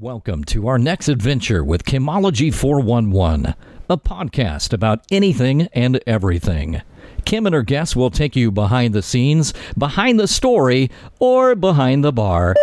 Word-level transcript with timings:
Welcome 0.00 0.44
to 0.44 0.68
our 0.68 0.78
next 0.78 1.10
adventure 1.10 1.62
with 1.62 1.84
Kimology 1.84 2.52
411, 2.52 3.54
a 3.90 3.98
podcast 3.98 4.72
about 4.72 5.04
anything 5.10 5.68
and 5.74 6.00
everything. 6.06 6.80
Kim 7.26 7.44
and 7.44 7.54
her 7.54 7.62
guests 7.62 7.94
will 7.94 8.10
take 8.10 8.34
you 8.34 8.50
behind 8.50 8.94
the 8.94 9.02
scenes, 9.02 9.52
behind 9.76 10.18
the 10.18 10.26
story, 10.26 10.90
or 11.18 11.54
behind 11.54 12.02
the 12.02 12.10
bar. 12.10 12.56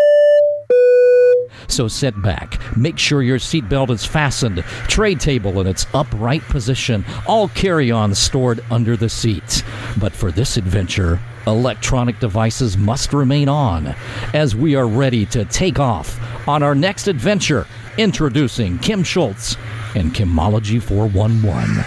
So 1.68 1.88
sit 1.88 2.20
back, 2.20 2.60
make 2.76 2.98
sure 2.98 3.22
your 3.22 3.38
seatbelt 3.38 3.92
is 3.92 4.04
fastened, 4.04 4.64
tray 4.88 5.14
table 5.14 5.62
in 5.62 5.68
its 5.68 5.86
upright 5.94 6.42
position, 6.42 7.06
all 7.28 7.50
carry 7.50 7.92
ons 7.92 8.18
stored 8.18 8.66
under 8.72 8.98
the 8.98 9.08
seats. 9.08 9.62
But 10.00 10.14
for 10.14 10.32
this 10.32 10.58
adventure, 10.58 11.20
electronic 11.48 12.20
devices 12.20 12.78
must 12.78 13.14
remain 13.14 13.50
on 13.50 13.96
as 14.34 14.56
we 14.56 14.76
are 14.76 14.88
ready 14.88 15.26
to 15.28 15.46
take 15.46 15.80
off 15.80 16.20
on 16.48 16.64
our 16.64 16.76
next 16.76 17.08
adventure. 17.08 17.66
Introducing 17.98 18.78
Kim 18.80 19.04
Schultz 19.04 19.56
and 19.96 20.14
Kimology 20.14 20.82
411. 20.82 21.84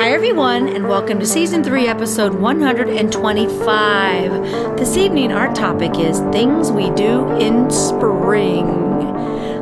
Hi, 0.00 0.12
everyone, 0.12 0.68
and 0.68 0.86
welcome 0.88 1.18
to 1.18 1.26
season 1.26 1.64
three, 1.64 1.88
episode 1.88 2.34
125. 2.34 4.76
This 4.76 4.96
evening, 4.96 5.32
our 5.32 5.52
topic 5.54 5.98
is 5.98 6.20
things 6.32 6.70
we 6.70 6.90
do 6.90 7.36
in 7.38 7.68
spring. 7.70 8.87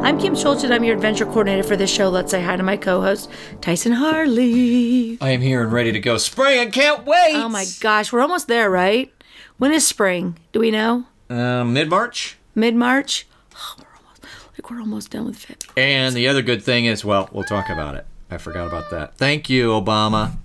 I'm 0.07 0.21
Kim 0.21 0.37
Schultz, 0.37 0.63
and 0.63 0.73
I'm 0.73 0.85
your 0.85 0.95
adventure 0.95 1.25
coordinator 1.25 1.65
for 1.65 1.77
this 1.77 1.91
show. 1.91 2.09
Let's 2.09 2.31
say 2.31 2.41
hi 2.41 2.55
to 2.55 2.63
my 2.63 2.77
co 2.77 3.01
host, 3.01 3.29
Tyson 3.61 3.91
Harley. 3.91 5.19
I 5.21 5.31
am 5.31 5.41
here 5.41 5.65
and 5.65 5.73
ready 5.73 5.91
to 5.91 5.99
go 5.99 6.17
spring. 6.17 6.61
I 6.61 6.67
can't 6.67 7.05
wait. 7.05 7.35
Oh 7.35 7.49
my 7.49 7.67
gosh, 7.81 8.13
we're 8.13 8.21
almost 8.21 8.47
there, 8.47 8.71
right? 8.71 9.13
When 9.59 9.73
is 9.73 9.85
spring? 9.85 10.39
Do 10.53 10.61
we 10.61 10.71
know? 10.71 11.07
Uh, 11.29 11.65
Mid 11.65 11.91
March. 11.91 12.39
Mid 12.55 12.77
March? 12.77 13.27
Oh, 13.57 13.75
we're 13.81 13.97
almost 13.97 14.23
like 14.53 14.71
we're 14.71 14.79
almost 14.79 15.11
done 15.11 15.27
with 15.27 15.39
February. 15.39 15.75
And 15.77 16.15
the 16.15 16.29
other 16.29 16.41
good 16.41 16.63
thing 16.63 16.85
is, 16.85 17.05
well, 17.05 17.29
we'll 17.33 17.43
talk 17.43 17.69
about 17.69 17.97
it. 17.97 18.07
I 18.31 18.39
forgot 18.39 18.69
about 18.69 18.91
that. 18.91 19.19
Thank 19.19 19.51
you, 19.51 19.71
Obama. 19.71 20.37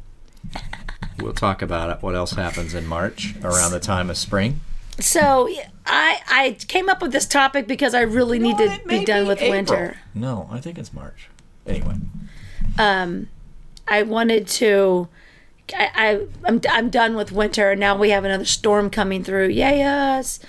We'll 1.20 1.34
talk 1.34 1.62
about 1.62 1.92
it. 1.92 2.02
What 2.02 2.16
else 2.16 2.32
happens 2.32 2.74
in 2.74 2.88
March 2.88 3.36
around 3.44 3.74
the 3.74 3.80
time 3.80 4.10
of 4.10 4.18
spring? 4.18 4.62
So 5.00 5.50
I 5.86 6.20
I 6.28 6.58
came 6.68 6.90
up 6.90 7.02
with 7.02 7.12
this 7.12 7.26
topic 7.26 7.68
because 7.68 7.94
I 7.94 8.02
really 8.02 8.40
need 8.40 8.58
to 8.58 8.80
be 8.88 9.04
done 9.06 9.24
be 9.24 9.28
with 9.28 9.42
April. 9.42 9.52
winter. 9.52 9.98
No, 10.14 10.48
I 10.52 10.60
think 10.60 10.78
it's 10.78 10.94
March. 10.94 11.30
Anyway, 11.66 11.96
um, 12.78 13.28
I 13.88 14.04
wanted 14.04 14.48
to. 14.48 15.08
I, 15.76 15.90
I 15.96 16.28
I'm 16.46 16.62
I'm 16.70 16.90
done 16.90 17.16
with 17.16 17.32
winter. 17.32 17.76
Now 17.76 17.98
we 17.98 18.10
have 18.10 18.26
another 18.26 18.46
storm 18.46 18.90
coming 18.90 19.24
through. 19.24 19.48
Yay 19.50 19.84
us! 19.84 20.40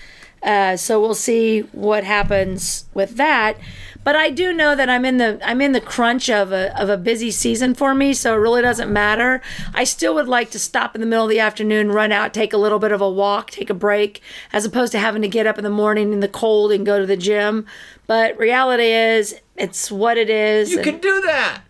Uh, 0.42 0.76
so 0.76 1.00
we'll 1.00 1.14
see 1.14 1.60
what 1.72 2.04
happens 2.04 2.84
with 2.94 3.16
that. 3.16 3.56
But 4.04 4.16
I 4.16 4.30
do 4.30 4.52
know 4.52 4.74
that 4.74 4.90
I'm 4.90 5.04
in 5.04 5.18
the 5.18 5.38
I'm 5.44 5.60
in 5.60 5.70
the 5.72 5.80
crunch 5.80 6.28
of 6.28 6.50
a 6.50 6.76
of 6.80 6.88
a 6.88 6.96
busy 6.96 7.30
season 7.30 7.74
for 7.74 7.94
me, 7.94 8.12
so 8.14 8.34
it 8.34 8.38
really 8.38 8.60
doesn't 8.60 8.92
matter. 8.92 9.40
I 9.74 9.84
still 9.84 10.14
would 10.14 10.26
like 10.26 10.50
to 10.50 10.58
stop 10.58 10.96
in 10.96 11.00
the 11.00 11.06
middle 11.06 11.26
of 11.26 11.30
the 11.30 11.38
afternoon, 11.38 11.92
run 11.92 12.10
out, 12.10 12.34
take 12.34 12.52
a 12.52 12.56
little 12.56 12.80
bit 12.80 12.90
of 12.90 13.00
a 13.00 13.08
walk, 13.08 13.52
take 13.52 13.70
a 13.70 13.74
break, 13.74 14.20
as 14.52 14.64
opposed 14.64 14.90
to 14.92 14.98
having 14.98 15.22
to 15.22 15.28
get 15.28 15.46
up 15.46 15.56
in 15.56 15.62
the 15.62 15.70
morning 15.70 16.12
in 16.12 16.18
the 16.18 16.28
cold 16.28 16.72
and 16.72 16.84
go 16.84 16.98
to 16.98 17.06
the 17.06 17.16
gym. 17.16 17.64
But 18.08 18.36
reality 18.36 18.90
is, 18.90 19.36
it's 19.56 19.92
what 19.92 20.16
it 20.18 20.28
is. 20.28 20.72
you 20.72 20.78
and- 20.78 20.84
can 20.84 20.98
do 20.98 21.20
that. 21.20 21.60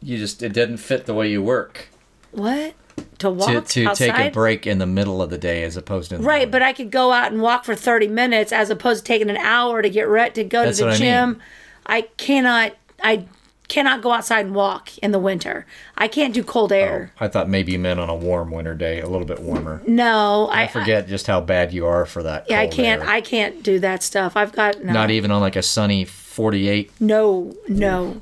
You 0.00 0.18
just 0.18 0.40
it 0.42 0.52
didn't 0.52 0.76
fit 0.76 1.06
the 1.06 1.14
way 1.14 1.30
you 1.30 1.42
work 1.42 1.88
what 2.30 2.74
to 2.96 3.04
to 3.18 3.30
walk 3.30 3.66
to 3.68 3.86
outside? 3.86 3.94
take 3.94 4.26
a 4.26 4.30
break 4.30 4.66
in 4.66 4.78
the 4.78 4.86
middle 4.86 5.22
of 5.22 5.30
the 5.30 5.38
day 5.38 5.62
as 5.62 5.76
opposed 5.76 6.10
to 6.10 6.18
Right, 6.18 6.50
but 6.50 6.62
I 6.62 6.72
could 6.72 6.90
go 6.90 7.12
out 7.12 7.32
and 7.32 7.40
walk 7.40 7.64
for 7.64 7.74
30 7.74 8.08
minutes 8.08 8.52
as 8.52 8.70
opposed 8.70 9.04
to 9.04 9.08
taking 9.08 9.30
an 9.30 9.36
hour 9.36 9.82
to 9.82 9.88
get 9.90 10.08
ready 10.08 10.32
to 10.34 10.44
go 10.44 10.64
That's 10.64 10.78
to 10.78 10.84
the 10.84 10.88
what 10.90 10.94
I 10.94 10.98
gym. 10.98 11.30
mean. 11.32 11.42
I 11.86 12.02
cannot 12.16 12.72
I 13.02 13.26
cannot 13.68 14.02
go 14.02 14.12
outside 14.12 14.44
and 14.46 14.54
walk 14.54 14.96
in 14.98 15.10
the 15.12 15.18
winter. 15.18 15.64
I 15.96 16.06
can't 16.06 16.34
do 16.34 16.42
cold 16.44 16.70
air. 16.70 17.12
I 17.18 17.28
thought 17.28 17.48
maybe 17.48 17.72
you 17.72 17.78
meant 17.78 17.98
on 17.98 18.10
a 18.10 18.14
warm 18.14 18.50
winter 18.50 18.74
day, 18.74 19.00
a 19.00 19.08
little 19.08 19.26
bit 19.26 19.40
warmer. 19.40 19.82
No, 19.86 20.48
I, 20.48 20.64
I 20.64 20.66
forget 20.66 21.08
just 21.08 21.26
how 21.26 21.40
bad 21.40 21.72
you 21.72 21.86
are 21.86 22.04
for 22.04 22.22
that. 22.22 22.46
yeah, 22.50 22.60
I 22.60 22.66
can't 22.66 23.02
air. 23.02 23.08
I 23.08 23.20
can't 23.22 23.62
do 23.62 23.78
that 23.80 24.02
stuff. 24.02 24.36
I've 24.36 24.52
got 24.52 24.84
no. 24.84 24.92
Not 24.92 25.10
even 25.10 25.30
on 25.30 25.40
like 25.40 25.56
a 25.56 25.62
sunny 25.62 26.04
48. 26.04 26.90
No, 27.00 27.54
no. 27.68 28.20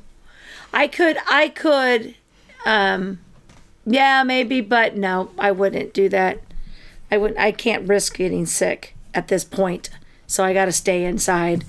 I 0.73 0.87
could 0.87 1.17
I 1.29 1.49
could 1.49 2.15
um 2.65 3.19
yeah, 3.85 4.23
maybe, 4.23 4.61
but 4.61 4.97
no, 4.97 5.31
I 5.39 5.51
wouldn't 5.51 5.93
do 5.93 6.09
that. 6.11 6.41
I 7.11 7.19
wouldn't 7.19 7.39
I 7.39 7.53
can't 7.53 7.89
risk 7.89 8.17
getting 8.17 8.47
sick 8.47 8.95
at 9.15 9.29
this 9.29 9.45
point. 9.45 9.91
So 10.27 10.45
I 10.45 10.55
got 10.55 10.65
to 10.65 10.73
stay 10.73 11.05
inside. 11.05 11.65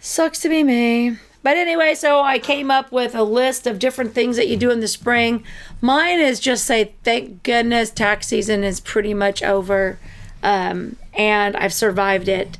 Sucks 0.00 0.40
to 0.40 0.48
be 0.48 0.64
me. 0.64 1.18
But 1.42 1.56
anyway, 1.56 1.94
so 1.94 2.20
I 2.20 2.38
came 2.38 2.70
up 2.70 2.90
with 2.90 3.14
a 3.14 3.22
list 3.22 3.66
of 3.66 3.78
different 3.78 4.12
things 4.12 4.36
that 4.36 4.48
you 4.48 4.56
do 4.56 4.70
in 4.70 4.80
the 4.80 4.88
spring. 4.88 5.44
Mine 5.80 6.18
is 6.18 6.40
just 6.40 6.64
say, 6.64 6.92
thank 7.04 7.42
goodness 7.42 7.90
tax 7.90 8.26
season 8.26 8.64
is 8.64 8.80
pretty 8.80 9.14
much 9.14 9.42
over, 9.42 9.98
um, 10.42 10.96
and 11.14 11.56
I've 11.56 11.72
survived 11.72 12.28
it. 12.28 12.58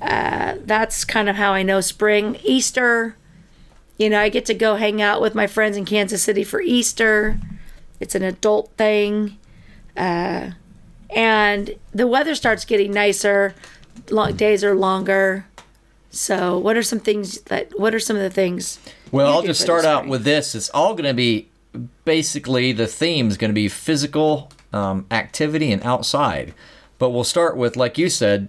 Uh, 0.00 0.56
that's 0.64 1.04
kind 1.04 1.28
of 1.28 1.36
how 1.36 1.52
I 1.52 1.62
know 1.62 1.80
spring. 1.80 2.36
Easter, 2.44 3.16
you 3.96 4.10
know, 4.10 4.20
I 4.20 4.28
get 4.28 4.44
to 4.46 4.54
go 4.54 4.76
hang 4.76 5.00
out 5.00 5.20
with 5.20 5.34
my 5.34 5.46
friends 5.46 5.76
in 5.76 5.84
Kansas 5.84 6.22
City 6.22 6.44
for 6.44 6.60
Easter. 6.60 7.40
It's 8.00 8.14
an 8.14 8.22
adult 8.22 8.70
thing. 8.76 9.36
Uh, 9.96 10.50
and 11.14 11.74
the 11.92 12.06
weather 12.06 12.34
starts 12.34 12.64
getting 12.64 12.92
nicer. 12.92 13.54
Long 14.10 14.36
days 14.36 14.62
are 14.62 14.74
longer. 14.74 15.46
So, 16.10 16.58
what 16.58 16.76
are 16.76 16.82
some 16.82 17.00
things 17.00 17.40
that? 17.42 17.78
What 17.78 17.94
are 17.94 18.00
some 18.00 18.16
of 18.16 18.22
the 18.22 18.30
things? 18.30 18.78
Well, 19.12 19.30
I'll 19.30 19.42
just 19.42 19.60
start 19.60 19.84
out 19.84 20.06
with 20.06 20.24
this. 20.24 20.54
It's 20.54 20.70
all 20.70 20.94
going 20.94 21.04
to 21.04 21.14
be 21.14 21.48
basically 22.04 22.72
the 22.72 22.86
theme 22.86 23.28
is 23.28 23.36
going 23.36 23.50
to 23.50 23.54
be 23.54 23.68
physical 23.68 24.50
um, 24.72 25.06
activity 25.10 25.72
and 25.72 25.82
outside. 25.82 26.54
But 26.98 27.10
we'll 27.10 27.24
start 27.24 27.56
with, 27.56 27.76
like 27.76 27.98
you 27.98 28.08
said, 28.08 28.48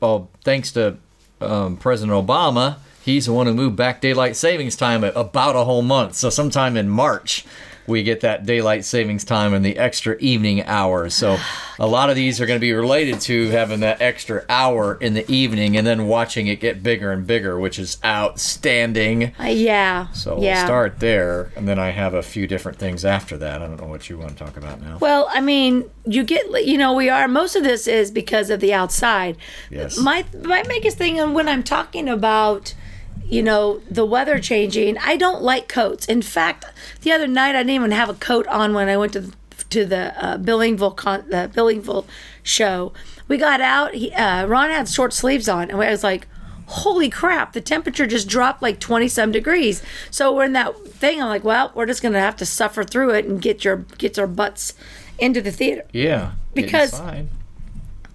well, 0.00 0.30
thanks 0.44 0.72
to 0.72 0.96
um, 1.40 1.76
President 1.76 2.26
Obama, 2.26 2.78
he's 3.04 3.26
the 3.26 3.32
one 3.32 3.46
who 3.46 3.54
moved 3.54 3.76
back 3.76 4.00
daylight 4.00 4.36
savings 4.36 4.76
time 4.76 5.04
about 5.04 5.56
a 5.56 5.64
whole 5.64 5.82
month. 5.82 6.14
So 6.14 6.30
sometime 6.30 6.76
in 6.76 6.88
March, 6.88 7.44
we 7.86 8.02
get 8.02 8.20
that 8.20 8.46
daylight 8.46 8.84
savings 8.84 9.24
time 9.24 9.54
and 9.54 9.64
the 9.64 9.76
extra 9.76 10.16
evening 10.18 10.62
hours. 10.64 11.14
So 11.14 11.38
a 11.78 11.86
lot 11.86 12.10
of 12.10 12.16
these 12.16 12.40
are 12.40 12.46
going 12.46 12.58
to 12.58 12.60
be 12.60 12.72
related 12.72 13.20
to 13.22 13.48
having 13.48 13.80
that 13.80 14.00
extra 14.00 14.44
hour 14.48 14.96
in 15.00 15.14
the 15.14 15.30
evening 15.30 15.76
and 15.76 15.86
then 15.86 16.06
watching 16.06 16.46
it 16.46 16.60
get 16.60 16.82
bigger 16.82 17.10
and 17.12 17.26
bigger, 17.26 17.58
which 17.58 17.78
is 17.78 17.98
outstanding. 18.04 19.34
Uh, 19.38 19.44
yeah. 19.44 20.08
So 20.12 20.40
yeah. 20.40 20.58
we'll 20.58 20.66
start 20.66 21.00
there, 21.00 21.50
and 21.56 21.66
then 21.66 21.78
I 21.78 21.90
have 21.90 22.14
a 22.14 22.22
few 22.22 22.46
different 22.46 22.78
things 22.78 23.04
after 23.04 23.36
that. 23.38 23.62
I 23.62 23.66
don't 23.66 23.80
know 23.80 23.88
what 23.88 24.08
you 24.08 24.18
want 24.18 24.30
to 24.30 24.36
talk 24.36 24.56
about 24.56 24.80
now. 24.80 24.98
Well, 25.00 25.28
I 25.30 25.40
mean, 25.40 25.90
you 26.04 26.24
get, 26.24 26.64
you 26.64 26.78
know, 26.78 26.94
we 26.94 27.08
are, 27.08 27.26
most 27.28 27.56
of 27.56 27.64
this 27.64 27.86
is 27.86 28.10
because 28.10 28.50
of 28.50 28.60
the 28.60 28.72
outside. 28.72 29.36
Yes. 29.70 29.98
My, 29.98 30.24
my 30.44 30.62
biggest 30.62 30.98
thing 30.98 31.16
when 31.32 31.48
I'm 31.48 31.62
talking 31.62 32.08
about, 32.08 32.74
you 33.32 33.42
know, 33.42 33.80
the 33.90 34.04
weather 34.04 34.38
changing, 34.38 34.98
I 34.98 35.16
don't 35.16 35.40
like 35.40 35.66
coats. 35.66 36.04
In 36.04 36.20
fact, 36.20 36.66
the 37.00 37.12
other 37.12 37.26
night 37.26 37.56
I 37.56 37.60
didn't 37.60 37.70
even 37.70 37.90
have 37.90 38.10
a 38.10 38.14
coat 38.14 38.46
on 38.46 38.74
when 38.74 38.90
I 38.90 38.98
went 38.98 39.14
to 39.14 39.20
the, 39.20 39.34
to 39.70 39.86
the 39.86 40.22
uh, 40.22 40.36
Billingville 40.36 40.90
con- 40.90 41.24
the 41.30 41.50
Billingville 41.54 42.06
show. 42.42 42.92
We 43.28 43.38
got 43.38 43.62
out. 43.62 43.94
He, 43.94 44.12
uh, 44.12 44.46
Ron 44.46 44.68
had 44.68 44.86
short 44.86 45.14
sleeves 45.14 45.48
on, 45.48 45.70
and 45.70 45.82
I 45.82 45.90
was 45.90 46.04
like, 46.04 46.28
"Holy 46.66 47.08
crap!" 47.08 47.54
The 47.54 47.62
temperature 47.62 48.06
just 48.06 48.28
dropped 48.28 48.60
like 48.60 48.78
twenty 48.80 49.08
some 49.08 49.32
degrees. 49.32 49.82
So 50.10 50.34
we're 50.34 50.44
in 50.44 50.52
that 50.52 50.76
thing. 50.88 51.22
I'm 51.22 51.28
like, 51.28 51.42
"Well, 51.42 51.72
we're 51.74 51.86
just 51.86 52.02
gonna 52.02 52.20
have 52.20 52.36
to 52.36 52.44
suffer 52.44 52.84
through 52.84 53.14
it 53.14 53.24
and 53.24 53.40
get 53.40 53.64
your 53.64 53.78
get 53.96 54.18
our 54.18 54.26
butts 54.26 54.74
into 55.18 55.40
the 55.40 55.52
theater." 55.52 55.84
yeah, 55.92 56.32
Because-. 56.52 57.00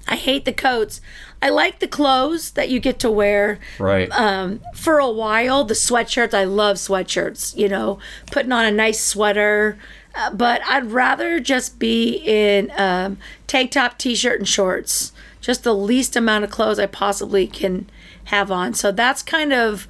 I 0.07 0.15
hate 0.15 0.45
the 0.45 0.53
coats. 0.53 1.01
I 1.41 1.49
like 1.49 1.79
the 1.79 1.87
clothes 1.87 2.51
that 2.51 2.69
you 2.69 2.79
get 2.79 2.99
to 2.99 3.11
wear 3.11 3.59
right, 3.79 4.09
um, 4.11 4.61
for 4.73 4.99
a 4.99 5.09
while. 5.09 5.63
The 5.63 5.73
sweatshirts, 5.73 6.33
I 6.33 6.45
love 6.45 6.77
sweatshirts. 6.77 7.55
You 7.55 7.69
know, 7.69 7.99
putting 8.31 8.51
on 8.51 8.65
a 8.65 8.71
nice 8.71 9.03
sweater. 9.03 9.77
Uh, 10.15 10.31
but 10.31 10.61
I'd 10.65 10.91
rather 10.91 11.39
just 11.39 11.77
be 11.77 12.23
in 12.25 12.71
um, 12.75 13.17
tank 13.45 13.71
top, 13.71 13.99
t-shirt, 13.99 14.39
and 14.39 14.47
shorts. 14.47 15.11
Just 15.41 15.63
the 15.63 15.75
least 15.75 16.15
amount 16.15 16.43
of 16.43 16.49
clothes 16.49 16.79
I 16.79 16.87
possibly 16.87 17.45
can 17.45 17.87
have 18.25 18.51
on. 18.51 18.73
So 18.73 18.91
that's 18.91 19.21
kind 19.21 19.53
of 19.53 19.87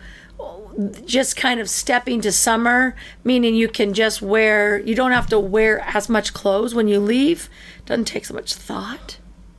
just 1.05 1.35
kind 1.35 1.59
of 1.59 1.69
stepping 1.69 2.21
to 2.21 2.31
summer, 2.31 2.95
meaning 3.23 3.55
you 3.55 3.67
can 3.67 3.93
just 3.93 4.21
wear. 4.21 4.79
You 4.79 4.95
don't 4.95 5.11
have 5.11 5.27
to 5.27 5.39
wear 5.39 5.79
as 5.79 6.09
much 6.09 6.33
clothes 6.33 6.75
when 6.75 6.87
you 6.87 6.99
leave. 6.99 7.49
Doesn't 7.85 8.05
take 8.05 8.25
so 8.25 8.33
much 8.33 8.53
thought. 8.53 9.17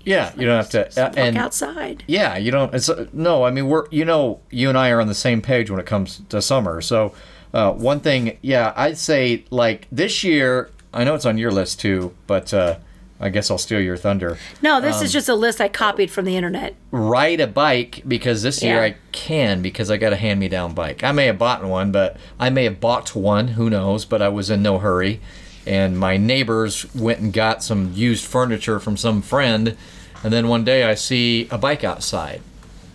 Yeah. 0.09 0.33
You 0.37 0.47
don't 0.47 0.57
have 0.57 0.71
to, 0.71 1.05
uh, 1.07 1.13
and 1.17 1.37
outside. 1.37 2.05
yeah, 2.07 2.37
you 2.37 2.51
don't. 2.51 2.75
It's 2.75 2.89
uh, 2.89 3.07
no. 3.13 3.45
I 3.45 3.51
mean, 3.51 3.69
we're 3.69 3.87
you 3.91 4.05
know, 4.05 4.41
you 4.51 4.69
and 4.69 4.79
I 4.79 4.91
are 4.91 5.01
on 5.01 5.07
the 5.09 5.15
same 5.15 5.41
page 5.43 5.71
when 5.71 5.79
it 5.81 5.87
comes 5.87 6.23
to 6.31 6.41
summer. 6.43 6.81
So 6.81 7.13
uh, 7.55 7.73
one 7.73 8.01
thing, 8.01 8.39
yeah, 8.43 8.73
I'd 8.77 8.99
say 8.99 9.45
like 9.51 9.87
this 9.93 10.25
year. 10.25 10.71
I 10.93 11.05
know 11.05 11.15
it's 11.15 11.27
on 11.27 11.37
your 11.39 11.51
list 11.51 11.81
too, 11.81 12.15
but 12.27 12.53
uh, 12.55 12.79
I 13.21 13.29
guess 13.29 13.51
I'll 13.51 13.59
steal 13.59 13.81
your 13.81 13.97
thunder. 13.99 14.39
No, 14.63 14.81
this 14.81 14.97
Um, 14.99 15.05
is 15.05 15.13
just 15.13 15.29
a 15.29 15.35
list 15.35 15.61
I 15.61 15.69
copied 15.69 16.11
from 16.11 16.25
the 16.25 16.35
internet. 16.35 16.75
Ride 16.91 17.41
a 17.41 17.47
bike 17.47 18.03
because 18.09 18.43
this 18.43 18.63
year 18.63 18.83
I 18.83 18.95
can 19.13 19.61
because 19.61 19.91
I 19.91 19.99
got 19.99 20.13
a 20.15 20.17
hand 20.17 20.41
me 20.41 20.49
down 20.49 20.73
bike. 20.73 21.05
I 21.05 21.13
may 21.13 21.27
have 21.27 21.37
bought 21.39 21.63
one, 21.65 21.93
but 21.93 22.17
I 22.41 22.49
may 22.49 22.65
have 22.65 22.81
bought 22.81 23.15
one, 23.15 23.49
who 23.49 23.69
knows, 23.69 24.07
but 24.07 24.23
I 24.23 24.29
was 24.31 24.49
in 24.51 24.63
no 24.63 24.79
hurry. 24.79 25.21
And 25.67 25.99
my 25.99 26.17
neighbors 26.17 26.87
went 26.95 27.19
and 27.21 27.31
got 27.33 27.63
some 27.63 27.93
used 27.93 28.25
furniture 28.25 28.81
from 28.81 28.97
some 28.97 29.21
friend. 29.21 29.77
And 30.25 30.33
then 30.33 30.49
one 30.49 30.65
day 30.65 30.85
I 30.85 30.95
see 30.95 31.49
a 31.51 31.59
bike 31.59 31.85
outside. 31.85 32.43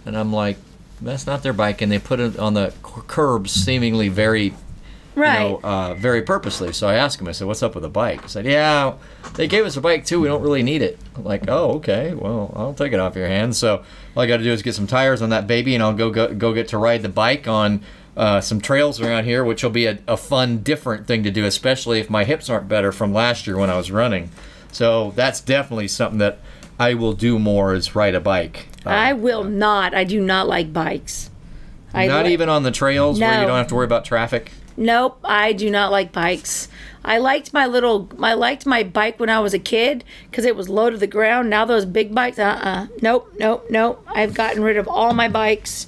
And 0.05 0.17
I'm 0.17 0.33
like, 0.33 0.57
that's 1.01 1.25
not 1.25 1.43
their 1.43 1.53
bike. 1.53 1.81
And 1.81 1.91
they 1.91 1.99
put 1.99 2.19
it 2.19 2.37
on 2.37 2.53
the 2.53 2.71
c- 2.71 3.01
curbs, 3.07 3.51
seemingly 3.51 4.09
very 4.09 4.53
Right. 5.15 5.43
you 5.43 5.49
know, 5.49 5.59
uh, 5.63 5.93
very 5.93 6.23
purposely. 6.23 6.73
So 6.73 6.87
I 6.87 6.95
asked 6.95 7.21
him, 7.21 7.27
I 7.27 7.33
said, 7.33 7.45
"What's 7.45 7.61
up 7.61 7.75
with 7.75 7.83
the 7.83 7.87
bike?" 7.89 8.23
He 8.23 8.27
said, 8.27 8.45
"Yeah, 8.47 8.93
they 9.35 9.45
gave 9.47 9.63
us 9.63 9.77
a 9.77 9.81
bike 9.81 10.05
too. 10.07 10.19
We 10.19 10.27
don't 10.27 10.41
really 10.41 10.63
need 10.63 10.81
it." 10.81 10.97
I'm 11.15 11.23
like, 11.23 11.43
"Oh, 11.47 11.73
okay. 11.73 12.15
Well, 12.15 12.51
I'll 12.55 12.73
take 12.73 12.93
it 12.93 12.99
off 12.99 13.15
your 13.15 13.27
hands." 13.27 13.59
So 13.59 13.83
all 14.17 14.23
I 14.23 14.25
got 14.25 14.37
to 14.37 14.43
do 14.43 14.51
is 14.51 14.63
get 14.63 14.73
some 14.73 14.87
tires 14.87 15.21
on 15.21 15.29
that 15.29 15.45
baby, 15.45 15.75
and 15.75 15.83
I'll 15.83 15.93
go 15.93 16.09
go, 16.09 16.33
go 16.33 16.51
get 16.51 16.67
to 16.69 16.79
ride 16.79 17.03
the 17.03 17.09
bike 17.09 17.47
on 17.47 17.81
uh, 18.17 18.41
some 18.41 18.59
trails 18.59 18.99
around 18.99 19.25
here, 19.25 19.43
which 19.43 19.61
will 19.61 19.69
be 19.69 19.85
a, 19.85 19.99
a 20.07 20.17
fun, 20.17 20.63
different 20.63 21.05
thing 21.05 21.21
to 21.25 21.29
do, 21.29 21.45
especially 21.45 21.99
if 21.99 22.09
my 22.09 22.23
hips 22.23 22.49
aren't 22.49 22.67
better 22.67 22.91
from 22.91 23.13
last 23.13 23.45
year 23.45 23.55
when 23.55 23.69
I 23.69 23.77
was 23.77 23.91
running. 23.91 24.31
So 24.71 25.11
that's 25.15 25.41
definitely 25.41 25.89
something 25.89 26.17
that 26.17 26.39
I 26.79 26.93
will 26.95 27.13
do 27.13 27.39
more 27.39 27.73
is 27.73 27.95
ride 27.95 28.15
a 28.15 28.19
bike. 28.19 28.67
Uh, 28.85 28.89
I 28.89 29.13
will 29.13 29.43
not. 29.43 29.93
I 29.93 30.03
do 30.03 30.19
not 30.19 30.47
like 30.47 30.73
bikes. 30.73 31.29
I 31.93 32.07
not 32.07 32.25
li- 32.25 32.33
even 32.33 32.49
on 32.49 32.63
the 32.63 32.71
trails 32.71 33.19
where 33.19 33.41
you 33.41 33.47
don't 33.47 33.57
have 33.57 33.67
to 33.67 33.75
worry 33.75 33.85
about 33.85 34.05
traffic. 34.05 34.51
Nope, 34.75 35.19
I 35.23 35.53
do 35.53 35.69
not 35.69 35.91
like 35.91 36.11
bikes. 36.11 36.67
I 37.05 37.17
liked 37.19 37.53
my 37.53 37.65
little, 37.67 38.09
I 38.19 38.33
liked 38.33 38.65
my 38.65 38.81
bike 38.83 39.19
when 39.19 39.29
I 39.29 39.39
was 39.39 39.53
a 39.53 39.59
kid 39.59 40.03
because 40.29 40.45
it 40.45 40.55
was 40.55 40.69
low 40.69 40.89
to 40.89 40.97
the 40.97 41.07
ground. 41.07 41.49
Now 41.49 41.65
those 41.65 41.85
big 41.85 42.15
bikes, 42.15 42.39
uh, 42.39 42.59
uh 42.63 42.87
nope, 43.01 43.31
nope, 43.37 43.67
nope. 43.69 44.03
I've 44.07 44.33
gotten 44.33 44.63
rid 44.63 44.77
of 44.77 44.87
all 44.87 45.13
my 45.13 45.27
bikes 45.27 45.87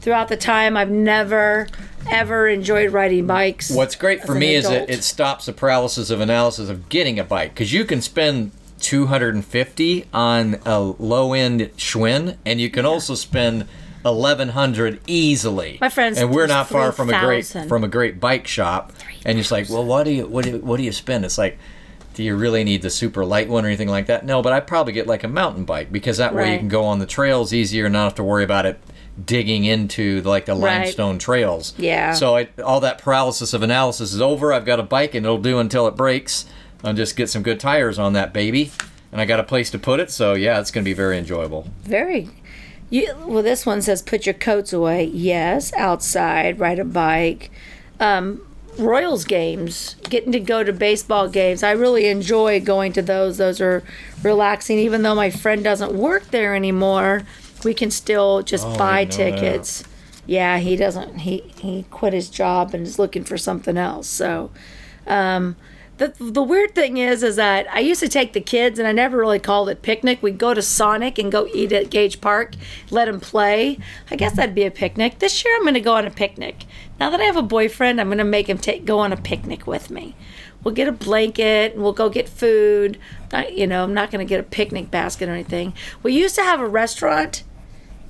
throughout 0.00 0.28
the 0.28 0.36
time. 0.36 0.76
I've 0.76 0.90
never, 0.90 1.68
ever 2.10 2.48
enjoyed 2.48 2.92
riding 2.92 3.26
bikes. 3.26 3.70
What's 3.70 3.96
great 3.96 4.22
for 4.22 4.34
me 4.34 4.54
is 4.54 4.68
it, 4.70 4.88
it 4.88 5.04
stops 5.04 5.46
the 5.46 5.52
paralysis 5.52 6.08
of 6.08 6.20
analysis 6.20 6.70
of 6.70 6.88
getting 6.88 7.18
a 7.18 7.24
bike 7.24 7.50
because 7.50 7.72
you 7.72 7.84
can 7.84 8.00
spend 8.00 8.52
250 8.82 10.06
on 10.12 10.58
a 10.66 10.78
low 10.80 11.32
end 11.32 11.60
Schwinn 11.76 12.36
and 12.44 12.60
you 12.60 12.70
can 12.70 12.84
also 12.84 13.14
spend 13.14 13.66
1100 14.02 15.00
easily. 15.06 15.78
My 15.80 15.88
friend's 15.88 16.18
and 16.18 16.30
we're 16.34 16.46
not 16.46 16.68
far 16.68 16.92
from 16.92 17.10
a 17.10 17.20
great 17.20 17.46
from 17.68 17.84
a 17.84 17.88
great 17.88 18.20
bike 18.20 18.46
shop. 18.46 18.92
And 19.24 19.38
it's 19.38 19.50
like, 19.52 19.68
well, 19.70 19.84
what 19.84 20.04
do 20.04 20.10
you 20.10 20.26
what 20.26 20.44
do 20.44 20.50
you, 20.52 20.58
what 20.58 20.76
do 20.76 20.82
you 20.82 20.92
spend? 20.92 21.24
It's 21.24 21.38
like. 21.38 21.58
Do 22.14 22.22
you 22.22 22.36
really 22.36 22.62
need 22.62 22.82
the 22.82 22.90
super 22.90 23.24
light 23.24 23.48
one 23.48 23.64
or 23.64 23.68
anything 23.68 23.88
like 23.88 24.04
that? 24.08 24.26
No, 24.26 24.42
but 24.42 24.52
I 24.52 24.60
probably 24.60 24.92
get 24.92 25.06
like 25.06 25.24
a 25.24 25.28
mountain 25.28 25.64
bike 25.64 25.90
because 25.90 26.18
that 26.18 26.34
way 26.34 26.52
you 26.52 26.58
can 26.58 26.68
go 26.68 26.84
on 26.84 26.98
the 26.98 27.06
trails 27.06 27.54
easier 27.54 27.86
and 27.86 27.94
not 27.94 28.04
have 28.04 28.14
to 28.16 28.22
worry 28.22 28.44
about 28.44 28.66
it 28.66 28.78
digging 29.24 29.64
into 29.64 30.20
like 30.20 30.44
the 30.44 30.52
Right. 30.52 30.80
limestone 30.82 31.18
trails. 31.18 31.72
Yeah. 31.78 32.12
So 32.12 32.36
I, 32.36 32.48
all 32.62 32.80
that 32.80 32.98
paralysis 32.98 33.54
of 33.54 33.62
analysis 33.62 34.12
is 34.12 34.20
over. 34.20 34.52
I've 34.52 34.66
got 34.66 34.78
a 34.78 34.82
bike 34.82 35.14
and 35.14 35.24
it'll 35.24 35.38
do 35.38 35.58
until 35.58 35.86
it 35.86 35.96
breaks. 35.96 36.44
I'll 36.84 36.94
just 36.94 37.16
get 37.16 37.28
some 37.30 37.42
good 37.42 37.60
tires 37.60 37.98
on 37.98 38.12
that 38.14 38.32
baby, 38.32 38.70
and 39.12 39.20
I 39.20 39.24
got 39.24 39.40
a 39.40 39.44
place 39.44 39.70
to 39.70 39.78
put 39.78 40.00
it. 40.00 40.10
So 40.10 40.34
yeah, 40.34 40.60
it's 40.60 40.70
going 40.70 40.84
to 40.84 40.88
be 40.88 40.94
very 40.94 41.18
enjoyable. 41.18 41.68
Very. 41.82 42.28
You, 42.90 43.14
well, 43.24 43.42
this 43.42 43.64
one 43.64 43.80
says 43.80 44.02
put 44.02 44.26
your 44.26 44.34
coats 44.34 44.72
away. 44.72 45.04
Yes, 45.04 45.72
outside, 45.74 46.58
ride 46.58 46.78
a 46.78 46.84
bike. 46.84 47.50
Um, 48.00 48.46
Royals 48.78 49.26
games, 49.26 49.96
getting 50.08 50.32
to 50.32 50.40
go 50.40 50.64
to 50.64 50.72
baseball 50.72 51.28
games. 51.28 51.62
I 51.62 51.72
really 51.72 52.06
enjoy 52.06 52.58
going 52.58 52.94
to 52.94 53.02
those. 53.02 53.36
Those 53.36 53.60
are 53.60 53.82
relaxing. 54.22 54.78
Even 54.78 55.02
though 55.02 55.14
my 55.14 55.28
friend 55.28 55.62
doesn't 55.62 55.92
work 55.92 56.30
there 56.30 56.54
anymore, 56.54 57.22
we 57.64 57.74
can 57.74 57.90
still 57.90 58.40
just 58.42 58.66
Oh, 58.66 58.76
buy 58.78 59.04
didn't 59.04 59.34
that. 59.34 59.40
tickets. 59.40 59.84
Yeah, 60.24 60.56
he 60.58 60.76
doesn't. 60.76 61.18
He 61.18 61.52
he 61.60 61.84
quit 61.90 62.14
his 62.14 62.30
job 62.30 62.72
and 62.72 62.86
is 62.86 62.98
looking 62.98 63.24
for 63.24 63.36
something 63.36 63.76
else. 63.76 64.08
So, 64.08 64.50
um, 65.06 65.56
the 66.08 66.30
the 66.30 66.42
weird 66.42 66.74
thing 66.74 66.96
is, 66.96 67.22
is 67.22 67.36
that 67.36 67.66
I 67.72 67.80
used 67.80 68.00
to 68.00 68.08
take 68.08 68.32
the 68.32 68.40
kids, 68.40 68.78
and 68.78 68.88
I 68.88 68.92
never 68.92 69.18
really 69.18 69.38
called 69.38 69.68
it 69.68 69.82
picnic. 69.82 70.22
We'd 70.22 70.38
go 70.38 70.54
to 70.54 70.62
Sonic 70.62 71.18
and 71.18 71.30
go 71.30 71.46
eat 71.54 71.72
at 71.72 71.90
Gage 71.90 72.20
Park, 72.20 72.54
let 72.90 73.06
them 73.06 73.20
play. 73.20 73.78
I 74.10 74.16
guess 74.16 74.36
that'd 74.36 74.54
be 74.54 74.64
a 74.64 74.70
picnic. 74.70 75.18
This 75.18 75.44
year, 75.44 75.54
I'm 75.56 75.62
going 75.62 75.74
to 75.74 75.80
go 75.80 75.94
on 75.94 76.06
a 76.06 76.10
picnic. 76.10 76.64
Now 76.98 77.10
that 77.10 77.20
I 77.20 77.24
have 77.24 77.36
a 77.36 77.42
boyfriend, 77.42 78.00
I'm 78.00 78.08
going 78.08 78.18
to 78.18 78.24
make 78.24 78.48
him 78.48 78.58
take 78.58 78.84
go 78.84 78.98
on 78.98 79.12
a 79.12 79.16
picnic 79.16 79.66
with 79.66 79.90
me. 79.90 80.14
We'll 80.62 80.74
get 80.74 80.86
a 80.86 80.92
blanket 80.92 81.74
and 81.74 81.82
we'll 81.82 81.92
go 81.92 82.08
get 82.08 82.28
food. 82.28 82.98
You 83.50 83.66
know, 83.66 83.82
I'm 83.82 83.94
not 83.94 84.10
going 84.10 84.24
to 84.24 84.28
get 84.28 84.38
a 84.38 84.44
picnic 84.44 84.90
basket 84.90 85.28
or 85.28 85.32
anything. 85.32 85.74
We 86.02 86.12
used 86.12 86.36
to 86.36 86.42
have 86.42 86.60
a 86.60 86.68
restaurant 86.68 87.42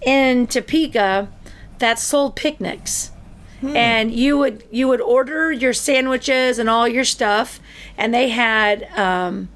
in 0.03 0.47
Topeka 0.47 1.33
that 1.79 1.99
sold 1.99 2.37
picnics 2.37 3.12
and 3.63 4.13
you 4.13 4.39
would 4.39 4.65
you 4.71 4.89
would 4.89 5.01
order 5.01 5.53
your 5.53 5.73
sandwiches 5.73 6.59
and 6.59 6.69
all 6.69 6.89
your 6.89 7.05
stuff. 7.05 7.61
And 7.97 8.13
they 8.13 8.29
had 8.29 8.89
um, 8.97 9.49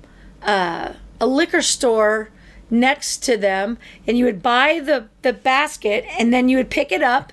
uh, 0.43 0.93
a 1.21 1.27
liquor 1.27 1.63
store 1.63 2.31
next 2.71 3.23
to 3.25 3.37
them. 3.37 3.79
And 4.07 4.17
you 4.17 4.25
would 4.25 4.43
buy 4.43 4.81
the 4.81 5.09
the 5.23 5.33
basket 5.33 6.05
and 6.19 6.33
then 6.33 6.49
you 6.49 6.57
would 6.57 6.71
pick 6.71 6.93
it 6.93 7.03
up 7.03 7.33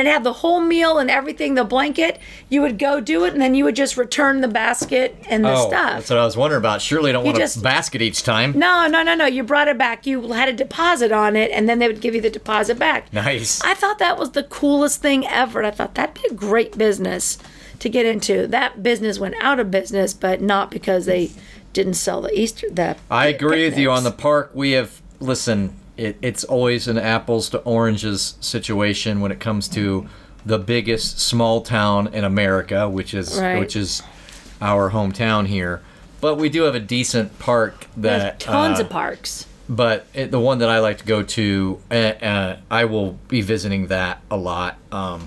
and 0.00 0.06
it 0.08 0.10
had 0.10 0.24
the 0.24 0.32
whole 0.32 0.60
meal 0.60 0.98
and 0.98 1.10
everything 1.10 1.54
the 1.54 1.64
blanket 1.64 2.18
you 2.48 2.60
would 2.60 2.78
go 2.78 3.00
do 3.00 3.24
it 3.24 3.32
and 3.32 3.40
then 3.40 3.54
you 3.54 3.64
would 3.64 3.76
just 3.76 3.96
return 3.96 4.40
the 4.40 4.48
basket 4.48 5.16
and 5.28 5.44
the 5.44 5.52
oh, 5.54 5.68
stuff 5.68 5.94
that's 5.94 6.10
what 6.10 6.18
I 6.18 6.24
was 6.24 6.36
wondering 6.36 6.60
about. 6.60 6.82
Surely 6.82 7.12
don't 7.12 7.24
want 7.24 7.36
just- 7.36 7.56
a 7.58 7.60
basket 7.60 8.02
each 8.02 8.22
time. 8.22 8.58
no 8.58 8.86
no 8.86 9.02
no 9.02 9.14
no 9.14 9.26
you 9.26 9.42
brought 9.42 9.68
it 9.68 9.78
back 9.78 10.06
you 10.06 10.32
had 10.32 10.48
a 10.48 10.52
deposit 10.52 11.12
on 11.12 11.36
it 11.36 11.50
and 11.50 11.68
then 11.68 11.78
they 11.78 11.86
would 11.86 12.00
give 12.00 12.14
you 12.14 12.20
the 12.20 12.30
deposit 12.30 12.78
back 12.78 13.12
Nice. 13.12 13.60
I 13.62 13.74
thought 13.74 13.98
that 14.00 14.18
was 14.18 14.32
the 14.32 14.42
coolest 14.42 15.00
thing 15.00 15.26
ever. 15.26 15.62
I 15.62 15.70
thought 15.70 15.94
that'd 15.94 16.14
be 16.20 16.26
a 16.28 16.34
great 16.34 16.76
business 16.76 17.38
to 17.78 17.88
get 17.88 18.06
into. 18.06 18.46
That 18.46 18.82
business 18.82 19.18
went 19.18 19.36
out 19.40 19.60
of 19.60 19.70
business, 19.70 20.12
but 20.14 20.40
not 20.40 20.70
because 20.70 21.06
they 21.06 21.30
didn't 21.72 21.94
sell 21.94 22.20
the 22.22 22.38
Easter. 22.38 22.68
The 22.70 22.96
I 23.10 23.26
agree 23.28 23.64
with 23.68 23.78
you 23.78 23.90
on 23.90 24.04
the 24.04 24.10
park. 24.10 24.50
We 24.54 24.72
have 24.72 25.00
listen. 25.20 25.76
It, 25.96 26.16
it's 26.22 26.44
always 26.44 26.88
an 26.88 26.98
apples 26.98 27.48
to 27.50 27.58
oranges 27.58 28.34
situation 28.40 29.20
when 29.20 29.30
it 29.32 29.40
comes 29.40 29.68
to 29.68 30.06
the 30.44 30.58
biggest 30.58 31.20
small 31.20 31.60
town 31.62 32.08
in 32.12 32.24
America, 32.24 32.88
which 32.88 33.14
is 33.14 33.38
Right. 33.40 33.58
which 33.58 33.76
is 33.76 34.02
our 34.60 34.90
hometown 34.90 35.46
here. 35.46 35.80
But 36.20 36.36
we 36.36 36.48
do 36.48 36.62
have 36.62 36.74
a 36.74 36.80
decent 36.80 37.38
park 37.38 37.86
that 37.96 38.40
tons 38.40 38.80
uh, 38.80 38.84
of 38.84 38.90
parks. 38.90 39.46
but 39.68 40.06
it, 40.14 40.30
the 40.30 40.40
one 40.40 40.58
that 40.58 40.68
I 40.68 40.78
like 40.80 40.98
to 40.98 41.04
go 41.04 41.22
to, 41.22 41.80
uh, 41.90 41.94
uh, 41.94 42.56
I 42.70 42.84
will 42.86 43.18
be 43.28 43.40
visiting 43.40 43.86
that 43.88 44.20
a 44.30 44.36
lot. 44.36 44.76
Um, 44.92 45.26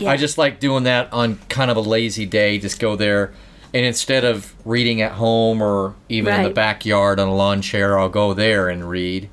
Yeah. 0.00 0.10
I 0.10 0.16
just 0.16 0.36
like 0.38 0.60
doing 0.60 0.84
that 0.84 1.12
on 1.12 1.38
kind 1.48 1.70
of 1.70 1.76
a 1.76 1.80
lazy 1.80 2.26
day. 2.26 2.58
Just 2.58 2.78
go 2.78 2.94
there, 2.96 3.32
and 3.74 3.84
instead 3.84 4.24
of 4.24 4.54
reading 4.64 5.00
at 5.00 5.12
home 5.12 5.62
or 5.62 5.94
even 6.08 6.34
in 6.34 6.42
the 6.44 6.50
backyard 6.50 7.18
on 7.18 7.28
a 7.28 7.34
lawn 7.34 7.62
chair, 7.62 7.98
I'll 7.98 8.08
go 8.10 8.32
there 8.34 8.68
and 8.68 8.88
read, 8.88 9.28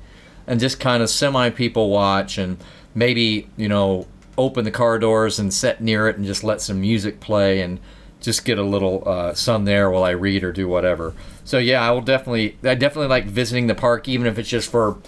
and 0.46 0.60
just 0.60 0.78
kind 0.80 1.02
of 1.02 1.10
semi 1.10 1.50
people 1.50 1.90
watch, 1.90 2.38
and 2.38 2.56
maybe 2.94 3.48
you 3.56 3.68
know 3.68 4.06
open 4.38 4.64
the 4.64 4.70
car 4.70 4.98
doors 4.98 5.38
and 5.38 5.52
sit 5.52 5.80
near 5.80 6.08
it 6.08 6.16
and 6.16 6.26
just 6.26 6.44
let 6.44 6.60
some 6.60 6.80
music 6.80 7.20
play 7.20 7.60
and 7.62 7.80
just 8.20 8.44
get 8.44 8.58
a 8.58 8.62
little 8.62 9.02
uh, 9.06 9.32
sun 9.34 9.64
there 9.64 9.90
while 9.90 10.04
I 10.04 10.10
read 10.10 10.44
or 10.44 10.52
do 10.52 10.68
whatever. 10.68 11.14
So 11.44 11.58
yeah, 11.58 11.80
I 11.86 11.90
will 11.90 12.00
definitely. 12.02 12.56
I 12.64 12.74
definitely 12.74 13.08
like 13.08 13.24
visiting 13.26 13.66
the 13.66 13.74
park, 13.74 14.08
even 14.08 14.26
if 14.26 14.38
it's 14.38 14.48
just 14.48 14.70
for 14.70 14.98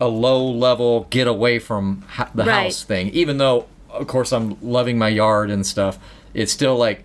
a 0.00 0.08
low 0.08 0.44
level 0.48 1.06
get 1.10 1.26
away 1.26 1.58
from 1.58 2.04
the 2.34 2.44
Right. 2.44 2.64
house 2.64 2.82
thing. 2.82 3.10
Even 3.10 3.36
though, 3.38 3.66
of 3.90 4.06
course, 4.06 4.32
I'm 4.32 4.56
loving 4.62 4.96
my 4.98 5.08
yard 5.08 5.50
and 5.50 5.66
stuff, 5.66 5.98
it's 6.32 6.52
still 6.52 6.76
like 6.76 7.04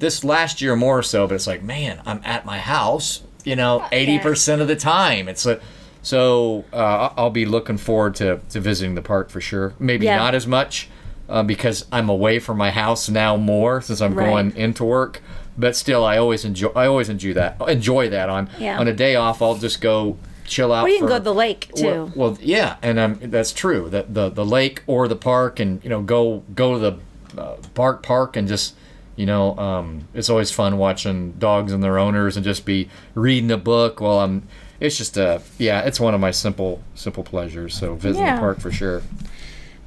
this 0.00 0.24
last 0.24 0.60
year 0.60 0.74
more 0.76 1.02
so. 1.02 1.26
But 1.26 1.34
it's 1.36 1.46
like, 1.46 1.62
man, 1.62 2.00
I'm 2.06 2.20
at 2.24 2.44
my 2.44 2.58
house. 2.58 3.22
You 3.44 3.56
know, 3.56 3.84
eighty 3.92 4.18
percent 4.18 4.60
of 4.62 4.68
the 4.68 4.76
time. 4.76 5.28
It's 5.28 5.46
a 5.46 5.60
so 6.02 6.64
uh, 6.72 7.10
I'll 7.16 7.30
be 7.30 7.46
looking 7.46 7.76
forward 7.78 8.14
to 8.16 8.40
to 8.50 8.60
visiting 8.60 8.94
the 8.94 9.02
park 9.02 9.30
for 9.30 9.40
sure. 9.40 9.74
Maybe 9.78 10.06
Yeah. 10.06 10.16
not 10.16 10.34
as 10.34 10.46
much 10.46 10.88
uh, 11.28 11.42
because 11.42 11.86
I'm 11.92 12.08
away 12.08 12.38
from 12.38 12.58
my 12.58 12.70
house 12.70 13.08
now 13.08 13.36
more 13.36 13.80
since 13.80 14.00
I'm 14.00 14.14
Right. 14.14 14.26
going 14.28 14.56
into 14.56 14.84
work. 14.84 15.22
But 15.56 15.76
still, 15.76 16.04
I 16.04 16.16
always 16.16 16.44
enjoy. 16.44 16.70
I 16.74 16.86
always 16.86 17.08
enjoy 17.08 17.34
that. 17.34 17.56
Enjoy 17.68 18.08
that 18.08 18.28
on 18.28 18.48
Yeah. 18.58 18.78
on 18.78 18.88
a 18.88 18.92
day 18.92 19.16
off. 19.16 19.42
I'll 19.42 19.54
just 19.56 19.80
go 19.80 20.16
chill 20.46 20.72
out. 20.72 20.84
Or 20.84 20.88
you 20.88 20.98
can 20.98 21.06
for- 21.06 21.10
go 21.10 21.18
to 21.18 21.24
the 21.24 21.34
lake 21.34 21.68
too. 21.74 21.84
well, 21.86 22.12
well, 22.16 22.38
yeah, 22.40 22.76
and 22.82 22.98
um, 22.98 23.18
that's 23.22 23.52
true. 23.52 23.88
That 23.90 24.14
the 24.14 24.30
the 24.30 24.44
lake 24.46 24.82
or 24.86 25.08
the 25.08 25.16
park, 25.16 25.60
and 25.60 25.82
you 25.84 25.90
know, 25.90 26.00
go 26.00 26.42
go 26.54 26.72
to 26.74 26.78
the 26.78 27.40
uh, 27.40 27.56
park 27.74 28.02
park 28.02 28.36
and 28.36 28.48
just 28.48 28.74
you 29.14 29.26
know, 29.26 29.54
um, 29.58 30.08
it's 30.14 30.30
always 30.30 30.50
fun 30.50 30.78
watching 30.78 31.32
dogs 31.32 31.70
and 31.70 31.82
their 31.82 31.98
owners 31.98 32.34
and 32.34 32.42
just 32.44 32.64
be 32.64 32.88
reading 33.14 33.50
a 33.50 33.58
book 33.58 34.00
while 34.00 34.20
I'm. 34.20 34.42
It's 34.82 34.98
just 34.98 35.16
a 35.16 35.40
yeah, 35.58 35.82
it's 35.82 36.00
one 36.00 36.12
of 36.12 36.20
my 36.20 36.32
simple 36.32 36.82
simple 36.94 37.22
pleasures. 37.22 37.74
So 37.74 37.94
visiting 37.94 38.26
Yeah. 38.26 38.34
the 38.34 38.40
park 38.40 38.60
for 38.60 38.72
sure. 38.72 39.02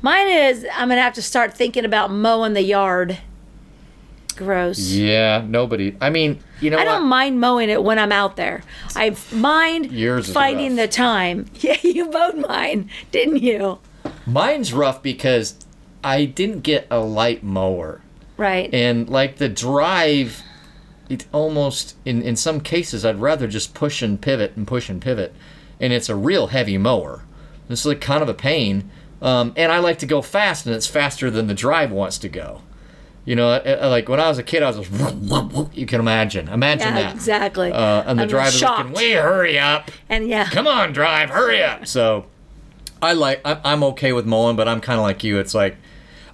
Mine 0.02 0.28
is 0.30 0.66
I'm 0.74 0.88
gonna 0.90 1.02
have 1.02 1.14
to 1.16 1.22
start 1.22 1.54
thinking 1.54 1.84
about 1.84 2.12
mowing 2.12 2.54
the 2.54 2.62
yard. 2.64 3.18
Gross. 4.38 4.80
Yeah, 4.92 5.44
nobody. 5.48 5.96
I 6.02 6.10
mean, 6.10 6.40
You 6.60 6.70
know 6.70 6.78
I 6.78 6.84
don't 6.86 7.08
mind 7.08 7.40
mowing 7.40 7.70
it 7.70 7.84
when 7.84 7.98
I'm 8.00 8.12
out 8.12 8.36
there. 8.36 8.64
I 8.96 9.16
mind 9.34 9.92
Yours 9.92 10.28
rough. 10.30 10.76
the 10.76 10.88
time. 10.88 11.46
Yeah, 11.60 11.78
you 11.84 12.10
mowed 12.12 12.38
mine, 12.48 12.90
didn't 13.12 13.42
you? 13.42 13.80
Mine's 14.26 14.74
rough 14.74 15.02
because 15.02 15.56
I 16.04 16.26
didn't 16.26 16.62
get 16.62 16.88
a 16.92 17.00
light 17.00 17.44
mower. 17.44 18.02
Right. 18.38 18.74
and 18.74 19.10
like 19.10 19.38
the 19.38 19.48
drive 19.48 20.42
it 21.10 21.26
almost 21.32 21.96
in 22.06 22.22
in 22.22 22.36
some 22.36 22.60
cases 22.60 23.06
i'd 23.06 23.20
rather 23.20 23.48
just 23.48 23.74
push 23.74 24.02
and 24.02 24.22
pivot 24.22 24.54
and 24.56 24.68
push 24.68 24.90
and 24.90 25.02
pivot. 25.02 25.34
And 25.80 25.92
it's 25.92 26.08
a 26.08 26.16
real 26.16 26.48
heavy 26.48 26.78
mower. 26.78 27.24
This 27.68 27.82
is 27.82 27.86
like 27.86 28.00
kind 28.00 28.24
of 28.24 28.30
a 28.30 28.34
pain. 28.34 28.90
Um, 29.22 29.54
and 29.58 29.72
i 29.72 29.80
like 29.80 30.00
to 30.00 30.06
go 30.06 30.22
fast 30.22 30.66
and 30.66 30.74
it's 30.76 30.88
faster 30.88 31.30
than 31.30 31.48
the 31.48 31.54
drive 31.54 31.92
wants 31.92 32.18
to 32.20 32.30
go. 32.30 32.62
You 33.26 33.36
know 33.36 33.60
like 33.90 34.08
when 34.08 34.20
i 34.20 34.30
was 34.30 34.38
a 34.38 34.44
kid 34.44 34.62
i 34.64 34.70
was 34.70 34.88
just 34.88 35.76
you 35.78 35.86
can 35.86 36.00
imagine. 36.00 36.48
Imagine 36.48 36.90
yeah, 36.96 37.02
that. 37.02 37.16
exactly. 37.16 37.72
uh, 37.72 38.04
and 38.06 38.20
the 38.20 38.24
I'm 38.24 38.30
drive 38.30 38.54
is 38.54 38.62
like, 38.62 38.76
"Can 38.78 38.94
we 38.94 39.12
hurry 39.14 39.58
up. 39.60 39.90
And 40.10 40.28
yeah, 40.28 40.48
come 40.50 40.68
on 40.68 40.94
drive 40.94 41.30
hurry 41.32 41.64
up. 41.64 41.88
So 41.88 42.26
i 43.02 43.14
like 43.14 43.42
I- 43.44 43.60
i'm 43.64 43.84
okay 43.84 44.14
with 44.14 44.26
mowing 44.26 44.56
but 44.56 44.68
i'm 44.68 44.80
kind 44.82 45.00
of 45.00 45.04
like 45.04 45.24
you. 45.24 45.40
It's 45.40 45.54
like 45.54 45.76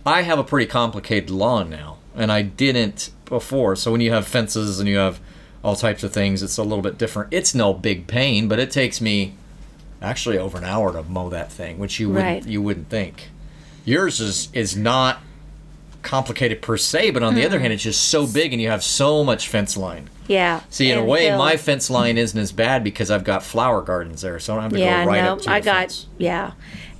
i 0.06 0.22
have 0.22 0.38
a 0.40 0.44
pretty 0.44 0.68
complicated 0.68 1.30
lawn 1.30 1.70
now 1.70 1.98
and 2.16 2.32
i 2.32 2.42
didn't 2.42 3.10
before 3.32 3.76
so 3.76 3.92
when 3.92 4.02
you 4.02 4.12
have 4.12 4.28
fences 4.28 4.80
and 4.80 4.88
you 4.88 4.98
have 4.98 5.20
all 5.64 5.76
types 5.76 6.04
of 6.04 6.14
things 6.14 6.44
it's 6.44 6.58
a 6.58 6.64
little 6.64 6.84
bit 6.84 6.98
different 7.00 7.34
it's 7.34 7.56
no 7.56 7.74
big 7.74 8.06
pain 8.06 8.48
but 8.48 8.60
it 8.60 8.70
takes 8.70 9.02
me 9.02 9.34
actually 10.02 10.38
over 10.38 10.58
an 10.60 10.64
hour 10.64 10.92
to 10.94 11.02
mow 11.04 11.30
that 11.30 11.52
thing 11.52 11.80
which 11.80 12.00
you 12.00 12.08
wouldn't 12.10 12.26
Right. 12.26 12.46
you 12.48 12.62
wouldn't 12.62 12.90
think 12.90 13.30
yours 13.86 14.20
is 14.20 14.50
is 14.54 14.76
not 14.78 15.20
complicated 16.02 16.62
per 16.62 16.78
se 16.78 17.12
but 17.12 17.22
on 17.22 17.36
the 17.36 17.46
other 17.46 17.60
hand 17.60 17.72
it's 17.72 17.84
just 17.84 18.10
so 18.10 18.26
big 18.26 18.54
and 18.54 18.62
you 18.62 18.70
have 18.70 18.84
so 18.84 19.24
much 19.24 19.48
fence 19.48 19.78
line 19.78 20.10
yeah. 20.28 20.62
See, 20.70 20.90
in 20.90 20.98
a 20.98 21.04
way, 21.04 21.26
hill. 21.26 21.38
my 21.38 21.58
fence 21.58 21.90
line 21.90 22.18
isn't 22.18 22.40
as 22.40 22.54
bad 22.54 22.86
because 22.86 23.12
I've 23.12 23.26
got 23.26 23.44
flower 23.44 23.82
gardens 23.82 24.22
there, 24.22 24.40
so 24.40 24.54
I 24.54 24.56
don't 24.56 24.64
have 24.64 24.72
to 24.74 24.80
yeah, 24.80 25.04
go 25.04 25.10
right 25.10 25.24
no, 25.26 25.34
up 25.34 25.40
to 25.40 25.46
the 25.46 25.52
I 25.52 25.60
got 25.60 25.80
fence. 25.82 26.08
yeah, 26.18 26.52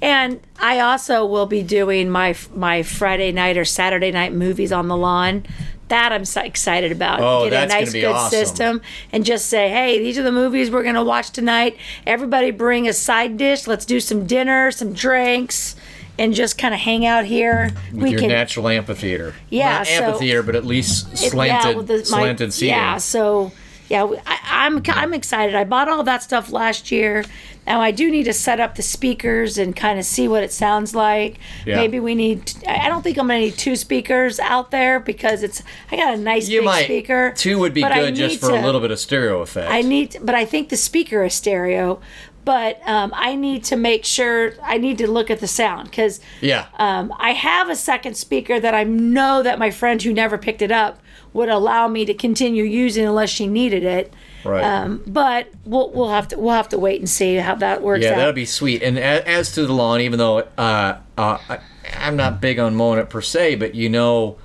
and 0.02 0.42
I 0.60 0.82
also 0.82 1.26
will 1.26 1.46
be 1.46 1.64
doing 1.64 2.10
my 2.10 2.36
my 2.54 2.84
Friday 2.84 3.32
night 3.32 3.56
or 3.56 3.64
Saturday 3.64 4.12
night 4.12 4.34
movies 4.34 4.74
on 4.74 4.90
the 4.90 4.98
lawn. 4.98 5.46
That 5.92 6.14
I'm 6.14 6.24
so 6.24 6.40
excited 6.42 6.92
about. 6.94 7.20
Oh, 7.20 7.44
Get 7.44 7.50
that's 7.52 7.74
a 7.74 7.78
nice 7.82 7.92
good 7.92 8.06
awesome. 8.06 8.30
system 8.32 8.82
and 9.12 9.26
just 9.26 9.48
say, 9.48 9.68
hey, 9.70 10.00
these 10.00 10.18
are 10.18 10.24
the 10.24 10.32
movies 10.32 10.72
we're 10.72 10.84
gonna 10.84 11.04
watch 11.04 11.32
tonight. 11.32 11.76
Everybody 12.08 12.52
bring 12.52 12.88
a 12.88 12.94
side 12.94 13.36
dish. 13.36 13.68
Let's 13.68 13.86
do 13.86 14.00
some 14.00 14.26
dinner, 14.26 14.72
some 14.72 14.94
drinks, 14.94 15.76
and 16.18 16.34
just 16.34 16.58
kind 16.58 16.74
of 16.74 16.80
hang 16.80 17.06
out 17.06 17.26
here. 17.26 17.72
With 17.94 18.14
your 18.14 18.22
natural 18.28 18.70
amphitheater. 18.70 19.36
Yeah, 19.50 19.80
Not 19.80 19.88
so- 19.88 19.94
amphitheater, 20.06 20.44
but 20.44 20.56
at 20.56 20.66
least 20.66 21.12
It- 21.12 21.18
slanted, 21.32 21.76
with 21.76 21.88
the- 21.88 21.98
my- 21.98 22.04
slanted 22.04 22.54
seating. 22.54 22.70
Yeah, 22.70 22.96
so 22.98 23.52
yeah, 23.92 24.10
I, 24.26 24.40
I'm 24.66 24.82
I'm 24.88 25.14
excited. 25.14 25.54
I 25.54 25.66
bought 25.66 25.90
all 25.90 26.02
that 26.04 26.24
stuff 26.24 26.50
last 26.50 26.92
year. 26.92 27.26
Now 27.68 27.82
I 27.82 27.92
do 27.92 28.10
need 28.10 28.24
to 28.24 28.32
set 28.32 28.62
up 28.62 28.76
the 28.76 28.82
speakers 28.82 29.58
and 29.58 29.76
kind 29.76 30.00
of 30.00 30.06
see 30.06 30.30
what 30.30 30.44
it 30.44 30.54
sounds 30.54 30.96
like. 30.96 31.40
Yeah. 31.66 31.76
Maybe 31.76 32.00
we 32.00 32.16
need. 32.16 32.54
I 32.66 32.88
don't 32.88 33.02
think 33.02 33.18
I'm 33.18 33.28
gonna 33.28 33.40
need 33.40 33.58
two 33.58 33.76
speakers 33.76 34.40
out 34.40 34.72
there 34.72 35.02
because 35.02 35.44
it's. 35.44 35.62
I 35.92 35.98
got 35.98 36.14
a 36.14 36.18
nice 36.18 36.48
You 36.48 36.62
big 36.62 36.66
might. 36.66 36.84
speaker. 36.86 37.34
Two 37.36 37.60
would 37.60 37.74
be 37.74 37.82
good 37.82 38.16
just 38.16 38.40
for 38.40 38.52
a 38.52 38.62
little 38.62 38.80
bit 38.80 38.92
of 38.92 39.00
stereo 39.00 39.42
effect. 39.42 39.70
I 39.70 39.82
need, 39.82 40.16
but 40.22 40.36
I 40.36 40.46
think 40.46 40.70
the 40.70 40.78
speaker 40.78 41.26
is 41.26 41.34
stereo. 41.34 42.00
But 42.46 42.80
um, 42.88 43.12
I 43.14 43.36
need 43.36 43.66
to 43.66 43.76
make 43.76 44.06
sure. 44.06 44.54
I 44.64 44.78
need 44.78 45.00
to 45.00 45.12
look 45.12 45.30
at 45.30 45.42
the 45.42 45.48
sound 45.48 45.90
because 45.90 46.22
yeah. 46.40 46.68
um, 46.80 47.14
I 47.20 47.32
have 47.34 47.68
a 47.68 47.76
second 47.76 48.16
speaker 48.16 48.58
that 48.58 48.74
I 48.74 48.86
know 48.86 49.44
that 49.44 49.60
my 49.60 49.70
friend 49.70 50.02
who 50.02 50.14
never 50.14 50.38
picked 50.38 50.62
it 50.62 50.72
up 50.72 51.02
would 51.34 51.50
allow 51.50 51.88
me 51.88 52.04
to 52.06 52.14
continue 52.14 52.64
using 52.64 53.06
unless 53.06 53.30
she 53.30 53.48
needed 53.48 53.84
it. 53.84 54.14
right. 54.44 54.64
Um, 54.64 55.02
but 55.08 55.48
we'll 55.66 55.90
we'll 55.92 56.10
have 56.10 56.28
to 56.30 56.38
we'll 56.40 56.54
have 56.54 56.70
to 56.70 56.78
wait 56.80 57.00
and 57.00 57.10
see 57.10 57.36
how 57.36 57.56
that 57.56 57.82
works 57.82 58.04
yeah, 58.04 58.12
out. 58.12 58.16
that'd 58.18 58.36
be 58.36 58.46
sweet. 58.46 58.84
And 58.84 58.98
a- 58.98 59.28
as 59.28 59.52
to 59.54 59.66
the 59.66 59.74
lawn, 59.74 60.02
even 60.02 60.20
though 60.20 60.40
uh, 60.58 60.98
uh, 61.18 61.38
I, 61.50 61.60
I'm 61.98 62.16
not 62.16 62.42
big 62.42 62.60
on 62.60 62.76
mowing 62.76 63.00
it 63.00 63.10
per 63.10 63.22
se, 63.22 63.56
but 63.56 63.76
you 63.76 63.88
know, 63.90 64.38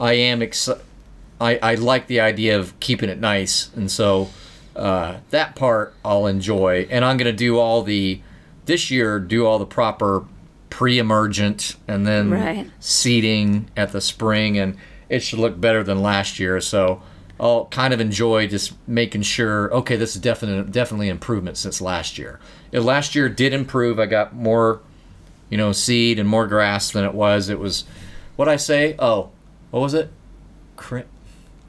I 0.00 0.12
am 0.14 0.42
excited. 0.42 0.82
I, 1.40 1.58
I 1.62 1.74
like 1.76 2.06
the 2.06 2.20
idea 2.20 2.58
of 2.58 2.78
keeping 2.80 3.08
it 3.08 3.18
nice, 3.20 3.70
and 3.74 3.90
so 3.90 4.28
uh, 4.76 5.16
that 5.30 5.56
part 5.56 5.94
I'll 6.04 6.26
enjoy. 6.26 6.86
And 6.90 7.04
I'm 7.04 7.16
gonna 7.16 7.32
do 7.32 7.58
all 7.58 7.82
the 7.82 8.20
this 8.66 8.90
year, 8.90 9.18
do 9.18 9.46
all 9.46 9.58
the 9.58 9.66
proper 9.66 10.24
pre-emergent, 10.70 11.76
and 11.88 12.06
then 12.06 12.30
Right. 12.30 12.70
seeding 12.80 13.70
at 13.76 13.92
the 13.92 14.00
spring, 14.00 14.58
and 14.58 14.76
it 15.08 15.20
should 15.20 15.38
look 15.38 15.60
better 15.60 15.82
than 15.82 16.02
last 16.02 16.38
year. 16.38 16.60
So 16.60 17.02
I'll 17.38 17.66
kind 17.66 17.92
of 17.92 18.00
enjoy 18.00 18.46
just 18.46 18.74
making 18.88 19.22
sure. 19.22 19.72
Okay, 19.74 19.96
this 19.96 20.14
is 20.14 20.22
definitely 20.22 20.70
definitely 20.70 21.08
improvement 21.08 21.56
since 21.56 21.80
last 21.80 22.18
year. 22.18 22.40
Uh, 22.72 22.80
last 22.80 23.14
year 23.14 23.28
did 23.28 23.52
improve. 23.52 23.98
I 23.98 24.06
got 24.06 24.34
more, 24.34 24.80
you 25.50 25.56
know, 25.58 25.72
seed 25.72 26.18
and 26.18 26.28
more 26.28 26.46
grass 26.46 26.90
than 26.92 27.04
it 27.04 27.14
was. 27.14 27.48
It 27.48 27.58
was 27.58 27.84
what 28.36 28.48
I 28.48 28.56
say. 28.56 28.94
Oh, 28.98 29.30
what 29.70 29.80
was 29.80 29.94
it? 29.94 30.10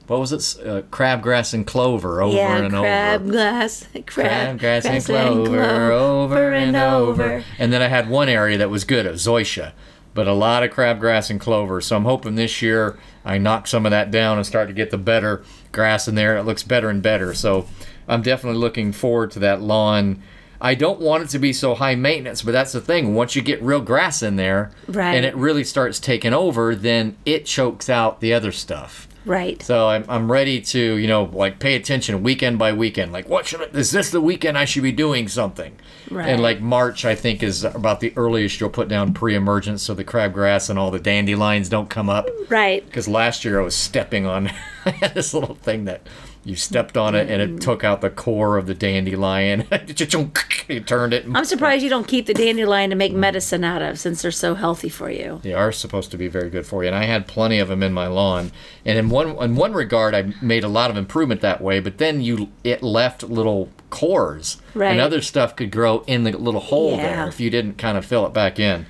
What 0.07 0.19
was 0.19 0.31
it? 0.31 0.63
Uh, 0.63 0.81
crabgrass 0.83 1.53
and 1.53 1.65
clover 1.65 2.21
over 2.21 2.37
yeah, 2.37 2.57
and 2.57 2.69
crab 2.69 3.21
over. 3.21 3.31
glass, 3.31 3.87
crab, 3.91 4.05
Crab, 4.05 4.59
grass, 4.59 4.85
and 4.85 5.03
clover, 5.03 5.91
over 5.91 6.53
and 6.53 6.75
over. 6.75 7.23
over. 7.23 7.43
And 7.57 7.73
then 7.73 7.81
I 7.81 7.87
had 7.87 8.07
one 8.07 8.29
area 8.29 8.59
that 8.59 8.69
was 8.69 8.83
good, 8.83 9.07
of 9.07 9.15
zoysia, 9.15 9.71
but 10.15 10.27
a 10.27 10.33
lot 10.33 10.63
of 10.63 10.71
crabgrass 10.71 11.29
and 11.29 11.39
clover. 11.39 11.79
So 11.81 11.95
I'm 11.95 12.05
hoping 12.05 12.33
this 12.33 12.61
year 12.63 12.97
I 13.23 13.37
knock 13.37 13.67
some 13.67 13.85
of 13.85 13.91
that 13.91 14.09
down 14.09 14.37
and 14.37 14.47
start 14.47 14.67
to 14.69 14.73
get 14.73 14.89
the 14.89 14.97
better 14.97 15.43
grass 15.71 16.07
in 16.07 16.15
there. 16.15 16.35
It 16.37 16.43
looks 16.43 16.63
better 16.63 16.89
and 16.89 17.03
better. 17.03 17.35
So 17.35 17.67
I'm 18.07 18.23
definitely 18.23 18.59
looking 18.59 18.91
forward 18.93 19.29
to 19.31 19.39
that 19.39 19.61
lawn. 19.61 20.23
I 20.61 20.73
don't 20.73 21.01
want 21.01 21.23
it 21.23 21.29
to 21.31 21.39
be 21.39 21.51
so 21.51 21.75
high 21.75 21.95
maintenance, 21.95 22.41
but 22.41 22.53
that's 22.53 22.71
the 22.71 22.79
thing. 22.79 23.13
Once 23.13 23.35
you 23.35 23.41
get 23.41 23.61
real 23.61 23.81
grass 23.81 24.23
in 24.23 24.37
there 24.37 24.71
Right. 24.87 25.13
and 25.13 25.25
it 25.25 25.35
really 25.35 25.65
starts 25.65 25.99
taking 25.99 26.33
over, 26.33 26.75
then 26.75 27.17
it 27.25 27.45
chokes 27.45 27.89
out 27.89 28.21
the 28.21 28.33
other 28.33 28.53
stuff. 28.53 29.07
Right. 29.25 29.61
So 29.61 29.89
I'm, 29.89 30.05
I'm 30.07 30.31
ready 30.31 30.61
to, 30.61 30.97
you 30.97 31.07
know, 31.07 31.23
like 31.23 31.59
pay 31.59 31.75
attention 31.75 32.21
weekend 32.23 32.59
by 32.59 32.73
weekend. 32.73 33.11
Like, 33.11 33.27
what 33.27 33.45
should 33.45 33.61
I, 33.61 33.65
is 33.77 33.91
this 33.91 34.11
the 34.11 34.21
weekend 34.21 34.57
I 34.57 34.65
should 34.65 34.83
be 34.83 34.91
doing 34.91 35.27
something? 35.27 35.75
Right. 36.09 36.29
And 36.29 36.41
like 36.41 36.61
March, 36.61 37.05
I 37.05 37.15
think 37.15 37.41
is 37.41 37.63
about 37.63 37.99
the 37.99 38.13
earliest 38.15 38.59
you'll 38.59 38.69
put 38.69 38.87
down 38.87 39.13
pre-emergence 39.13 39.81
so 39.81 39.93
the 39.93 40.03
crabgrass 40.03 40.69
and 40.69 40.77
all 40.77 40.91
the 40.91 40.99
dandelions 40.99 41.69
don't 41.69 41.89
come 41.89 42.09
up. 42.09 42.29
Right. 42.49 42.85
Because 42.85 43.07
last 43.07 43.43
year 43.43 43.59
I 43.59 43.63
was 43.63 43.75
stepping 43.75 44.25
on 44.25 44.51
this 45.13 45.33
little 45.33 45.55
thing 45.55 45.85
that 45.85 46.01
you 46.45 46.55
stepped 46.55 46.95
on 46.95 47.15
it 47.15 47.29
and 47.29 47.41
Mm. 47.41 47.55
it 47.57 47.61
took 47.61 47.83
out 47.83 47.99
the 48.01 48.09
core 48.09 48.55
of 48.57 48.67
the 48.67 48.73
dandelion. 48.75 49.65
you 50.67 50.79
turned 50.79 51.13
it. 51.13 51.25
I'm 51.33 51.43
surprised 51.45 51.83
you 51.83 51.89
don't 51.89 52.07
keep 52.07 52.27
the 52.27 52.33
dandelion 52.33 52.91
to 52.91 52.95
make 52.95 53.13
medicine 53.13 53.63
out 53.63 53.81
of 53.81 53.99
since 53.99 54.21
they're 54.21 54.31
so 54.31 54.55
healthy 54.55 54.87
for 54.89 55.09
you. 55.09 55.39
They 55.43 55.53
are 55.53 55.71
supposed 55.71 56.11
to 56.11 56.17
be 56.17 56.27
very 56.27 56.49
good 56.49 56.65
for 56.65 56.83
you, 56.83 56.87
and 56.87 56.95
I 56.95 57.05
had 57.05 57.27
plenty 57.27 57.59
of 57.59 57.67
them 57.67 57.81
in 57.83 57.91
my 57.93 58.07
lawn. 58.07 58.51
And 58.85 58.97
in 58.97 59.09
one 59.09 59.29
in 59.41 59.55
one 59.55 59.73
regard, 59.73 60.13
I 60.15 60.33
made 60.41 60.63
a 60.63 60.67
lot 60.69 60.89
of 60.91 60.97
improvement 60.97 61.41
that 61.41 61.61
way. 61.61 61.79
But 61.79 61.97
then 61.97 62.21
you 62.21 62.49
it 62.63 62.81
left 62.83 63.23
little 63.23 63.69
cores, 63.89 64.57
Right. 64.73 64.91
and 64.91 64.99
other 65.01 65.21
stuff 65.21 65.55
could 65.55 65.71
grow 65.71 66.03
in 66.07 66.23
the 66.25 66.31
little 66.37 66.59
hole 66.61 66.91
Yeah. 66.97 67.01
there 67.15 67.27
if 67.27 67.39
you 67.39 67.49
didn't 67.49 67.77
kind 67.77 67.97
of 67.97 68.05
fill 68.05 68.25
it 68.25 68.33
back 68.33 68.59
in. 68.59 68.85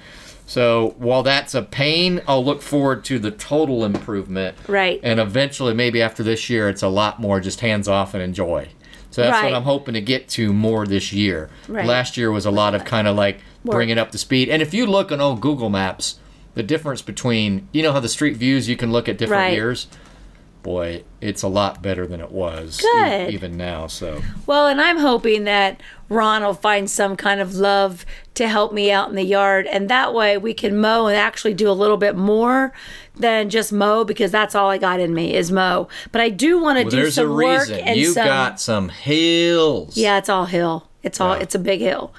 So 0.46 0.94
while 0.98 1.24
that's 1.24 1.56
a 1.56 1.62
pain, 1.64 2.22
I'll 2.28 2.44
look 2.46 2.62
forward 2.62 3.04
to 3.06 3.18
the 3.20 3.32
total 3.32 3.84
improvement. 3.84 4.56
Right. 4.68 5.00
And 5.04 5.20
eventually, 5.20 5.74
maybe 5.74 6.02
after 6.02 6.22
this 6.24 6.50
year, 6.50 6.70
it's 6.70 6.84
a 6.84 6.88
lot 6.88 7.20
more 7.20 7.40
just 7.40 7.62
hands 7.62 7.88
off 7.88 8.14
and 8.14 8.22
enjoy. 8.22 8.70
So 9.10 9.22
that's 9.22 9.34
Right. 9.34 9.46
what 9.46 9.54
I'm 9.56 9.64
hoping 9.64 9.94
to 9.96 10.02
get 10.02 10.28
to 10.30 10.54
more 10.54 10.86
this 10.86 11.12
year. 11.14 11.50
Right. 11.68 11.86
Last 11.86 12.18
year 12.18 12.32
was 12.32 12.46
a 12.46 12.52
lot 12.52 12.76
of 12.76 12.84
kind 12.86 13.08
of 13.08 13.16
like 13.16 13.40
Work. 13.64 13.76
bringing 13.76 13.98
up 13.98 14.12
the 14.12 14.18
speed. 14.18 14.50
And 14.50 14.62
if 14.62 14.74
you 14.74 14.86
look 14.86 15.12
on 15.12 15.20
old 15.22 15.42
Google 15.42 15.70
Maps, 15.70 16.20
the 16.54 16.64
difference 16.64 17.02
between 17.02 17.68
you 17.72 17.82
know 17.82 17.92
how 17.92 18.00
the 18.00 18.10
street 18.10 18.38
views 18.38 18.70
you 18.70 18.76
can 18.78 18.92
look 18.92 19.10
at 19.10 19.18
different 19.18 19.42
Right. 19.42 19.54
years. 19.54 19.88
Boy, 20.66 21.04
it's 21.22 21.44
a 21.44 21.48
lot 21.48 21.84
better 21.84 22.08
than 22.08 22.20
it 22.20 22.32
was 22.32 22.84
e- 22.84 23.28
even 23.28 23.56
now. 23.56 23.86
So 23.86 24.24
Well, 24.48 24.66
and 24.66 24.82
I'm 24.82 24.98
hoping 24.98 25.44
that 25.44 25.80
Ron 26.10 26.42
will 26.42 26.56
find 26.56 26.90
some 26.90 27.16
kind 27.16 27.40
of 27.40 27.54
love 27.54 28.04
to 28.34 28.48
help 28.48 28.74
me 28.74 28.90
out 28.92 29.08
in 29.08 29.16
the 29.16 29.22
yard, 29.24 29.68
and 29.68 29.90
that 29.90 30.12
way 30.12 30.40
we 30.40 30.56
can 30.56 30.76
mow 30.82 31.06
and 31.06 31.16
actually 31.16 31.54
do 31.54 31.70
a 31.70 31.72
little 31.72 31.98
bit 31.98 32.16
more 32.16 32.74
than 33.16 33.52
just 33.52 33.72
mow 33.72 34.04
because 34.04 34.32
that's 34.32 34.56
all 34.56 34.72
I 34.72 34.80
got 34.80 35.00
in 35.00 35.14
me 35.14 35.36
is 35.36 35.52
mow. 35.52 35.88
But 36.12 36.22
I 36.22 36.30
do 36.30 36.60
want 36.60 36.80
to 36.80 36.84
well, 36.86 36.90
do 36.90 36.98
there's 36.98 37.20
a 37.20 37.22
some 37.22 37.36
work 37.36 37.60
reason 37.60 37.80
and 37.82 38.00
you 38.00 38.14
some. 38.14 38.26
got 38.26 38.60
some 38.60 38.90
hills. 38.90 39.96
Yeah, 39.96 40.18
it's 40.18 40.30
all 40.30 40.46
hill. 40.46 40.90
It's 41.04 41.22
all 41.22 41.34
it's 41.34 41.54
a 41.54 41.60
big 41.60 41.82
hill. 41.82 42.12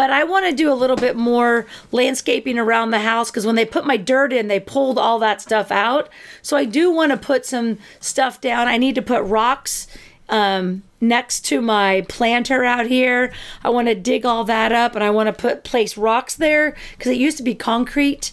But 0.00 0.08
I 0.08 0.24
want 0.24 0.46
to 0.46 0.52
do 0.54 0.72
a 0.72 0.74
little 0.74 0.96
bit 0.96 1.14
more 1.14 1.66
landscaping 1.92 2.58
around 2.58 2.90
the 2.90 3.00
house 3.00 3.30
because 3.30 3.44
when 3.44 3.54
they 3.54 3.66
put 3.66 3.84
my 3.84 3.98
dirt 3.98 4.32
in, 4.32 4.48
they 4.48 4.58
pulled 4.58 4.96
all 4.96 5.18
that 5.18 5.42
stuff 5.42 5.70
out. 5.70 6.08
So 6.40 6.56
I 6.56 6.64
do 6.64 6.90
want 6.90 7.12
to 7.12 7.18
put 7.18 7.44
some 7.44 7.76
stuff 8.00 8.40
down. 8.40 8.66
I 8.66 8.78
need 8.78 8.94
to 8.94 9.02
put 9.02 9.22
rocks 9.24 9.86
um, 10.30 10.84
next 11.02 11.44
to 11.48 11.60
my 11.60 12.06
planter 12.08 12.64
out 12.64 12.86
here. 12.86 13.30
I 13.62 13.68
want 13.68 13.88
to 13.88 13.94
dig 13.94 14.24
all 14.24 14.42
that 14.44 14.72
up 14.72 14.94
and 14.94 15.04
I 15.04 15.10
want 15.10 15.26
to 15.26 15.34
put 15.34 15.64
place 15.64 15.98
rocks 15.98 16.34
there 16.34 16.74
because 16.96 17.12
it 17.12 17.18
used 17.18 17.36
to 17.36 17.42
be 17.42 17.54
concrete. 17.54 18.32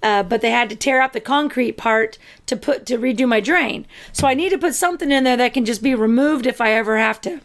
Uh, 0.00 0.22
but 0.22 0.40
they 0.40 0.52
had 0.52 0.70
to 0.70 0.76
tear 0.76 1.00
out 1.02 1.14
the 1.14 1.20
concrete 1.20 1.72
part 1.72 2.16
to 2.46 2.56
put 2.56 2.86
to 2.86 2.96
redo 2.96 3.26
my 3.26 3.40
drain. 3.40 3.88
So 4.12 4.28
I 4.28 4.34
need 4.34 4.50
to 4.50 4.58
put 4.58 4.76
something 4.76 5.10
in 5.10 5.24
there 5.24 5.36
that 5.36 5.52
can 5.52 5.64
just 5.64 5.82
be 5.82 5.96
removed 5.96 6.46
if 6.46 6.60
I 6.60 6.74
ever 6.74 6.96
have 6.96 7.20
to 7.22 7.40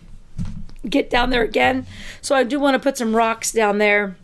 get 0.88 1.10
down 1.10 1.30
there 1.30 1.44
again. 1.44 1.86
So 2.22 2.36
I 2.36 2.44
do 2.44 2.60
want 2.60 2.76
to 2.76 2.80
put 2.80 2.98
some 2.98 3.16
rocks 3.16 3.52
down 3.52 3.78
there. 3.78 4.16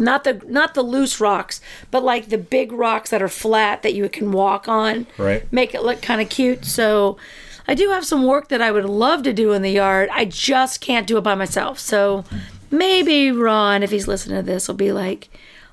Not 0.00 0.22
the 0.22 0.40
not 0.46 0.74
the 0.74 0.82
loose 0.82 1.20
rocks, 1.20 1.60
but 1.90 2.04
like 2.04 2.28
the 2.28 2.38
big 2.38 2.70
rocks 2.70 3.10
that 3.10 3.20
are 3.20 3.28
flat 3.28 3.82
that 3.82 3.94
you 3.94 4.08
can 4.08 4.30
walk 4.30 4.68
on. 4.68 5.08
Right. 5.16 5.50
Make 5.52 5.74
it 5.74 5.82
look 5.82 6.00
kind 6.00 6.20
of 6.20 6.28
cute. 6.28 6.64
So 6.64 7.16
I 7.66 7.74
do 7.74 7.90
have 7.90 8.06
some 8.06 8.24
work 8.24 8.48
that 8.48 8.62
I 8.62 8.70
would 8.70 8.84
love 8.84 9.24
to 9.24 9.32
do 9.32 9.52
in 9.52 9.62
the 9.62 9.70
yard. 9.70 10.08
I 10.12 10.24
just 10.24 10.80
can't 10.80 11.06
do 11.06 11.18
it 11.18 11.22
by 11.22 11.34
myself. 11.34 11.78
So 11.80 12.24
maybe 12.70 13.32
Ron, 13.32 13.82
if 13.82 13.90
he's 13.90 14.08
listening 14.08 14.38
to 14.38 14.42
this, 14.42 14.68
will 14.68 14.74
be 14.76 14.92
like, 14.92 15.28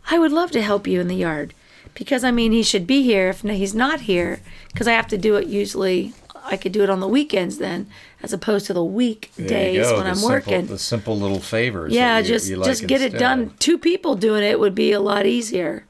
I 0.10 0.19
would 0.19 0.31
love 0.31 0.51
to 0.51 0.62
help 0.62 0.88
you 0.88 1.00
in 1.00 1.07
the 1.07 1.15
yard. 1.15 1.53
Because 1.93 2.24
I 2.24 2.31
mean, 2.31 2.51
he 2.51 2.63
should 2.63 2.86
be 2.86 3.03
here 3.03 3.29
if 3.29 3.41
he's 3.41 3.74
not 3.74 4.01
here, 4.01 4.41
because 4.74 4.88
I 4.88 4.91
have 4.91 5.07
to 5.07 5.17
do 5.17 5.36
it 5.38 5.48
usually. 5.48 6.13
I 6.43 6.57
could 6.57 6.74
do 6.74 6.84
it 6.84 6.89
on 6.89 7.00
the 7.00 7.07
weekends 7.07 7.57
then, 7.57 7.88
as 8.25 8.34
opposed 8.34 8.65
to 8.65 8.74
the 8.74 8.84
weekdays 8.84 9.86
go, 9.88 9.96
when 9.96 10.03
the 10.03 10.10
I'm 10.10 10.15
simple- 10.15 10.29
working. 10.29 10.65
The 10.67 10.77
simple 10.79 11.17
little 11.17 11.39
favors. 11.39 11.94
Yeah, 11.94 12.17
you- 12.20 12.25
just 12.25 12.50
you 12.50 12.58
like 12.58 12.65
just 12.67 12.86
get 12.88 13.01
it 13.01 13.17
done. 13.17 13.53
Two 13.60 13.77
people 13.77 14.15
doing 14.15 14.44
it 14.44 14.60
would 14.60 14.75
be 14.75 14.91
a 14.91 15.00
lot 15.00 15.25
easier. 15.25 15.86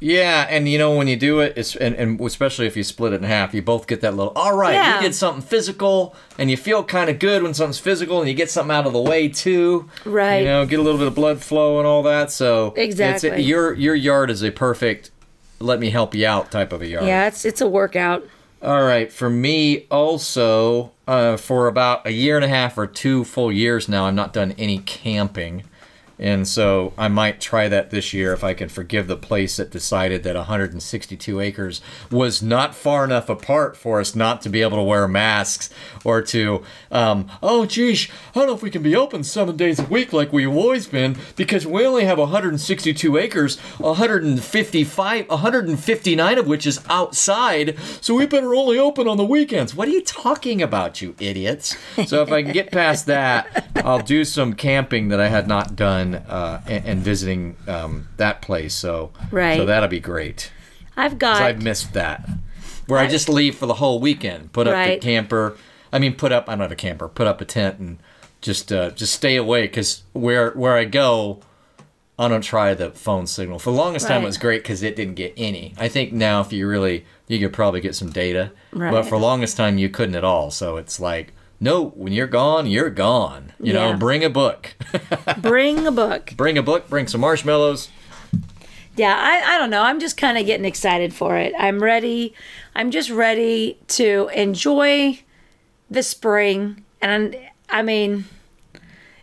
Yeah, 0.00 0.46
and 0.50 0.68
you 0.68 0.78
know 0.78 0.94
when 0.96 1.08
you 1.08 1.16
do 1.16 1.40
it, 1.40 1.54
it's 1.56 1.74
and, 1.74 1.94
and 1.96 2.20
especially 2.20 2.66
if 2.66 2.76
you 2.76 2.84
split 2.84 3.12
it 3.12 3.16
in 3.16 3.22
half, 3.24 3.54
you 3.54 3.62
both 3.62 3.86
get 3.86 4.00
that 4.02 4.14
little. 4.14 4.32
All 4.36 4.56
right, 4.56 4.74
Yeah. 4.74 4.98
we 5.00 5.06
did 5.06 5.14
something 5.14 5.42
physical, 5.42 6.14
and 6.38 6.50
you 6.50 6.56
feel 6.56 6.84
kind 6.84 7.08
of 7.10 7.18
good 7.18 7.42
when 7.42 7.54
something's 7.54 7.78
physical, 7.78 8.20
and 8.20 8.28
you 8.28 8.34
get 8.34 8.50
something 8.50 8.74
out 8.74 8.86
of 8.86 8.92
the 8.92 9.00
way 9.00 9.28
too. 9.28 9.88
Right. 10.04 10.38
You 10.40 10.44
know, 10.44 10.66
get 10.66 10.78
a 10.78 10.82
little 10.82 10.98
bit 10.98 11.08
of 11.08 11.14
blood 11.14 11.40
flow 11.42 11.78
and 11.78 11.86
all 11.86 12.02
that. 12.04 12.30
So 12.30 12.72
Exactly. 12.76 13.30
it's, 13.30 13.46
your 13.46 13.72
your 13.74 13.94
yard 13.94 14.30
is 14.30 14.42
a 14.42 14.50
perfect. 14.50 15.10
Let 15.60 15.80
me 15.80 15.90
help 15.90 16.14
you 16.14 16.26
out 16.26 16.52
type 16.52 16.72
of 16.72 16.82
a 16.82 16.86
yard. 16.86 17.06
Yeah, 17.06 17.26
it's 17.26 17.44
it's 17.44 17.60
a 17.60 17.68
workout. 17.68 18.24
All 18.62 18.82
right, 18.82 19.10
for 19.12 19.30
me 19.30 19.86
also, 19.90 20.92
uh, 21.08 21.38
for 21.38 21.66
about 21.66 22.06
a 22.06 22.12
year 22.12 22.36
and 22.36 22.44
a 22.44 22.48
half 22.48 22.76
or 22.76 22.86
two 22.86 23.24
full 23.24 23.50
years 23.50 23.88
now, 23.88 24.04
I've 24.04 24.14
not 24.14 24.34
done 24.34 24.52
any 24.52 24.78
camping. 24.78 25.64
And 26.18 26.48
so 26.48 26.92
I 26.98 27.08
might 27.08 27.40
try 27.40 27.68
that 27.68 27.90
this 27.90 28.12
year 28.12 28.32
if 28.32 28.42
I 28.42 28.54
can 28.54 28.68
forgive 28.68 29.06
the 29.06 29.16
place 29.16 29.56
that 29.56 29.70
decided 29.70 30.22
that 30.24 30.34
162 30.34 31.40
acres 31.40 31.80
was 32.10 32.42
not 32.42 32.74
far 32.74 33.04
enough 33.04 33.28
apart 33.28 33.76
for 33.76 34.00
us 34.00 34.16
not 34.16 34.42
to 34.42 34.48
be 34.48 34.62
able 34.62 34.78
to 34.78 34.82
wear 34.82 35.06
masks 35.06 35.70
or 36.04 36.20
to, 36.22 36.62
um, 36.90 37.30
oh, 37.42 37.66
geez, 37.66 38.08
I 38.34 38.40
don't 38.40 38.48
know 38.48 38.54
if 38.54 38.62
we 38.62 38.70
can 38.70 38.82
be 38.82 38.96
open 38.96 39.22
seven 39.22 39.56
days 39.56 39.78
a 39.78 39.84
week 39.84 40.12
like 40.12 40.32
we've 40.32 40.48
always 40.48 40.86
been 40.86 41.16
because 41.36 41.66
we 41.66 41.86
only 41.86 42.04
have 42.04 42.18
162 42.18 43.16
acres, 43.16 43.58
155, 43.78 45.28
159 45.28 46.38
of 46.38 46.46
which 46.46 46.66
is 46.66 46.80
outside, 46.88 47.78
so 48.00 48.14
we 48.14 48.26
better 48.26 48.54
only 48.54 48.78
open 48.78 49.06
on 49.06 49.16
the 49.16 49.24
weekends. 49.24 49.74
What 49.74 49.88
are 49.88 49.92
you 49.92 50.02
talking 50.02 50.62
about, 50.62 51.00
you 51.00 51.14
idiots? 51.20 51.76
So 52.06 52.22
if 52.22 52.32
I 52.32 52.42
can 52.42 52.52
get 52.52 52.72
past 52.72 53.06
that, 53.06 53.68
I'll 53.76 54.00
do 54.00 54.24
some 54.24 54.54
camping 54.54 55.08
that 55.08 55.20
I 55.20 55.28
had 55.28 55.46
not 55.46 55.76
done 55.76 56.07
uh, 56.16 56.60
and, 56.66 56.84
and 56.84 57.00
visiting 57.00 57.56
um, 57.66 58.08
that 58.16 58.42
place. 58.42 58.74
So 58.74 59.12
Right. 59.30 59.56
so 59.56 59.66
that'll 59.66 59.88
be 59.88 60.00
great. 60.00 60.50
I've 60.96 61.18
got 61.18 61.40
I've 61.42 61.62
missed 61.62 61.92
that. 61.94 62.28
Where 62.86 62.98
I 62.98 63.06
just 63.06 63.28
leave 63.28 63.54
for 63.56 63.66
the 63.66 63.74
whole 63.74 64.00
weekend, 64.00 64.52
put 64.52 64.66
up 64.66 64.72
Right. 64.74 65.00
the 65.00 65.04
camper. 65.04 65.56
I 65.92 65.98
mean, 65.98 66.14
put 66.14 66.32
up. 66.32 66.48
I 66.48 66.52
don't 66.52 66.60
have 66.62 66.72
a 66.72 66.76
camper. 66.76 67.06
Put 67.08 67.26
up 67.26 67.40
a 67.40 67.44
tent 67.44 67.78
and 67.78 67.98
just 68.40 68.72
uh, 68.72 68.90
just 68.92 69.14
stay 69.14 69.36
away 69.36 69.62
because 69.62 70.02
where 70.12 70.50
where 70.52 70.76
I 70.76 70.84
go, 70.84 71.40
I 72.18 72.28
don't 72.28 72.42
try 72.42 72.74
the 72.74 72.90
phone 72.90 73.26
signal. 73.26 73.58
For 73.58 73.70
the 73.70 73.76
longest 73.76 74.08
time, 74.08 74.22
it 74.22 74.26
was 74.26 74.38
great 74.38 74.62
because 74.62 74.82
it 74.82 74.96
didn't 74.96 75.14
get 75.14 75.34
any. 75.36 75.74
I 75.78 75.88
think 75.88 76.12
now, 76.12 76.40
if 76.40 76.52
you 76.52 76.66
really, 76.66 77.04
you 77.26 77.38
could 77.38 77.52
probably 77.52 77.80
get 77.80 77.94
some 77.94 78.10
data. 78.10 78.52
Right. 78.72 78.90
But 78.90 79.04
for 79.04 79.18
the 79.18 79.24
longest 79.24 79.56
time, 79.56 79.78
you 79.78 79.88
couldn't 79.88 80.14
at 80.14 80.24
all. 80.24 80.50
So 80.50 80.78
it's 80.78 80.98
like, 80.98 81.32
no, 81.60 81.90
when 81.90 82.12
you're 82.12 82.26
gone, 82.26 82.66
you're 82.66 82.90
gone. 82.90 83.52
You 83.60 83.72
know, 83.72 83.96
bring 83.96 84.22
a 84.22 84.30
book. 84.30 84.76
bring 85.38 85.86
a 85.86 85.92
book. 85.92 86.32
bring 86.36 86.56
a 86.56 86.62
book. 86.62 86.88
Bring 86.88 87.08
some 87.08 87.20
marshmallows. 87.20 87.90
Yeah, 88.96 89.16
I, 89.16 89.54
I 89.54 89.58
don't 89.58 89.70
know. 89.70 89.82
I'm 89.82 90.00
just 90.00 90.16
kind 90.16 90.38
of 90.38 90.46
getting 90.46 90.64
excited 90.66 91.14
for 91.14 91.36
it. 91.36 91.52
I'm 91.58 91.80
ready. 91.80 92.34
I'm 92.74 92.90
just 92.90 93.10
ready 93.10 93.78
to 93.88 94.28
enjoy 94.34 95.20
the 95.88 96.02
spring. 96.02 96.84
And 97.00 97.36
I 97.68 97.82
mean, 97.82 98.24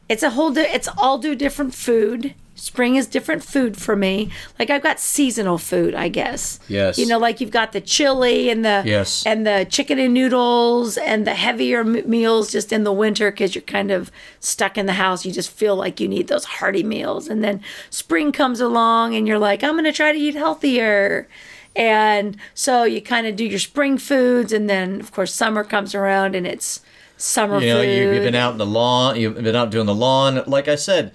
it's 0.08 0.24
a 0.24 0.30
whole, 0.30 0.52
di- 0.52 0.62
it's 0.62 0.88
all 0.98 1.18
do 1.18 1.36
different 1.36 1.76
food. 1.76 2.34
Spring 2.58 2.96
is 2.96 3.06
different 3.06 3.44
food 3.44 3.76
for 3.76 3.96
me. 3.98 4.30
Like 4.58 4.70
I've 4.70 4.82
got 4.82 5.00
seasonal 5.00 5.58
food, 5.58 5.94
I 5.94 6.08
guess. 6.08 6.60
Yes. 6.70 6.98
You 6.98 7.06
know, 7.06 7.20
like 7.20 7.42
you've 7.42 7.52
got 7.52 7.74
the 7.74 7.82
chili 7.82 8.50
and 8.50 8.64
the 8.64 8.82
Yes. 8.86 9.26
and 9.26 9.46
the 9.46 9.68
chicken 9.70 10.00
and 10.00 10.14
noodles 10.14 10.98
and 10.98 11.28
the 11.28 11.34
heavier 11.36 11.82
m- 11.82 12.10
meals 12.10 12.52
just 12.54 12.72
in 12.72 12.86
the 12.86 12.94
winter 12.94 13.30
because 13.30 13.56
you're 13.56 13.62
kind 13.62 13.92
of 13.92 14.10
stuck 14.40 14.78
in 14.78 14.86
the 14.86 14.94
house. 14.94 15.26
You 15.26 15.34
just 15.34 15.52
feel 15.52 15.76
like 15.76 16.00
you 16.00 16.08
need 16.08 16.28
those 16.30 16.46
hearty 16.46 16.82
meals. 16.84 17.28
And 17.28 17.44
then 17.44 17.62
spring 17.90 18.32
comes 18.32 18.62
along 18.62 19.16
and 19.16 19.28
you're 19.28 19.38
like, 19.40 19.62
I'm 19.62 19.74
going 19.74 19.84
to 19.84 19.92
try 19.92 20.14
to 20.14 20.18
eat 20.18 20.36
healthier. 20.36 21.28
And 21.76 22.38
so 22.54 22.84
you 22.86 23.02
kind 23.02 23.28
of 23.28 23.36
do 23.36 23.44
your 23.46 23.60
spring 23.60 23.98
foods. 23.98 24.54
And 24.54 24.70
then, 24.70 25.02
of 25.02 25.12
course, 25.12 25.34
summer 25.34 25.66
comes 25.66 25.94
around 25.94 26.36
and 26.36 26.48
it's 26.48 26.80
summer 27.18 27.60
you 27.60 27.68
know, 27.74 27.82
food. 27.82 27.90
you, 27.90 28.14
you've 28.14 28.24
been 28.24 28.34
out 28.34 28.54
in 28.54 28.58
the 28.60 28.66
lawn. 28.66 29.20
You've 29.20 29.36
been 29.44 29.56
out 29.58 29.72
doing 29.72 29.86
the 29.88 29.94
lawn. 29.96 30.42
Like 30.48 30.70
I 30.70 30.76
said, 30.76 31.12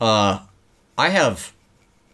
uh, 0.00 0.40
I 0.96 1.08
have 1.10 1.52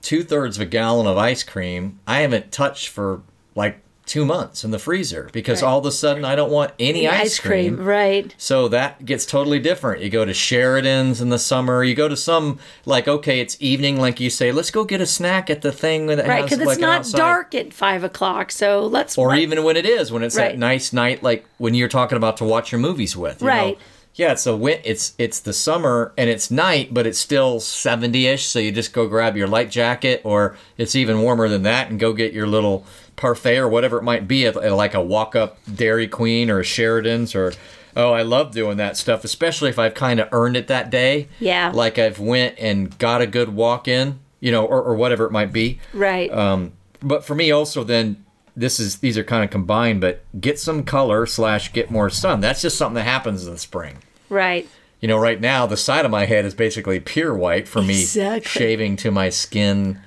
two 0.02 0.22
thirds 0.22 0.56
of 0.56 0.62
a 0.62 0.66
gallon 0.66 1.06
of 1.06 1.16
ice 1.18 1.42
cream. 1.42 1.98
I 2.06 2.20
haven't 2.20 2.52
touched 2.52 2.88
for 2.88 3.22
like 3.54 3.80
two 4.06 4.24
months 4.24 4.64
in 4.64 4.72
the 4.72 4.78
freezer 4.78 5.28
because 5.32 5.62
Right. 5.62 5.68
all 5.68 5.78
of 5.78 5.86
a 5.86 5.92
sudden 5.92 6.24
I 6.24 6.34
don't 6.34 6.50
want 6.50 6.72
any 6.80 7.06
ice, 7.06 7.38
cream. 7.38 7.76
Right. 7.76 8.34
So 8.38 8.66
that 8.68 9.04
gets 9.04 9.24
totally 9.24 9.60
different. 9.60 10.02
You 10.02 10.08
go 10.10 10.24
to 10.24 10.34
Sheridan's 10.34 11.20
in 11.20 11.28
the 11.28 11.38
summer. 11.38 11.84
You 11.84 11.94
go 11.94 12.08
to 12.08 12.16
some 12.16 12.58
like 12.86 13.06
okay, 13.06 13.38
it's 13.40 13.56
evening, 13.60 14.00
like 14.00 14.18
you 14.18 14.28
say. 14.30 14.50
Let's 14.50 14.70
go 14.72 14.84
get 14.84 15.00
a 15.00 15.06
snack 15.06 15.48
at 15.50 15.62
the 15.62 15.70
thing 15.70 16.06
that 16.06 16.26
Right. 16.26 16.42
Because 16.42 16.58
it's 16.58 16.78
not 16.80 17.00
outside- 17.00 17.18
dark 17.18 17.54
at 17.54 17.72
five 17.72 18.02
o'clock. 18.02 18.50
So 18.50 18.84
let's. 18.86 19.16
or 19.16 19.28
let- 19.28 19.38
even 19.38 19.62
when 19.62 19.76
it 19.76 19.86
is, 19.86 20.10
when 20.10 20.22
it's 20.24 20.34
that 20.34 20.58
nice 20.58 20.92
night, 20.92 21.22
like 21.22 21.44
when 21.58 21.74
you're 21.74 21.88
talking 21.88 22.16
about 22.16 22.36
to 22.38 22.44
watch 22.44 22.72
your 22.72 22.80
movies 22.80 23.16
with, 23.16 23.42
you 23.42 23.46
know? 23.48 23.76
Yeah, 24.14 24.32
it's 24.32 24.46
a 24.46 24.56
win- 24.56 24.80
it's 24.84 25.14
it's 25.18 25.40
the 25.40 25.52
summer 25.52 26.12
and 26.18 26.28
it's 26.28 26.50
night, 26.50 26.92
but 26.92 27.06
it's 27.06 27.18
still 27.18 27.60
seventy 27.60 28.26
ish. 28.26 28.46
So 28.46 28.58
you 28.58 28.72
just 28.72 28.92
go 28.92 29.06
grab 29.06 29.36
your 29.36 29.46
light 29.48 29.70
jacket, 29.70 30.20
or 30.24 30.56
it's 30.76 30.94
even 30.94 31.22
warmer 31.22 31.48
than 31.48 31.62
that, 31.62 31.90
and 31.90 31.98
go 31.98 32.12
get 32.12 32.32
your 32.32 32.46
little 32.46 32.84
parfait 33.16 33.58
or 33.58 33.68
whatever 33.68 33.98
it 33.98 34.02
might 34.02 34.26
be, 34.26 34.46
at, 34.46 34.56
at 34.56 34.72
like 34.72 34.94
a 34.94 35.00
walk 35.02 35.36
up 35.36 35.58
Dairy 35.72 36.08
Queen 36.08 36.50
or 36.50 36.60
a 36.60 36.64
Sheridan's 36.64 37.34
or. 37.34 37.52
Oh, 37.96 38.12
I 38.12 38.22
love 38.22 38.52
doing 38.52 38.76
that 38.76 38.96
stuff, 38.96 39.24
especially 39.24 39.68
if 39.68 39.76
I've 39.76 39.94
kind 39.94 40.20
of 40.20 40.28
earned 40.30 40.56
it 40.56 40.68
that 40.68 40.90
day. 40.90 41.26
Yeah. 41.40 41.72
Like 41.74 41.98
I've 41.98 42.20
went 42.20 42.54
and 42.60 42.96
got 42.98 43.20
a 43.20 43.26
good 43.26 43.48
walk 43.48 43.88
in, 43.88 44.20
you 44.38 44.52
know, 44.52 44.64
or, 44.64 44.80
or 44.80 44.94
whatever 44.94 45.24
it 45.26 45.32
might 45.32 45.52
be. 45.52 45.80
Right. 45.92 46.32
Um, 46.32 46.72
but 47.02 47.24
for 47.24 47.34
me 47.34 47.50
also 47.50 47.82
then 47.82 48.24
this 48.60 48.78
is 48.78 48.98
these 48.98 49.16
are 49.18 49.24
kind 49.24 49.42
of 49.44 49.50
combined, 49.50 50.00
but 50.00 50.22
get 50.40 50.58
some 50.58 50.84
color 50.84 51.26
slash 51.26 51.72
get 51.72 51.90
more 51.90 52.10
sun. 52.10 52.40
That's 52.40 52.62
just 52.62 52.76
something 52.78 52.94
that 52.96 53.02
happens 53.04 53.46
in 53.46 53.52
the 53.52 53.58
spring. 53.58 53.98
right. 54.28 54.68
You 55.00 55.08
know, 55.08 55.16
right 55.16 55.40
now 55.40 55.64
the 55.64 55.78
side 55.78 56.04
of 56.04 56.10
my 56.10 56.26
head 56.26 56.44
is 56.44 56.52
basically 56.54 57.00
pure 57.00 57.34
white 57.34 57.66
for 57.66 57.80
me 57.80 58.02
Exactly. 58.02 58.42
shaving 58.50 58.96
to 58.96 59.10
my 59.10 59.30
skin 59.30 59.98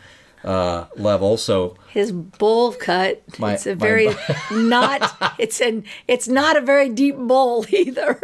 uh, 0.43 0.85
level. 0.95 1.35
So 1.35 1.75
his 1.89 2.11
bowl 2.11 2.73
cut. 2.73 3.23
My- 3.39 3.53
it's 3.53 3.65
a 3.65 3.73
very 3.73 4.09
not. 4.51 5.33
It's 5.39 5.59
an. 5.61 5.83
It's 6.07 6.27
not 6.27 6.55
a 6.57 6.61
very 6.61 6.89
deep 6.89 7.17
bowl 7.17 7.65
either. 7.73 8.21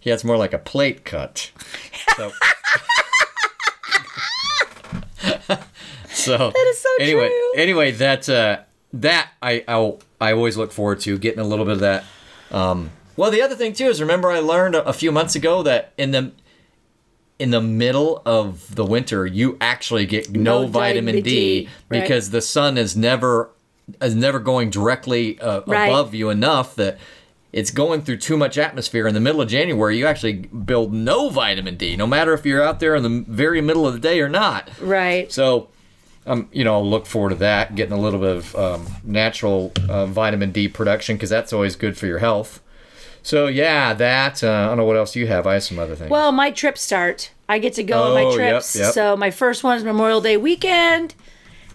yeah, 0.00 0.14
it's 0.14 0.24
more 0.24 0.38
like 0.38 0.54
a 0.54 0.58
plate 0.58 1.04
cut. 1.04 1.50
So, 2.16 2.32
so 6.08 6.36
That 6.50 6.66
is 6.70 6.80
so 6.80 6.88
anyway, 7.00 7.28
true. 7.28 7.52
anyway, 7.56 7.90
that 7.92 8.28
uh, 8.28 8.60
that 8.92 9.30
I 9.42 9.64
I'll, 9.68 10.00
I 10.20 10.32
always 10.32 10.56
look 10.56 10.72
forward 10.72 11.00
to 11.00 11.18
getting 11.18 11.40
a 11.40 11.44
little 11.44 11.64
bit 11.64 11.74
of 11.74 11.80
that. 11.80 12.04
Um, 12.50 12.90
well, 13.16 13.30
the 13.30 13.42
other 13.42 13.54
thing 13.54 13.72
too 13.72 13.86
is 13.86 14.00
remember 14.00 14.30
I 14.30 14.38
learned 14.38 14.74
a, 14.74 14.84
a 14.88 14.92
few 14.92 15.12
months 15.12 15.34
ago 15.34 15.62
that 15.64 15.92
in 15.98 16.12
the 16.12 16.32
in 17.38 17.50
the 17.50 17.60
middle 17.60 18.20
of 18.26 18.74
the 18.74 18.84
winter 18.84 19.24
you 19.26 19.56
actually 19.60 20.06
get 20.06 20.30
no, 20.30 20.62
No 20.62 20.66
vitamin 20.66 21.14
vitamin 21.14 21.22
D, 21.22 21.30
D, 21.64 21.68
right. 21.88 22.00
because 22.02 22.30
the 22.30 22.40
sun 22.40 22.76
is 22.76 22.96
never 22.96 23.50
is 24.02 24.14
never 24.14 24.38
going 24.38 24.70
directly 24.70 25.38
uh, 25.40 25.60
Right. 25.66 25.86
above 25.88 26.14
you 26.14 26.30
enough 26.30 26.74
that 26.76 26.98
it's 27.52 27.70
going 27.70 28.02
through 28.02 28.18
too 28.18 28.36
much 28.36 28.58
atmosphere 28.58 29.06
in 29.06 29.14
the 29.14 29.20
middle 29.20 29.40
of 29.40 29.48
January 29.48 29.96
you 29.98 30.06
actually 30.06 30.34
build 30.34 30.92
no 30.92 31.30
vitamin 31.30 31.76
D 31.76 31.96
no 31.96 32.06
matter 32.06 32.32
if 32.34 32.44
you're 32.44 32.62
out 32.62 32.80
there 32.80 32.94
in 32.96 33.02
the 33.04 33.24
very 33.32 33.60
middle 33.60 33.86
of 33.86 33.92
the 33.94 34.00
day 34.00 34.20
or 34.20 34.28
not 34.28 34.68
Right. 34.80 35.30
so 35.32 35.68
um, 36.28 36.48
you 36.52 36.62
know 36.64 36.74
I'll 36.74 36.88
look 36.88 37.06
forward 37.06 37.30
to 37.30 37.34
that 37.36 37.74
getting 37.74 37.92
a 37.92 37.98
little 38.00 38.20
bit 38.20 38.36
of 38.36 38.54
um, 38.56 38.86
natural 39.04 39.72
uh, 39.88 40.06
vitamin 40.06 40.52
D 40.52 40.68
production 40.68 41.16
because 41.16 41.30
that's 41.30 41.52
always 41.52 41.74
good 41.76 41.96
for 41.96 42.06
your 42.06 42.18
health 42.18 42.60
so 43.22 43.46
yeah 43.48 43.94
that 43.94 44.44
uh, 44.44 44.48
I 44.50 44.66
don't 44.66 44.76
know 44.76 44.84
what 44.84 44.96
else 44.96 45.16
you 45.16 45.26
have 45.26 45.46
I 45.46 45.54
have 45.54 45.64
some 45.64 45.78
other 45.78 45.96
things 45.96 46.10
Well, 46.10 46.30
my 46.32 46.50
trips 46.50 46.80
start. 46.82 47.32
I 47.48 47.58
get 47.58 47.72
to 47.74 47.82
go 47.82 48.02
on 48.02 48.10
Oh, 48.10 48.14
my 48.14 48.22
yep, 48.22 48.34
trips. 48.34 48.76
yep. 48.76 48.92
So 48.92 49.16
my 49.16 49.30
first 49.30 49.64
one 49.64 49.76
is 49.78 49.82
Memorial 49.84 50.20
Day 50.20 50.36
weekend, 50.36 51.14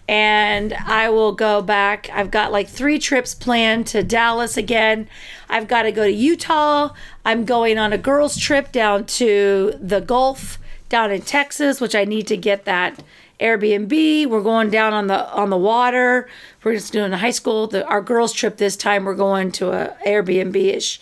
and 0.08 0.72
I 0.72 1.08
will 1.10 1.32
go 1.32 1.62
back. 1.62 2.08
I've 2.12 2.30
got 2.30 2.52
like 2.52 2.68
three 2.68 2.98
trips 2.98 3.34
planned 3.34 3.86
to 3.88 4.02
Dallas 4.04 4.56
again. 4.56 5.08
I've 5.48 5.66
got 5.66 5.82
to 5.82 5.92
go 5.92 6.04
to 6.04 6.12
Utah. 6.12 6.90
I'm 7.24 7.44
going 7.44 7.78
on 7.78 7.92
a 7.92 7.98
girls' 7.98 8.36
trip 8.36 8.70
down 8.70 9.06
to 9.06 9.74
the 9.80 10.00
Gulf 10.00 10.58
down 10.94 11.10
in 11.10 11.22
Texas, 11.22 11.80
which 11.80 11.96
I 11.96 12.04
need 12.04 12.28
to 12.28 12.36
get 12.36 12.66
that 12.66 13.02
Airbnb. 13.40 14.28
We're 14.28 14.42
going 14.42 14.70
down 14.70 14.92
on 14.92 15.08
the 15.08 15.28
on 15.32 15.50
the 15.50 15.56
water. 15.56 16.28
We're 16.62 16.74
just 16.74 16.92
doing 16.92 17.12
a 17.12 17.18
high 17.18 17.32
school. 17.32 17.66
The, 17.66 17.84
our 17.88 18.00
girls' 18.00 18.32
trip 18.32 18.58
this 18.58 18.76
time, 18.76 19.04
we're 19.04 19.16
going 19.16 19.50
to 19.52 19.72
a 19.72 19.96
Airbnb 20.06 20.54
ish 20.54 21.00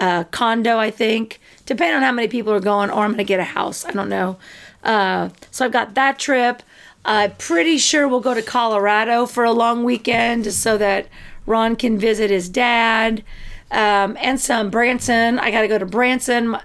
uh, 0.00 0.24
condo, 0.24 0.78
I 0.78 0.90
think. 0.90 1.42
Depending 1.66 1.96
on 1.96 2.02
how 2.02 2.12
many 2.12 2.26
people 2.26 2.54
are 2.54 2.60
going, 2.60 2.88
or 2.88 3.04
I'm 3.04 3.18
to 3.18 3.22
get 3.22 3.38
a 3.38 3.44
house. 3.44 3.84
I 3.84 3.90
don't 3.90 4.08
know. 4.08 4.38
Uh, 4.82 5.28
so 5.50 5.66
I've 5.66 5.72
got 5.72 5.94
that 5.94 6.18
trip. 6.18 6.62
I'm 7.04 7.32
pretty 7.32 7.76
sure 7.76 8.08
we'll 8.08 8.20
go 8.20 8.32
to 8.32 8.40
Colorado 8.40 9.26
for 9.26 9.44
a 9.44 9.52
long 9.52 9.84
weekend 9.84 10.50
so 10.54 10.78
that 10.78 11.06
Ron 11.44 11.76
can 11.76 11.98
visit 11.98 12.30
his 12.30 12.48
dad 12.48 13.22
um, 13.70 14.16
and 14.22 14.40
some 14.40 14.70
Branson. 14.70 15.38
I 15.38 15.50
got 15.50 15.60
to 15.60 15.68
go 15.68 15.76
to 15.76 15.84
Branson 15.84 16.56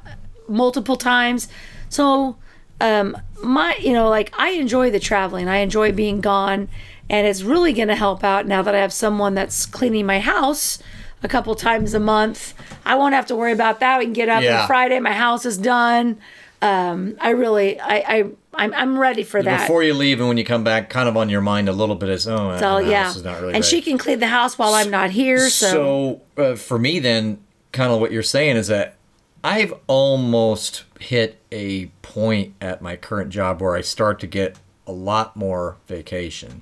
multiple 0.47 0.95
times. 0.95 1.49
So, 1.89 2.37
um, 2.81 3.17
my, 3.43 3.75
you 3.79 3.93
know, 3.93 4.09
like 4.09 4.33
I 4.37 4.51
enjoy 4.51 4.91
the 4.91 4.99
traveling, 4.99 5.47
I 5.47 5.57
enjoy 5.57 5.91
being 5.91 6.21
gone, 6.21 6.67
and 7.09 7.25
it's 7.27 7.41
really 7.41 7.73
going 7.73 7.87
to 7.89 7.95
help 7.95 8.23
out 8.23 8.45
now 8.47 8.61
that 8.61 8.75
I 8.75 8.79
have 8.79 8.93
someone 8.93 9.33
that's 9.35 9.65
cleaning 9.65 10.05
my 10.05 10.19
house 10.19 10.79
a 11.23 11.27
couple 11.27 11.53
times 11.55 11.93
a 11.93 11.99
month. 11.99 12.53
I 12.85 12.95
won't 12.95 13.13
have 13.13 13.25
to 13.27 13.35
worry 13.35 13.51
about 13.51 13.79
that. 13.81 13.99
We 13.99 14.05
can 14.05 14.13
get 14.13 14.29
up 14.29 14.41
Yeah. 14.43 14.61
on 14.61 14.67
Friday, 14.67 14.99
my 14.99 15.11
house 15.13 15.45
is 15.45 15.57
done. 15.57 16.17
Um, 16.61 17.15
I 17.21 17.29
really, 17.29 17.79
I, 17.79 17.95
I, 17.97 18.25
I'm, 18.53 18.73
I'm 18.73 18.97
ready 18.99 19.23
for 19.23 19.41
that. 19.41 19.61
Before 19.61 19.81
you 19.83 19.93
leave 19.93 20.19
and 20.19 20.27
when 20.27 20.37
you 20.37 20.43
come 20.43 20.63
back, 20.63 20.89
kind 20.89 21.07
of 21.07 21.15
on 21.15 21.29
your 21.29 21.39
mind 21.41 21.69
a 21.69 21.71
little 21.73 21.95
bit 21.95 22.09
is, 22.09 22.27
oh, 22.27 22.57
So 22.59 22.77
yeah, 22.79 23.03
house 23.05 23.15
is 23.17 23.23
not 23.23 23.35
really 23.41 23.53
and 23.53 23.63
great. 23.63 23.65
she 23.65 23.81
can 23.81 23.97
clean 23.97 24.19
the 24.19 24.27
house 24.27 24.57
while 24.57 24.73
I'm 24.73 24.89
not 24.89 25.09
here. 25.11 25.49
So, 25.49 26.21
So 26.37 26.43
uh, 26.43 26.55
for 26.55 26.77
me, 26.77 26.99
then, 26.99 27.39
kind 27.71 27.91
of 27.93 27.99
what 28.01 28.11
you're 28.11 28.23
saying 28.23 28.57
is 28.57 28.67
that 28.67 28.95
I've 29.43 29.73
almost 29.87 30.83
hit 30.99 31.41
a 31.51 31.87
point 32.01 32.53
at 32.61 32.81
my 32.81 32.95
current 32.95 33.29
job 33.31 33.61
where 33.61 33.75
I 33.75 33.81
start 33.81 34.19
to 34.19 34.27
get 34.27 34.57
a 34.85 34.91
lot 34.91 35.35
more 35.35 35.77
vacation, 35.87 36.61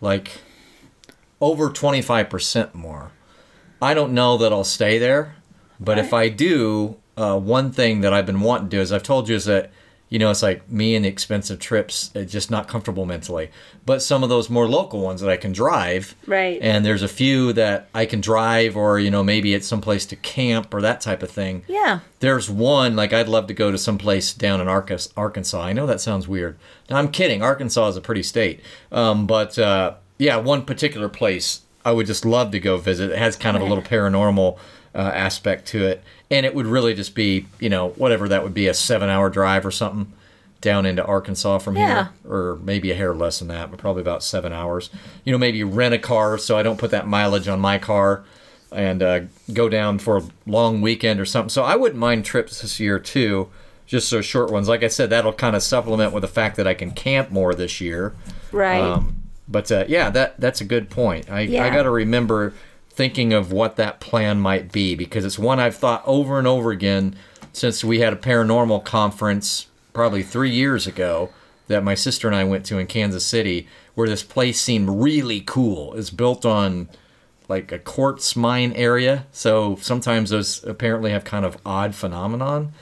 like 0.00 0.40
over 1.40 1.70
25% 1.70 2.74
more. 2.74 3.12
I 3.80 3.94
don't 3.94 4.12
know 4.12 4.36
that 4.38 4.52
I'll 4.52 4.64
stay 4.64 4.98
there, 4.98 5.36
but 5.78 5.98
if 5.98 6.12
I 6.12 6.28
do, 6.28 6.96
uh, 7.16 7.38
one 7.38 7.70
thing 7.70 8.00
that 8.00 8.12
I've 8.12 8.26
been 8.26 8.40
wanting 8.40 8.68
to 8.68 8.76
do 8.76 8.80
is 8.80 8.92
I've 8.92 9.04
told 9.04 9.28
you 9.28 9.36
is 9.36 9.44
that 9.44 9.70
you 10.08 10.18
know 10.18 10.30
it's 10.30 10.42
like 10.42 10.70
me 10.70 10.94
and 10.96 11.04
the 11.04 11.08
expensive 11.08 11.58
trips, 11.58 12.10
it's 12.14 12.32
just 12.32 12.50
not 12.50 12.66
comfortable 12.68 13.04
mentally. 13.04 13.50
But 13.84 14.02
some 14.02 14.22
of 14.22 14.28
those 14.28 14.48
more 14.50 14.68
local 14.68 15.00
ones 15.00 15.20
that 15.20 15.30
I 15.30 15.36
can 15.36 15.52
drive, 15.52 16.14
Right. 16.26 16.58
And 16.62 16.84
there's 16.84 17.02
a 17.02 17.08
few 17.08 17.52
that 17.54 17.88
I 17.94 18.06
can 18.06 18.20
drive, 18.20 18.76
or 18.76 18.98
you 18.98 19.10
know 19.10 19.22
maybe 19.24 19.54
it's 19.54 19.66
someplace 19.66 20.06
to 20.06 20.16
camp 20.16 20.72
or 20.74 20.80
that 20.82 21.00
type 21.00 21.22
of 21.22 21.30
thing. 21.30 21.64
yeah, 21.68 22.00
There's 22.20 22.50
one 22.50 22.96
like 22.96 23.12
I'd 23.12 23.28
love 23.28 23.46
to 23.48 23.54
go 23.54 23.70
to 23.70 23.78
some 23.78 23.98
place 23.98 24.32
down 24.34 24.60
in 24.60 24.68
Arkansas. 24.68 25.60
I 25.62 25.72
know 25.72 25.86
that 25.86 26.00
sounds 26.00 26.26
weird. 26.28 26.58
No, 26.90 26.96
I'm 26.96 27.08
kidding. 27.10 27.42
Arkansas 27.42 27.88
is 27.88 27.96
a 27.96 28.00
pretty 28.00 28.22
state, 28.22 28.60
um, 28.90 29.26
but 29.26 29.58
uh, 29.58 29.94
yeah, 30.18 30.36
one 30.36 30.64
particular 30.64 31.08
place 31.08 31.62
I 31.84 31.92
would 31.92 32.06
just 32.06 32.24
love 32.24 32.50
to 32.50 32.60
go 32.60 32.76
visit. 32.76 33.10
It 33.12 33.18
has 33.18 33.36
kind 33.36 33.56
of 33.56 33.62
a 33.62 33.66
little 33.66 33.84
paranormal 33.84 34.58
uh, 34.98 35.12
aspect 35.14 35.66
to 35.68 35.86
it, 35.86 36.02
and 36.30 36.44
it 36.44 36.54
would 36.54 36.66
really 36.66 36.92
just 36.92 37.14
be 37.14 37.46
you 37.60 37.70
know 37.70 37.90
whatever 37.90 38.28
that 38.28 38.42
would 38.42 38.52
be 38.54 38.66
a 38.66 38.74
seven 38.74 39.08
hour 39.08 39.30
drive 39.30 39.64
or 39.64 39.70
something 39.70 40.12
down 40.60 40.84
into 40.84 41.04
Arkansas 41.04 41.58
from 41.58 41.76
Yeah. 41.76 42.08
here, 42.24 42.32
or 42.32 42.58
maybe 42.64 42.90
a 42.90 42.94
hair 42.96 43.14
less 43.14 43.38
than 43.38 43.46
that, 43.48 43.70
but 43.70 43.78
probably 43.78 44.02
about 44.02 44.24
seven 44.24 44.52
hours. 44.52 44.90
You 45.24 45.30
know, 45.32 45.38
maybe 45.38 45.62
rent 45.62 45.94
a 45.94 45.98
car 45.98 46.36
so 46.36 46.58
I 46.58 46.64
don't 46.64 46.78
put 46.78 46.90
that 46.90 47.06
mileage 47.06 47.46
on 47.46 47.60
my 47.60 47.78
car 47.78 48.24
and 48.72 49.00
uh, 49.02 49.20
go 49.52 49.68
down 49.68 49.98
for 50.00 50.16
a 50.18 50.22
long 50.46 50.80
weekend 50.82 51.20
or 51.20 51.24
something. 51.24 51.48
So 51.48 51.62
I 51.62 51.76
wouldn't 51.76 51.98
mind 52.00 52.24
trips 52.24 52.60
this 52.60 52.80
year 52.80 52.98
too, 52.98 53.48
just 53.86 54.08
so 54.08 54.20
short 54.20 54.50
ones. 54.50 54.68
Like 54.68 54.82
I 54.82 54.88
said, 54.88 55.10
that'll 55.10 55.32
kind 55.32 55.54
of 55.54 55.62
supplement 55.62 56.12
with 56.12 56.22
the 56.22 56.28
fact 56.28 56.56
that 56.56 56.66
I 56.66 56.74
can 56.74 56.90
camp 56.90 57.30
more 57.30 57.54
this 57.54 57.80
year. 57.80 58.14
right. 58.50 58.80
Um, 58.80 59.14
but 59.48 59.70
uh, 59.72 59.84
yeah, 59.88 60.10
that 60.10 60.38
that's 60.40 60.60
a 60.60 60.64
good 60.64 60.90
point. 60.90 61.30
I, 61.30 61.42
I 61.42 61.70
got 61.70 61.84
to 61.84 61.90
remember 61.90 62.52
thinking 62.98 63.32
of 63.32 63.52
what 63.52 63.76
that 63.76 64.00
plan 64.00 64.40
might 64.40 64.72
be 64.72 64.96
because 64.96 65.24
it's 65.24 65.38
one 65.38 65.60
I've 65.60 65.76
thought 65.76 66.02
over 66.04 66.36
and 66.36 66.48
over 66.48 66.72
again 66.72 67.14
since 67.52 67.84
we 67.84 68.00
had 68.00 68.12
a 68.12 68.16
paranormal 68.16 68.84
conference 68.84 69.68
probably 69.92 70.24
three 70.24 70.50
years 70.50 70.84
ago 70.88 71.30
that 71.68 71.84
my 71.84 71.94
sister 71.94 72.26
and 72.26 72.34
I 72.34 72.42
went 72.42 72.66
to 72.66 72.78
in 72.78 72.88
Kansas 72.88 73.24
City, 73.24 73.68
where 73.94 74.08
this 74.08 74.24
place 74.24 74.60
seemed 74.60 74.90
really 74.90 75.40
cool. 75.42 75.94
It's 75.94 76.10
built 76.10 76.44
on 76.44 76.88
like 77.46 77.70
a 77.70 77.78
quartz 77.78 78.34
mine 78.34 78.72
area, 78.72 79.26
so 79.30 79.76
sometimes 79.76 80.30
those 80.30 80.64
apparently 80.64 81.12
have 81.12 81.22
kind 81.22 81.44
of 81.44 81.56
odd 81.64 81.94
phenomenon. 81.94 82.72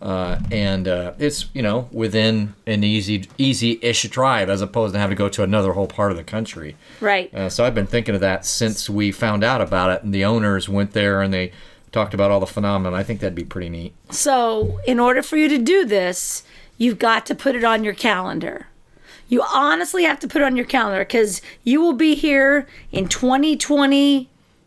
Uh, 0.00 0.38
and 0.50 0.86
uh, 0.86 1.12
it's 1.18 1.46
you 1.54 1.62
know 1.62 1.88
within 1.90 2.54
an 2.66 2.84
easy 2.84 3.26
easy-ish 3.38 4.02
drive 4.10 4.50
as 4.50 4.60
opposed 4.60 4.92
to 4.92 4.98
having 4.98 5.16
to 5.16 5.18
go 5.18 5.28
to 5.28 5.42
another 5.42 5.72
whole 5.72 5.86
part 5.86 6.10
of 6.10 6.18
the 6.18 6.24
country. 6.24 6.76
right. 7.00 7.32
Uh, 7.34 7.48
so 7.48 7.64
I've 7.64 7.74
been 7.74 7.86
thinking 7.86 8.14
of 8.14 8.20
that 8.20 8.44
since 8.44 8.90
we 8.90 9.10
found 9.10 9.42
out 9.42 9.62
about 9.62 9.90
it, 9.90 10.02
and 10.02 10.12
the 10.12 10.24
owners 10.24 10.68
went 10.68 10.92
there 10.92 11.22
and 11.22 11.32
they 11.32 11.52
talked 11.92 12.12
about 12.12 12.30
all 12.30 12.40
the 12.40 12.46
phenomenon. 12.46 12.92
I 12.98 13.02
think 13.02 13.20
that'd 13.20 13.34
be 13.34 13.44
pretty 13.44 13.70
neat. 13.70 13.94
So, 14.10 14.80
in 14.86 15.00
order 15.00 15.22
for 15.22 15.38
you 15.38 15.48
to 15.48 15.58
do 15.58 15.86
this, 15.86 16.42
you've 16.76 16.98
got 16.98 17.24
to 17.26 17.34
put 17.34 17.54
it 17.54 17.64
on 17.64 17.84
your 17.84 17.94
calendar. 17.94 18.66
You 19.28 19.42
honestly 19.42 20.04
have 20.04 20.20
to 20.20 20.28
put 20.28 20.42
it 20.42 20.44
on 20.44 20.56
your 20.56 20.66
calendar 20.66 21.00
because 21.04 21.40
you 21.64 21.80
will 21.80 21.94
be 21.94 22.14
here 22.14 22.66
in 22.92 23.08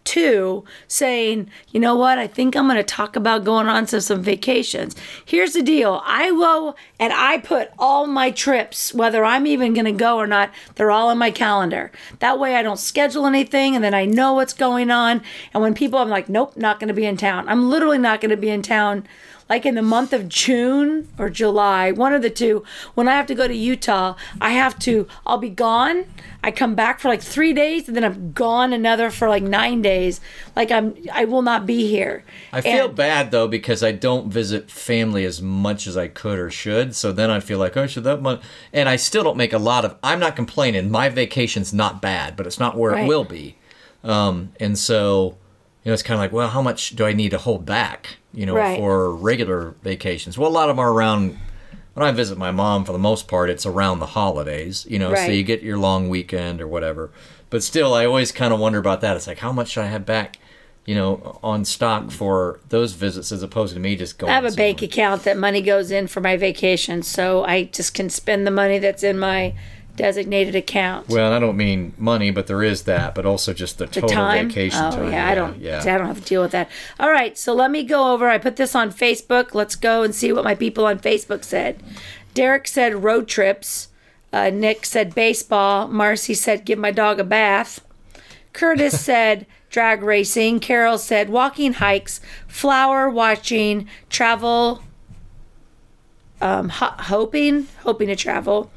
2022 0.10 0.63
saying, 0.88 1.50
you 1.69 1.80
know 1.80 1.95
what, 1.95 2.17
I 2.17 2.26
think 2.26 2.56
I'm 2.56 2.65
going 2.65 2.78
to 2.78 2.84
talk 2.84 3.15
about 3.15 3.43
going 3.43 3.67
on 3.67 3.86
to 3.88 4.02
some 4.02 4.24
vacations. 4.24 4.95
Here's 5.24 5.54
the 5.54 5.62
deal 5.62 6.02
I 6.04 6.30
go 6.30 6.76
and 7.00 7.13
I 7.13 7.38
put 7.38 7.69
all 7.78 8.08
my 8.08 8.32
trips, 8.32 8.93
whether 8.93 9.24
I'm 9.24 9.45
even 9.45 9.74
going 9.74 9.86
to 9.86 9.91
go 9.91 10.17
or 10.17 10.28
not, 10.28 10.52
they're 10.76 10.91
all 10.91 11.10
in 11.12 11.17
my 11.17 11.32
calendar. 11.32 11.91
That 12.19 12.39
way 12.39 12.56
I 12.56 12.63
don't 12.63 12.80
schedule 12.80 13.28
anything 13.28 13.76
and 13.76 13.84
then 13.84 13.93
I 13.93 14.06
know 14.06 14.34
what's 14.34 14.54
going 14.54 14.89
on. 14.89 15.22
And 15.54 15.62
when 15.62 15.74
people, 15.74 16.00
I'm 16.00 16.10
like, 16.10 16.28
nope, 16.28 16.58
not 16.58 16.80
going 16.80 16.88
to 16.88 16.93
be 16.93 17.06
in 17.06 17.17
town. 17.17 17.48
I'm 17.48 17.69
literally 17.69 18.00
not 18.00 18.22
going 18.22 18.32
to 18.32 18.38
be 18.38 18.50
in 18.50 18.62
town 18.62 19.08
like 19.50 19.66
in 19.66 19.74
the 19.76 19.82
month 19.82 20.14
of 20.14 20.30
June 20.30 21.08
or 21.18 21.30
July, 21.30 21.92
one 21.92 22.14
of 22.14 22.22
the 22.22 22.30
two, 22.30 22.64
when 22.94 23.08
I 23.08 23.14
have 23.14 23.26
to 23.28 23.36
go 23.36 23.48
to 23.48 23.56
Utah, 23.56 24.16
I 24.40 24.52
have 24.52 24.78
to, 24.80 25.08
I'll 25.26 25.40
be 25.40 25.50
gone. 25.50 26.06
I 26.44 26.52
come 26.52 26.76
back 26.76 27.00
for 27.00 27.10
like 27.10 27.22
three 27.22 27.52
days 27.52 27.88
and 27.88 27.98
then 27.98 28.04
I'm 28.04 28.32
gone 28.32 28.72
another 28.74 29.10
for 29.10 29.28
like 29.28 29.44
nine 29.44 29.82
days. 29.82 30.22
Like 30.56 30.72
I'm, 30.72 30.96
I 31.12 31.26
will 31.26 31.42
not 31.42 31.66
be 31.66 31.88
here. 31.88 32.24
I 32.54 32.62
feel 32.62 32.86
And- 32.86 32.96
bad 32.96 33.32
though 33.32 33.48
because 33.48 33.84
I 33.84 33.92
don't 33.92 34.32
visit 34.32 34.70
family 34.70 35.26
as 35.26 35.42
much 35.42 35.88
as 35.88 35.98
I 35.98 36.08
could 36.08 36.38
or 36.40 36.50
should. 36.52 36.96
So 36.96 37.12
then 37.12 37.30
I 37.32 37.40
feel 37.40 37.58
like 37.60 37.76
oh, 37.76 37.88
should 37.88 38.04
that 38.06 38.22
month? 38.22 38.42
And 38.72 38.88
I 38.88 38.96
still 38.96 39.24
don't 39.24 39.36
make 39.38 39.52
a 39.54 39.58
lot 39.58 39.84
of. 39.84 39.98
I'm 40.04 40.20
not 40.20 40.36
complaining. 40.36 40.92
My 40.92 41.10
vacation's 41.10 41.74
not 41.74 42.02
bad, 42.02 42.36
but 42.38 42.46
it's 42.48 42.60
not 42.60 42.78
where 42.78 42.92
Right. 42.92 43.06
it 43.06 43.08
will 43.08 43.26
be. 43.26 43.58
Um, 44.04 44.54
and 44.60 44.78
so 44.78 45.38
you 45.84 45.90
know, 45.90 45.94
it's 45.94 46.04
kind 46.04 46.16
of 46.16 46.20
like, 46.20 46.32
well, 46.32 46.50
how 46.50 46.62
much 46.62 46.92
do 46.96 47.06
I 47.06 47.14
need 47.14 47.32
to 47.32 47.38
hold 47.38 47.66
back? 47.66 48.18
You 48.34 48.46
know, 48.46 48.54
Right. 48.56 48.78
for 48.78 49.13
regular 49.13 49.74
vacations. 49.84 50.38
Well, 50.38 50.50
a 50.50 50.54
lot 50.54 50.70
of 50.70 50.76
them 50.76 50.80
are 50.86 50.92
around. 50.94 51.38
When 51.96 52.06
I 52.08 52.12
visit 52.12 52.38
my 52.38 52.52
mom, 52.52 52.86
for 52.86 52.92
the 52.94 53.00
most 53.00 53.28
part, 53.28 53.50
it's 53.50 53.65
around 53.65 54.00
the 54.00 54.06
holidays. 54.06 54.86
You 54.89 55.00
know, 55.00 55.13
so 55.15 55.26
you 55.32 55.44
get 55.44 55.62
your 55.63 55.78
long 55.78 56.08
weekend 56.10 56.62
or 56.62 56.68
whatever. 56.68 57.10
But 57.50 57.63
still, 57.63 57.94
I 57.94 58.06
always 58.06 58.32
kind 58.32 58.54
of 58.54 58.60
wonder 58.60 58.78
about 58.78 59.02
that. 59.02 59.18
It's 59.18 59.26
like, 59.28 59.39
how 59.39 59.52
much 59.52 59.70
should 59.70 59.84
I 59.84 59.88
have 59.88 60.06
back? 60.06 60.38
You 60.86 60.96
know, 60.96 61.39
on 61.44 61.65
stock 61.65 62.10
for 62.12 62.60
those 62.70 62.94
visits 62.94 63.32
as 63.32 63.44
opposed 63.44 63.74
to 63.74 63.80
me 63.80 63.96
just 63.96 64.18
going. 64.18 64.32
I 64.32 64.36
have 64.36 64.46
a 64.46 64.52
bank 64.52 64.82
account 64.82 65.24
that 65.24 65.38
money 65.38 65.62
goes 65.62 65.92
in 65.92 66.08
for 66.08 66.22
my 66.22 66.38
vacation, 66.38 67.04
so 67.04 67.44
I 67.44 67.65
just 67.65 67.94
can 67.94 68.10
spend 68.10 68.48
the 68.48 68.52
money 68.52 68.80
that's 68.80 69.04
in 69.04 69.20
my 69.20 69.54
designated 70.00 70.56
account. 70.56 71.10
Well, 71.10 71.26
and 71.26 71.36
I 71.36 71.40
don't 71.40 71.58
mean 71.58 71.94
money, 71.98 72.32
but 72.32 72.48
there 72.48 72.64
is 72.64 72.84
that, 72.84 73.14
but 73.14 73.26
also 73.26 73.54
just 73.54 73.80
the, 73.80 73.86
the 73.86 74.00
total 74.00 74.10
time. 74.10 74.48
vacation 74.48 74.86
oh 74.86 74.92
time. 74.92 75.12
yeah, 75.12 75.28
I 75.28 75.36
don't. 75.36 75.60
Yeah. 75.60 75.82
I 75.82 75.98
don't 75.98 76.08
have 76.08 76.22
to 76.22 76.26
deal 76.26 76.42
with 76.42 76.52
that. 76.52 76.70
All 77.02 77.12
right, 77.12 77.38
so 77.38 77.54
let 77.54 77.70
me 77.70 77.84
go 77.84 78.14
over. 78.14 78.30
I 78.30 78.38
put 78.38 78.56
this 78.56 78.76
on 78.76 78.94
Facebook. 78.94 79.54
Let's 79.54 79.76
go 79.76 80.02
and 80.04 80.16
see 80.16 80.32
what 80.32 80.46
my 80.46 80.56
people 80.56 80.86
on 80.86 81.00
Facebook 81.00 81.44
said. 81.44 81.84
Derek 82.34 82.66
said 82.66 83.04
road 83.04 83.28
trips. 83.28 83.90
Uh, 84.32 84.50
Nick 84.50 84.86
said 84.86 85.14
baseball. 85.14 85.90
Marcy 85.90 86.34
said 86.34 86.64
give 86.64 86.80
my 86.80 86.92
dog 86.92 87.20
a 87.20 87.26
bath. 87.26 87.82
Curtis 88.54 89.02
said 89.06 89.46
drag 89.70 90.02
racing. 90.02 90.62
Carol 90.62 90.98
said 90.98 91.30
walking 91.30 91.74
hikes, 91.74 92.22
flower 92.48 93.10
watching, 93.10 93.90
travel. 94.10 94.82
Um, 96.40 96.70
ho- 96.70 96.96
hoping, 96.98 97.68
hoping 97.84 98.08
to 98.08 98.16
travel. 98.16 98.72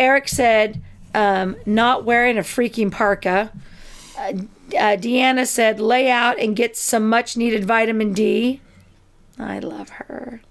Eric 0.00 0.26
said 0.26 0.82
um, 1.14 1.54
not 1.64 2.04
wearing 2.04 2.38
a 2.38 2.42
freaking 2.42 2.90
parka 2.90 3.52
uh, 4.20 4.96
Deanna 4.96 5.46
said, 5.46 5.80
lay 5.80 6.10
out 6.10 6.38
and 6.38 6.54
get 6.54 6.76
some 6.76 7.08
much 7.08 7.36
needed 7.36 7.64
vitamin 7.64 8.12
D. 8.12 8.60
I 9.38 9.58
love 9.58 9.88
her. 9.90 10.42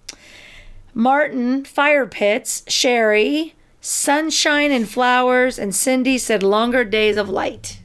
Martin, 0.93 1.63
fire 1.63 2.07
pits. 2.07 2.63
Sherry, 2.67 3.55
sunshine 3.79 4.71
and 4.71 4.89
flowers, 4.89 5.59
and 5.59 5.73
Cindy 5.75 6.17
said 6.17 6.43
longer 6.43 6.83
days 6.83 7.17
of 7.17 7.29
light. 7.29 7.79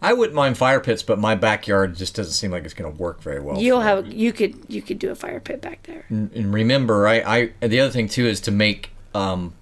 I 0.00 0.12
wouldn't 0.12 0.36
mind 0.36 0.56
fire 0.56 0.80
pits, 0.80 1.02
but 1.02 1.18
my 1.18 1.34
backyard 1.34 1.96
just 1.96 2.14
doesn't 2.14 2.32
seem 2.32 2.52
like 2.52 2.64
it's 2.64 2.74
going 2.74 2.90
to 2.90 3.02
work 3.02 3.20
very 3.20 3.40
well. 3.40 3.58
You'll 3.58 3.80
have 3.80 4.06
it. 4.06 4.12
you 4.12 4.32
could 4.32 4.56
you 4.68 4.80
could 4.80 4.98
do 4.98 5.10
a 5.10 5.16
fire 5.16 5.40
pit 5.40 5.60
back 5.60 5.82
there. 5.82 6.04
and 6.08 6.54
remember, 6.54 7.08
I, 7.08 7.50
I 7.60 7.66
the 7.66 7.80
other 7.80 7.90
thing 7.90 8.08
too 8.08 8.24
is 8.26 8.40
to 8.42 8.52
make 8.52 8.90
um, 9.12 9.54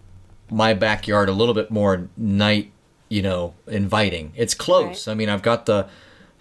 my 0.51 0.75
backyard 0.75 1.29
a 1.29 1.33
little 1.33 1.55
bit 1.55 1.71
more 1.71 2.09
night, 2.17 2.71
you 3.09 3.23
know, 3.23 3.55
inviting. 3.67 4.33
It's 4.37 4.55
close. 4.55 5.07
Right. 5.07 5.13
I 5.13 5.15
mean, 5.17 5.29
I've 5.29 5.43
got 5.43 5.67
the, 5.67 5.89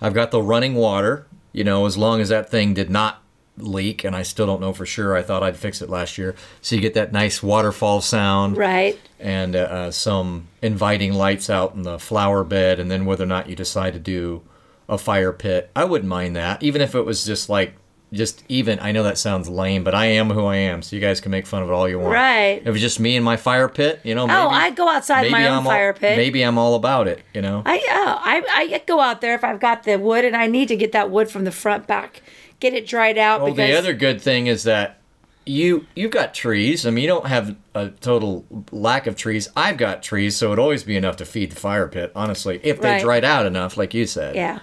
I've 0.02 0.14
got 0.14 0.32
the 0.32 0.42
running 0.42 0.76
water. 0.76 1.26
You 1.54 1.64
know, 1.64 1.86
as 1.86 1.98
long 1.98 2.20
as 2.20 2.30
that 2.30 2.50
thing 2.50 2.74
did 2.74 2.90
not 2.90 3.22
leak, 3.58 4.04
and 4.04 4.14
I 4.14 4.24
still 4.24 4.46
don't 4.46 4.60
know 4.60 4.74
for 4.74 4.86
sure. 4.86 5.16
I 5.16 5.22
thought 5.22 5.42
I'd 5.42 5.56
fix 5.56 5.82
it 5.82 5.90
last 5.90 6.18
year, 6.18 6.36
so 6.62 6.76
you 6.76 6.82
get 6.82 6.94
that 6.96 7.14
nice 7.14 7.42
waterfall 7.42 8.02
sound 8.02 8.58
Right. 8.58 9.00
and 9.18 9.56
uh, 9.56 9.60
uh, 9.60 9.92
some 9.92 10.50
inviting 10.62 11.14
lights 11.14 11.50
out 11.50 11.74
in 11.74 11.84
the 11.84 11.98
flower 11.98 12.44
bed, 12.44 12.78
and 12.82 12.92
then 12.92 13.06
whether 13.06 13.24
or 13.24 13.28
not 13.28 13.50
you 13.50 13.56
decide 13.56 13.94
to 13.94 14.00
do 14.00 14.42
a 14.90 14.98
fire 14.98 15.32
pit, 15.32 15.72
I 15.74 15.86
wouldn't 15.86 16.10
mind 16.10 16.36
that, 16.36 16.62
even 16.62 16.82
if 16.82 16.94
it 16.94 17.04
was 17.06 17.24
just 17.24 17.48
like 17.48 17.76
just 18.14 18.44
even. 18.48 18.80
I 18.80 18.92
know 18.92 19.04
that 19.04 19.18
sounds 19.18 19.50
lame, 19.50 19.84
but 19.84 19.94
I 19.96 20.06
am 20.06 20.30
who 20.30 20.46
I 20.46 20.58
am, 20.58 20.82
so 20.82 20.96
you 20.96 21.02
guys 21.02 21.20
can 21.20 21.32
make 21.32 21.46
fun 21.48 21.64
of 21.64 21.70
it 21.70 21.72
all 21.74 21.88
you 21.90 22.00
want. 22.00 22.14
Right. 22.14 22.60
If 22.62 22.68
it 22.68 22.72
was 22.72 22.82
just 22.82 23.00
me 23.00 23.16
and 23.16 23.26
my 23.26 23.36
fire 23.38 23.68
pit, 23.68 24.00
you 24.04 24.16
know, 24.16 24.24
oh, 24.24 24.28
maybe, 24.28 24.38
oh, 24.40 24.50
I'd 24.50 24.76
go 24.76 24.88
outside 24.90 25.30
my 25.32 25.48
own 25.48 25.58
I'm 25.60 25.68
all- 25.68 25.72
fire 25.74 25.94
pit. 25.94 26.16
Maybe 26.18 26.42
I'm 26.44 26.58
all 26.58 26.76
about 26.76 27.08
it, 27.08 27.24
you 27.34 27.42
know. 27.42 27.62
I 27.66 27.76
yeah, 27.76 28.18
I 28.20 28.44
I 28.74 28.82
go 28.86 29.00
out 29.02 29.22
there 29.22 29.36
if 29.36 29.44
I've 29.44 29.60
got 29.60 29.84
the 29.84 29.98
wood 29.98 30.24
and 30.26 30.36
I 30.36 30.48
need 30.48 30.68
to 30.70 30.76
get 30.78 30.92
that 30.94 31.10
wood 31.10 31.30
from 31.30 31.44
the 31.44 31.52
front 31.52 31.88
back, 31.88 32.22
get 32.60 32.74
it 32.74 32.88
dried 32.88 33.18
out. 33.18 33.42
Well, 33.42 33.54
because 33.54 33.70
the 33.70 33.78
other 33.78 33.94
good 33.94 34.22
thing 34.22 34.48
is 34.48 34.64
that 34.64 35.00
you 35.48 35.86
you've 35.96 36.12
got 36.12 36.34
trees. 36.34 36.86
I 36.86 36.92
mean, 36.92 37.04
you 37.04 37.08
don't 37.08 37.28
have 37.28 37.56
a 37.74 37.90
total 37.90 38.46
lack 38.72 39.08
of 39.08 39.16
trees. 39.16 39.50
I've 39.56 39.78
got 39.78 40.02
trees, 40.02 40.36
so 40.36 40.48
it'd 40.48 40.60
always 40.60 40.84
be 40.84 40.96
enough 40.96 41.18
to 41.18 41.26
feed 41.26 41.52
the 41.52 41.56
fire 41.56 41.88
pit. 41.88 42.12
Honestly, 42.16 42.60
if 42.64 42.80
they 42.82 42.92
Right. 42.94 43.02
dried 43.02 43.24
out 43.26 43.46
enough, 43.46 43.78
like 43.78 43.94
you 43.94 44.06
said. 44.08 44.36
yeah, 44.36 44.60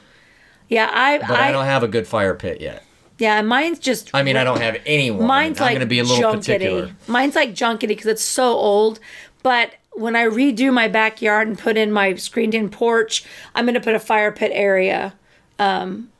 yeah, 0.69 0.91
I 0.93 1.19
But 1.19 1.31
I, 1.39 1.53
don't 1.53 1.67
have 1.67 1.83
a 1.83 1.89
good 1.89 2.07
fire 2.09 2.35
pit 2.35 2.61
yet. 2.61 2.83
Yeah, 3.23 3.41
mine's 3.41 3.79
just. 3.79 4.11
I 4.13 4.25
mean, 4.25 4.37
I 4.37 4.43
don't 4.43 4.61
have 4.61 4.79
anyone. 4.85 5.29
Mine's 5.29 5.61
I'm 5.61 5.67
like 5.67 5.75
going 5.75 5.81
to 5.81 5.87
be 5.87 6.01
a 6.01 6.03
little 6.03 6.33
junkety. 6.33 6.47
particular. 6.47 6.97
Mine's 7.07 7.37
like 7.37 7.55
junkety 7.55 7.87
because 7.87 8.07
it's 8.07 8.23
so 8.23 8.49
old. 8.49 8.99
But 9.45 9.75
when 9.93 10.17
I 10.17 10.25
redo 10.25 10.73
my 10.73 10.89
backyard 10.89 11.47
and 11.47 11.57
put 11.57 11.77
in 11.77 11.93
my 11.93 12.17
screened-in 12.17 12.69
porch, 12.69 13.25
I'm 13.55 13.65
going 13.65 13.75
to 13.75 13.81
put 13.81 13.95
a 13.95 14.01
fire 14.01 14.33
pit 14.33 14.51
area. 14.53 15.15
Um, 15.61 16.11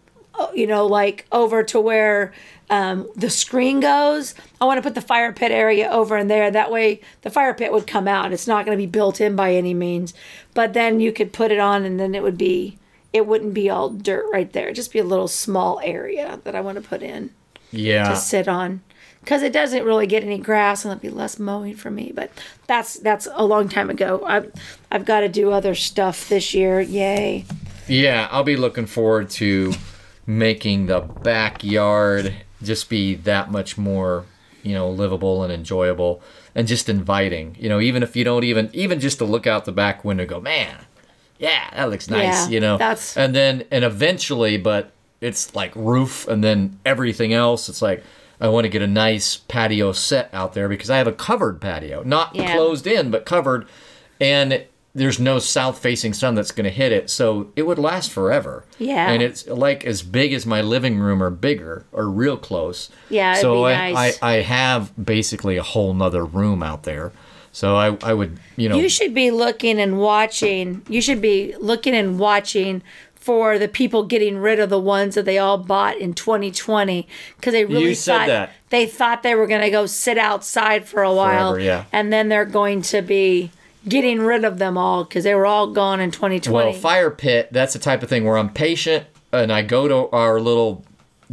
you 0.55 0.69
know, 0.69 0.87
like 0.87 1.27
over 1.33 1.65
to 1.65 1.81
where 1.81 2.33
um, 2.71 3.09
the 3.17 3.31
screen 3.31 3.81
goes. 3.81 4.37
I 4.61 4.65
want 4.65 4.79
to 4.79 4.83
put 4.83 4.95
the 4.95 5.01
fire 5.01 5.33
pit 5.33 5.51
area 5.51 5.91
over 5.91 6.17
in 6.17 6.29
there. 6.29 6.53
That 6.53 6.71
way, 6.71 7.01
the 7.23 7.31
fire 7.31 7.53
pit 7.53 7.73
would 7.73 7.89
come 7.89 8.07
out. 8.07 8.33
It's 8.33 8.47
not 8.47 8.65
going 8.65 8.79
to 8.79 8.81
be 8.81 8.87
built 8.87 9.21
in 9.21 9.35
by 9.35 9.55
any 9.55 9.75
means, 9.75 10.15
but 10.55 10.73
then 10.73 11.01
you 11.01 11.13
could 11.13 11.33
put 11.33 11.51
it 11.51 11.59
on, 11.59 11.85
and 11.85 11.99
then 11.99 12.15
it 12.15 12.23
would 12.23 12.39
be. 12.39 12.79
It 13.13 13.27
wouldn't 13.27 13.55
be 13.55 13.69
all 13.71 13.91
dirt 13.91 14.27
right 14.33 14.51
there. 14.53 14.65
It'd 14.65 14.77
just 14.77 14.93
be 14.93 14.99
a 14.99 15.05
little 15.05 15.29
small 15.29 15.81
area 15.85 16.41
that 16.45 16.55
I 16.55 16.61
want 16.61 16.83
to 16.83 16.89
put 16.89 17.03
in 17.03 17.31
Yeah. 17.71 18.09
to 18.09 18.17
sit 18.17 18.49
on 18.49 18.81
because 19.21 19.43
it 19.43 19.53
doesn't 19.53 19.85
really 19.85 20.07
get 20.07 20.25
any 20.25 20.39
grass 20.39 20.85
and 20.85 20.91
there'll 20.91 21.01
be 21.01 21.09
less 21.11 21.39
mowing 21.39 21.77
for 21.77 21.91
me 21.93 22.11
but 22.15 22.31
that's 22.67 22.95
that's 22.95 23.29
a 23.35 23.45
long 23.45 23.69
time 23.69 23.89
ago 23.89 24.21
i've 24.27 24.51
i've 24.91 25.05
got 25.05 25.21
to 25.21 25.29
do 25.29 25.53
other 25.53 25.77
stuff 25.77 26.29
this 26.29 26.53
year 26.55 26.81
yay 26.81 27.45
Yeah, 27.87 28.27
I'll 28.33 28.43
be 28.43 28.57
looking 28.57 28.87
forward 28.87 29.31
to 29.31 29.75
making 30.27 30.87
the 30.87 31.01
backyard 31.01 32.35
just 32.63 32.89
be 32.89 33.15
that 33.17 33.51
much 33.51 33.77
more, 33.77 34.25
you 34.63 34.73
know, 34.75 34.89
livable 34.91 35.43
and 35.43 35.53
enjoyable 35.53 36.23
and 36.55 36.67
just 36.69 36.89
inviting. 36.89 37.57
You 37.59 37.69
know, 37.69 37.81
even 37.81 38.03
if 38.03 38.15
you 38.17 38.23
don't 38.25 38.45
even 38.45 38.71
even 38.73 39.01
just 39.01 39.19
to 39.19 39.25
look 39.25 39.47
out 39.47 39.65
the 39.65 39.73
back 39.73 40.05
window 40.05 40.23
and 40.23 40.31
go, 40.31 40.41
"Man, 40.41 40.77
yeah, 41.43 41.69
that 41.77 41.91
looks 41.91 42.09
nice," 42.09 42.47
Yeah, 42.47 42.49
you 42.49 42.61
know. 42.61 42.79
that's- 42.79 43.15
And 43.17 43.35
then 43.35 43.65
and 43.71 43.85
eventually, 43.85 44.57
but 44.57 44.91
it's 45.21 45.55
like 45.55 45.73
roof 45.77 46.27
and 46.29 46.43
then 46.43 46.79
everything 46.87 47.33
else, 47.35 47.69
it's 47.69 47.83
like 47.83 48.03
I 48.41 48.49
want 48.49 48.65
to 48.65 48.69
get 48.69 48.83
a 48.83 48.87
nice 48.89 49.37
patio 49.37 49.93
set 49.93 50.29
out 50.33 50.55
there 50.55 50.69
because 50.69 50.89
I 50.91 50.97
have 50.99 51.07
a 51.07 51.13
covered 51.13 51.61
patio, 51.61 52.03
not 52.05 52.35
Yeah. 52.35 52.55
closed 52.55 52.87
in, 52.87 53.11
but 53.11 53.25
covered 53.27 53.67
and 54.21 54.65
there's 54.95 55.19
no 55.19 55.39
south 55.39 55.79
facing 55.79 56.13
sun 56.13 56.35
that's 56.35 56.51
going 56.51 56.65
to 56.65 56.71
hit 56.71 56.93
it 56.93 57.09
so 57.09 57.47
it 57.57 57.63
would 57.63 57.79
last 57.79 58.11
forever 58.11 58.65
Yeah. 58.79 59.09
and 59.11 59.23
it's 59.23 59.47
like 59.47 59.87
as 59.87 60.03
big 60.03 60.35
as 60.35 60.45
my 60.45 60.61
living 60.61 60.99
room 60.99 61.23
or 61.23 61.31
bigger 61.31 61.85
or 61.93 62.11
real 62.11 62.37
close 62.37 62.91
Yeah, 63.09 63.35
so 63.37 63.65
be 63.65 63.73
I, 63.73 63.93
nice. 63.93 64.19
I 64.21 64.29
i 64.35 64.43
have 64.43 64.93
basically 65.03 65.57
a 65.57 65.63
whole 65.63 65.95
nother 65.95 66.25
room 66.27 66.63
out 66.63 66.83
there 66.83 67.11
so 67.53 67.77
i 67.77 67.97
i 68.03 68.13
would 68.13 68.39
you 68.57 68.69
know 68.69 68.77
you 68.77 68.89
should 68.89 69.15
be 69.15 69.31
looking 69.31 69.79
and 69.79 69.99
watching 69.99 70.83
you 70.89 71.01
should 71.01 71.21
be 71.21 71.55
looking 71.61 71.95
and 71.95 72.19
watching 72.19 72.83
for 73.23 73.57
the 73.57 73.69
people 73.69 74.03
getting 74.03 74.37
rid 74.37 74.59
of 74.59 74.69
the 74.69 74.81
ones 74.81 75.15
that 75.15 75.25
they 75.25 75.39
all 75.39 75.57
bought 75.57 75.97
in 75.97 76.13
2020 76.13 77.07
because 77.37 77.53
they 77.53 77.65
really 77.65 77.95
thought 77.95 78.27
that. 78.27 78.51
they 78.71 78.85
thought 78.85 79.23
they 79.23 79.37
were 79.37 79.47
going 79.47 79.61
to 79.61 79.71
go 79.71 79.87
sit 79.87 80.19
outside 80.19 80.85
for 80.89 81.05
a 81.05 81.15
while 81.15 81.53
Forever, 81.53 81.65
yeah. 81.65 81.85
and 81.93 82.13
then 82.13 82.29
they're 82.29 82.45
going 82.45 82.83
to 82.83 83.01
be 83.01 83.53
getting 83.87 84.21
rid 84.21 84.45
of 84.45 84.59
them 84.59 84.77
all 84.77 85.05
because 85.05 85.23
they 85.23 85.37
were 85.37 85.47
all 85.47 85.69
gone 85.69 86.01
in 86.01 86.11
2020 86.11 86.53
well 86.53 86.73
fire 86.73 87.13
pit 87.13 87.49
that's 87.53 87.75
the 87.75 87.79
type 87.79 88.03
of 88.03 88.09
thing 88.09 88.25
where 88.25 88.37
i'm 88.37 88.53
patient 88.53 89.07
and 89.31 89.53
i 89.53 89.63
go 89.63 89.87
to 89.87 90.11
our 90.11 90.41
little 90.41 90.85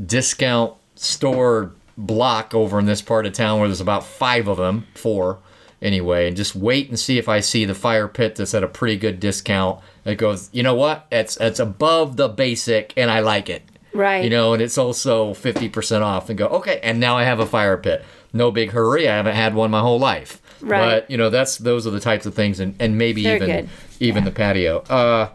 discount 0.06 0.76
store 0.94 1.72
block 1.98 2.54
over 2.54 2.78
in 2.78 2.86
this 2.86 3.02
part 3.02 3.26
of 3.26 3.34
town 3.34 3.60
where 3.60 3.68
there's 3.68 3.82
about 3.82 4.06
five 4.06 4.48
of 4.48 4.58
them 4.58 4.86
four 4.94 5.40
anyway 5.82 6.28
and 6.28 6.36
just 6.36 6.56
wait 6.56 6.90
and 6.90 7.00
see 7.00 7.18
if 7.18 7.30
i 7.30 7.40
see 7.40 7.64
the 7.64 7.74
fire 7.74 8.08
pit 8.08 8.36
that's 8.36 8.54
at 8.54 8.64
a 8.64 8.68
pretty 8.68 8.98
good 8.98 9.20
discount. 9.20 9.80
It 10.06 10.16
goes 10.16 10.50
you 10.52 10.64
know 10.64 10.76
what? 10.76 11.06
It's 11.12 11.38
it's 11.38 11.60
above 11.60 12.18
the 12.18 12.28
basic 12.28 12.94
and 12.98 13.10
i 13.10 13.20
like 13.20 13.50
it. 13.50 13.64
Right. 13.94 14.24
you 14.24 14.30
know 14.30 14.54
and 14.54 14.62
it's 14.62 14.78
also 14.78 15.34
50% 15.34 16.02
off 16.02 16.30
and 16.30 16.38
go 16.38 16.48
okay 16.48 16.80
and 16.84 17.00
now 17.00 17.18
i 17.18 17.24
have 17.24 17.40
a 17.40 17.46
fire 17.46 17.78
pit. 17.78 18.04
No 18.34 18.52
big 18.52 18.72
hurry 18.72 19.08
i 19.08 19.16
haven't 19.16 19.36
had 19.36 19.56
one 19.56 19.72
my 19.72 19.80
whole 19.82 20.00
life. 20.00 20.42
Right. 20.62 20.80
but 20.80 21.10
you 21.12 21.18
know 21.18 21.30
that's 21.30 21.58
those 21.58 21.88
are 21.88 21.92
the 21.92 22.00
types 22.02 22.26
of 22.26 22.34
things 22.36 22.60
and, 22.60 22.76
and 22.80 22.98
maybe 22.98 23.24
They're 23.24 23.38
even 23.38 23.48
good. 23.50 23.70
even 24.00 24.24
the 24.26 24.32
patio. 24.32 24.80
Uh 24.90 25.30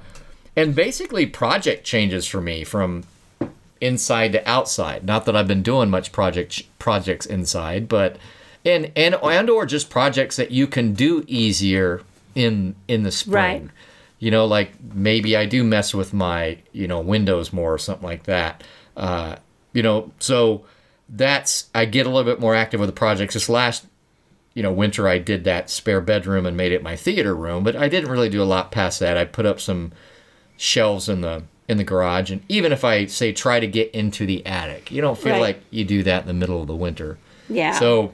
and 0.56 0.74
basically 0.74 1.26
project 1.26 1.84
changes 1.84 2.26
for 2.26 2.40
me 2.40 2.62
from 2.64 3.04
inside 3.80 4.32
to 4.32 4.48
outside. 4.48 5.04
Not 5.04 5.24
that 5.24 5.34
i've 5.34 5.48
been 5.48 5.62
doing 5.62 5.88
much 5.90 6.12
project 6.12 6.62
projects 6.78 7.24
inside 7.26 7.88
but 7.88 8.16
and 8.64 8.90
and 8.96 9.14
and 9.22 9.50
or 9.50 9.66
just 9.66 9.90
projects 9.90 10.36
that 10.36 10.50
you 10.50 10.66
can 10.66 10.92
do 10.94 11.24
easier 11.26 12.02
in 12.34 12.74
in 12.88 13.02
the 13.02 13.10
spring. 13.12 13.62
Right. 13.62 13.70
you 14.18 14.30
know 14.30 14.44
like 14.46 14.72
maybe 14.94 15.36
i 15.36 15.44
do 15.46 15.62
mess 15.64 15.94
with 15.94 16.12
my 16.12 16.58
you 16.72 16.86
know 16.88 17.00
windows 17.00 17.52
more 17.52 17.72
or 17.74 17.78
something 17.78 18.06
like 18.08 18.24
that. 18.24 18.62
Uh 18.96 19.36
you 19.72 19.82
know 19.82 20.12
so 20.18 20.64
that's 21.08 21.68
i 21.74 21.84
get 21.84 22.06
a 22.06 22.10
little 22.10 22.24
bit 22.24 22.40
more 22.40 22.54
active 22.54 22.80
with 22.80 22.88
the 22.88 22.92
projects. 22.94 23.34
This 23.34 23.48
last 23.48 23.86
you 24.54 24.62
know 24.62 24.72
winter 24.72 25.06
i 25.08 25.18
did 25.18 25.44
that 25.44 25.68
spare 25.68 26.00
bedroom 26.00 26.46
and 26.46 26.56
made 26.56 26.70
it 26.72 26.82
my 26.82 26.94
theater 26.96 27.34
room 27.34 27.64
but 27.64 27.74
i 27.76 27.88
didn't 27.88 28.08
really 28.10 28.28
do 28.30 28.42
a 28.42 28.44
lot 28.44 28.70
past 28.72 29.00
that. 29.00 29.16
I 29.16 29.24
put 29.24 29.46
up 29.46 29.60
some 29.60 29.92
shelves 30.56 31.08
in 31.08 31.20
the 31.20 31.42
in 31.68 31.76
the 31.78 31.84
garage. 31.84 32.30
And 32.30 32.42
even 32.48 32.72
if 32.72 32.84
i 32.84 33.06
say 33.06 33.32
try 33.32 33.58
to 33.60 33.66
get 33.66 33.90
into 33.92 34.26
the 34.26 34.44
attic 34.46 34.90
you 34.90 35.00
don't 35.00 35.18
feel 35.18 35.32
Right. 35.32 35.40
like 35.40 35.60
you 35.70 35.84
do 35.84 36.02
that 36.04 36.22
in 36.22 36.26
the 36.28 36.34
middle 36.34 36.60
of 36.60 36.66
the 36.66 36.76
winter. 36.76 37.18
Yeah. 37.48 37.72
So 37.72 38.12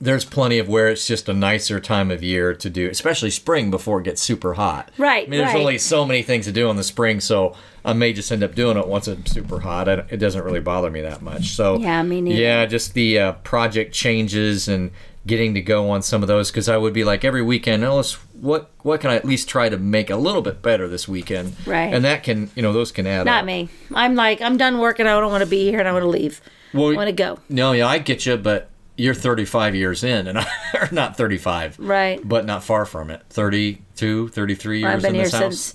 there's 0.00 0.24
plenty 0.24 0.58
of 0.58 0.68
where 0.68 0.88
it's 0.88 1.06
just 1.06 1.28
a 1.28 1.32
nicer 1.32 1.80
time 1.80 2.10
of 2.10 2.22
year 2.22 2.54
to 2.54 2.68
do, 2.68 2.88
especially 2.88 3.30
spring 3.30 3.70
before 3.70 4.00
it 4.00 4.04
gets 4.04 4.20
super 4.20 4.54
hot. 4.54 4.90
Right, 4.98 5.26
I 5.26 5.30
mean, 5.30 5.40
there's 5.40 5.54
right. 5.54 5.60
only 5.60 5.78
so 5.78 6.04
many 6.04 6.22
things 6.22 6.46
to 6.46 6.52
do 6.52 6.68
in 6.70 6.76
the 6.76 6.84
spring, 6.84 7.20
so 7.20 7.54
I 7.84 7.92
may 7.92 8.12
just 8.12 8.30
end 8.30 8.42
up 8.42 8.54
doing 8.54 8.76
it 8.76 8.86
once 8.86 9.08
it's 9.08 9.32
super 9.32 9.60
hot. 9.60 9.88
It 9.88 10.18
doesn't 10.18 10.42
really 10.42 10.60
bother 10.60 10.90
me 10.90 11.00
that 11.02 11.22
much. 11.22 11.50
So 11.50 11.78
Yeah, 11.78 12.02
me 12.02 12.20
neither. 12.20 12.40
Yeah, 12.40 12.66
just 12.66 12.94
the 12.94 13.18
uh, 13.18 13.32
project 13.32 13.94
changes 13.94 14.68
and 14.68 14.90
getting 15.26 15.54
to 15.54 15.60
go 15.60 15.90
on 15.90 16.02
some 16.02 16.22
of 16.22 16.28
those 16.28 16.50
because 16.50 16.68
I 16.68 16.76
would 16.76 16.92
be 16.92 17.02
like 17.02 17.24
every 17.24 17.42
weekend, 17.42 17.82
oh, 17.82 17.96
let's, 17.96 18.14
what 18.40 18.70
what 18.82 19.00
can 19.00 19.10
I 19.10 19.16
at 19.16 19.24
least 19.24 19.48
try 19.48 19.68
to 19.68 19.76
make 19.76 20.10
a 20.10 20.16
little 20.16 20.42
bit 20.42 20.62
better 20.62 20.88
this 20.88 21.08
weekend? 21.08 21.56
Right. 21.66 21.92
And 21.92 22.04
that 22.04 22.22
can, 22.22 22.50
you 22.54 22.62
know, 22.62 22.72
those 22.72 22.92
can 22.92 23.06
add 23.06 23.20
up. 23.20 23.26
not 23.26 23.40
up. 23.40 23.46
me 23.46 23.68
i'm 23.94 24.14
like 24.14 24.40
i'm 24.40 24.56
done 24.56 24.78
working 24.78 25.06
i 25.06 25.18
don't 25.18 25.30
want 25.30 25.42
to 25.42 25.48
be 25.48 25.70
here 25.70 25.78
and 25.78 25.88
i 25.88 25.92
want 25.92 26.02
to 26.02 26.08
leave 26.08 26.40
Well, 26.74 26.90
i 26.92 26.94
want 26.94 27.08
to 27.08 27.12
go 27.12 27.38
No, 27.48 27.72
yeah, 27.72 27.86
I 27.86 27.98
get 27.98 28.26
you, 28.26 28.36
but 28.36 28.68
you're 28.96 29.14
35 29.14 29.74
years 29.74 30.02
in, 30.04 30.26
and 30.26 30.38
I, 30.40 30.46
or 30.74 30.88
not 30.92 31.16
35, 31.16 31.78
Right. 31.78 32.20
But 32.26 32.44
not 32.46 32.64
far 32.64 32.84
from 32.86 33.10
it. 33.10 33.22
32, 33.30 34.28
33 34.28 34.80
years 34.80 34.94
i've 34.94 35.02
been 35.02 35.08
in 35.10 35.14
here 35.16 35.24
this 35.24 35.32
house. 35.32 35.40
since 35.42 35.74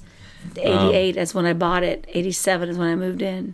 88 0.57 1.17
is 1.17 1.33
when 1.35 1.45
i 1.45 1.53
bought 1.53 1.83
it 1.83 2.05
87 2.07 2.69
is 2.69 2.77
when 2.77 2.87
i 2.87 2.95
moved 2.95 3.21
in 3.21 3.53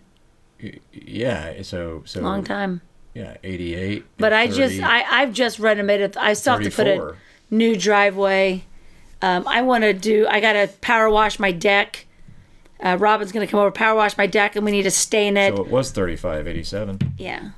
Yeah, 0.94 1.62
so 1.64 2.04
so 2.06 2.22
long 2.22 2.44
time 2.46 2.82
Yeah, 3.14 3.36
88. 3.44 4.06
But 4.18 4.32
and 4.34 4.36
I 4.36 4.48
just 4.48 4.82
I 4.82 5.04
I've 5.22 5.34
just 5.34 5.60
renovated. 5.60 6.16
I 6.18 6.34
still 6.34 6.54
have 6.54 6.64
to 6.64 6.72
put 6.72 6.88
a 6.88 7.16
new 7.50 7.76
driveway. 7.76 8.64
Um, 9.22 9.48
I 9.48 9.64
want 9.64 9.84
to 9.84 9.94
do. 9.94 10.28
I 10.30 10.40
got 10.40 10.54
to 10.54 10.70
power 10.82 11.10
wash 11.10 11.40
my 11.40 11.52
deck. 11.52 12.06
Uh, 12.80 12.96
Robin's 13.00 13.32
gonna 13.32 13.48
come 13.48 13.60
over 13.60 13.72
power 13.72 13.96
wash 13.96 14.16
my 14.18 14.28
deck, 14.28 14.56
and 14.56 14.64
we 14.64 14.72
need 14.72 14.84
to 14.84 14.92
stain 14.92 15.36
it. 15.36 15.56
So 15.56 15.64
it 15.64 15.72
was 15.72 15.90
35, 15.92 16.48
87. 16.48 17.16
yeah, 17.18 17.50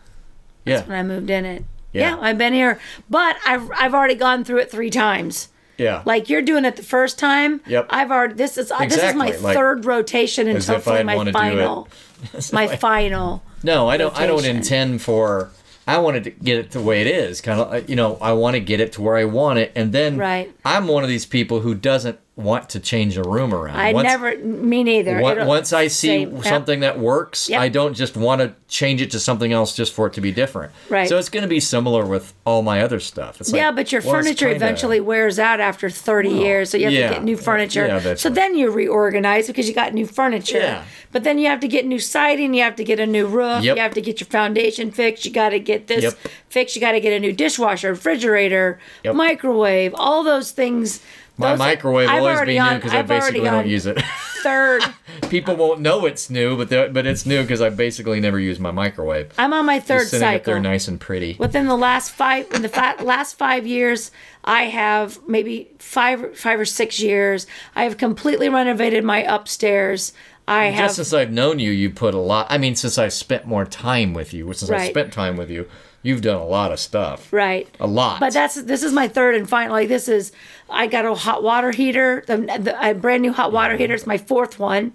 Yeah. 0.66 0.84
when 0.86 0.98
I 0.98 1.04
moved 1.04 1.30
in 1.30 1.44
it. 1.44 1.66
Yeah. 1.94 2.16
Yeah. 2.16 2.18
I've 2.22 2.38
been 2.38 2.54
here, 2.54 2.80
but 3.10 3.38
I've 3.46 3.70
I've 3.72 3.94
already 3.94 4.16
gone 4.16 4.44
through 4.44 4.60
it 4.60 4.72
three 4.72 4.90
times. 4.90 5.50
Yeah. 5.78 6.04
Like 6.06 6.30
you're 6.30 6.42
doing 6.42 6.66
it 6.66 6.76
the 6.76 6.84
first 6.84 7.18
time. 7.18 7.62
Yep. 7.66 7.88
I've 7.90 8.12
already. 8.12 8.34
This 8.34 8.58
is 8.58 8.70
this 8.80 8.98
is 8.98 9.16
my 9.16 9.28
like- 9.38 9.56
third 9.56 9.86
rotation 9.86 10.48
and 10.48 10.64
hopefully 10.64 11.04
my 11.04 11.16
wanna 11.16 11.32
do 11.32 11.38
it. 11.38 11.42
final. 11.42 11.88
my 12.54 12.68
final. 12.76 13.44
No, 13.64 13.88
I 13.88 13.98
don't. 13.98 14.16
I 14.20 14.28
don't 14.28 14.46
intend 14.46 15.02
for. 15.02 15.52
I 15.88 15.98
wanted 15.98 16.24
to 16.26 16.30
get 16.32 16.60
it 16.60 16.72
the 16.72 16.82
way 16.82 17.02
it 17.02 17.08
is. 17.08 17.42
Kind 17.42 17.60
of, 17.60 17.90
you 17.90 17.96
know, 17.96 18.18
I 18.22 18.34
want 18.34 18.54
to 18.54 18.60
get 18.60 18.80
it 18.80 18.92
to 18.94 19.02
where 19.02 19.18
I 19.18 19.24
want 19.26 19.58
it, 19.58 19.72
and 19.76 19.92
then 19.92 20.18
Right. 20.18 20.54
I'm 20.64 20.88
one 20.88 21.02
of 21.04 21.10
these 21.10 21.26
people 21.26 21.62
who 21.62 21.74
doesn't 21.74 22.20
want 22.40 22.70
to 22.70 22.80
change 22.80 23.18
a 23.18 23.24
room 23.24 23.54
around. 23.54 23.76
I 23.78 23.92
Once- 23.94 24.06
never. 24.08 24.38
Me 24.38 24.84
neither. 24.84 25.20
Once, 25.20 25.46
once 25.46 25.74
I 25.74 25.88
see 25.88 26.26
say, 26.26 26.42
something 26.42 26.80
that 26.80 26.98
works, 26.98 27.50
Yep. 27.50 27.60
I 27.62 27.70
don't 27.70 27.94
just 27.94 28.16
want 28.16 28.42
to 28.42 28.54
change 28.68 29.02
it 29.02 29.12
to 29.12 29.20
something 29.20 29.52
else 29.52 29.76
just 29.76 29.94
for 29.94 30.08
it 30.08 30.14
to 30.14 30.22
be 30.22 30.32
different. 30.32 30.72
Right. 30.90 31.10
So 31.10 31.18
it's 31.18 31.30
going 31.30 31.42
to 31.44 31.50
be 31.50 31.60
similar 31.60 32.06
with 32.06 32.34
all 32.46 32.62
my 32.62 32.82
other 32.82 33.00
stuff. 33.00 33.42
It's 33.42 33.52
like, 33.52 33.60
yeah, 33.60 33.72
but 33.72 33.92
your 33.92 34.02
well, 34.02 34.14
furniture 34.14 34.46
kinda- 34.48 34.56
eventually 34.56 35.00
wears 35.00 35.38
out 35.38 35.60
after 35.60 35.90
30 35.90 36.30
years, 36.30 36.70
so 36.70 36.78
you 36.78 36.86
have 36.86 36.94
yeah. 36.94 37.08
to 37.10 37.14
get 37.16 37.24
new 37.24 37.36
furniture. 37.38 37.86
Yeah, 37.88 38.16
so 38.16 38.30
right. 38.30 38.36
then 38.36 38.56
you 38.56 38.72
reorganize 38.72 39.48
because 39.48 39.68
you 39.68 39.74
got 39.76 39.94
new 39.94 40.06
furniture. 40.06 40.60
Yeah. 40.60 40.84
But 41.12 41.24
then 41.24 41.40
you 41.40 41.48
have 41.48 41.60
to 41.62 41.68
get 41.68 41.86
new 41.86 42.00
siding, 42.00 42.54
you 42.54 42.64
have 42.64 42.76
to 42.78 42.84
get 42.84 43.00
a 43.00 43.08
new 43.08 43.28
roof, 43.28 43.64
Yep. 43.64 43.76
you 43.76 43.82
have 43.82 43.94
to 43.96 44.02
get 44.02 44.20
your 44.22 44.28
foundation 44.28 44.92
fixed, 44.92 45.26
you 45.26 45.32
got 45.32 45.50
to 45.50 45.60
get 45.60 45.88
this 45.88 46.04
Yep. 46.04 46.14
fixed, 46.50 46.76
you 46.76 46.80
got 46.82 46.92
to 46.94 47.00
get 47.00 47.14
a 47.14 47.20
new 47.20 47.34
dishwasher, 47.34 47.90
refrigerator, 47.90 48.80
microwave, 49.14 49.94
all 49.96 50.24
those 50.24 50.52
things. 50.52 51.02
My 51.40 51.52
Those- 51.52 51.60
microwave 51.60 52.10
will 52.10 52.18
always 52.28 52.42
be 52.42 52.60
new 52.60 52.76
because 52.76 52.94
I 52.94 53.02
basically 53.02 53.40
don't 53.42 53.66
use 53.68 53.86
it. 53.86 54.00
Third, 54.44 54.84
People 55.30 55.56
won't 55.58 55.82
know 55.82 56.06
it's 56.06 56.30
new, 56.30 56.56
but 56.58 56.94
but 56.94 57.06
it's 57.06 57.26
new 57.26 57.42
because 57.42 57.62
I 57.62 57.70
basically 57.70 58.20
never 58.22 58.40
use 58.40 58.58
my 58.60 58.72
microwave. 58.72 59.32
I'm 59.38 59.54
on 59.54 59.66
my 59.66 59.80
third 59.82 60.00
Just 60.00 60.12
sitting 60.12 60.28
up 60.36 60.44
there 60.46 60.60
nice 60.62 60.88
and 60.88 61.00
pretty. 61.00 61.36
within 61.40 61.68
the 61.68 61.76
last 61.78 62.12
five 62.12 62.48
in 62.54 62.62
the 62.62 62.70
fa- 62.70 62.96
last 63.04 63.38
five 63.38 63.68
years 63.68 64.12
i 64.46 64.64
have 64.64 65.20
maybe 65.28 65.70
five 65.78 66.38
five 66.38 66.58
or 66.60 66.64
six 66.66 67.02
years 67.02 67.46
i 67.76 67.84
have 67.84 67.98
completely 67.98 68.48
renovated 68.48 69.04
my 69.04 69.24
upstairs 69.24 70.14
i 70.48 70.66
have 70.68 70.86
Just 70.86 70.96
since 70.96 71.14
I've 71.14 71.32
known 71.32 71.60
you, 71.60 71.72
you 71.72 71.90
put 71.90 72.14
a 72.14 72.20
lot. 72.20 72.48
I 72.50 72.58
mean, 72.58 72.76
since 72.76 72.98
I've 72.98 73.14
spent 73.14 73.46
more 73.46 73.66
time 73.66 74.14
with 74.14 74.34
you, 74.34 74.52
since 74.54 74.72
I 74.72 74.76
Right. 74.76 74.90
spent 74.90 75.12
time 75.14 75.36
with 75.36 75.50
you, 75.52 75.68
you've 76.02 76.22
done 76.22 76.38
a 76.40 76.46
lot 76.46 76.72
of 76.72 76.80
stuff. 76.80 77.32
right. 77.34 77.68
A 77.80 77.88
lot. 77.88 78.20
but 78.20 78.34
that's 78.34 78.56
this 78.62 78.84
is 78.84 78.94
my 78.94 79.08
third 79.08 79.36
and 79.36 79.50
final 79.50 79.74
like 79.74 79.90
this 79.90 80.08
is 80.08 80.32
i 80.70 80.88
got 80.88 81.06
a 81.06 81.14
hot 81.14 81.44
water 81.44 81.72
heater 81.72 82.24
the, 82.28 82.38
the, 82.38 82.90
a 82.90 82.94
brand 82.94 83.22
new 83.22 83.34
hot 83.34 83.52
water 83.52 83.76
heater 83.78 83.94
it's 83.94 84.08
my 84.08 84.18
fourth 84.18 84.60
one. 84.60 84.94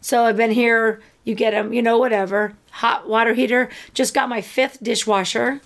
So 0.00 0.24
i've 0.24 0.36
been 0.36 0.50
here 0.50 1.00
you 1.24 1.34
get 1.34 1.52
them 1.52 1.72
you 1.72 1.82
know 1.82 1.98
whatever. 1.98 2.54
Hot 2.70 3.08
water 3.08 3.34
heater 3.34 3.70
just 3.94 4.12
got 4.14 4.28
my 4.28 4.40
fifth 4.40 4.82
dishwasher. 4.82 5.60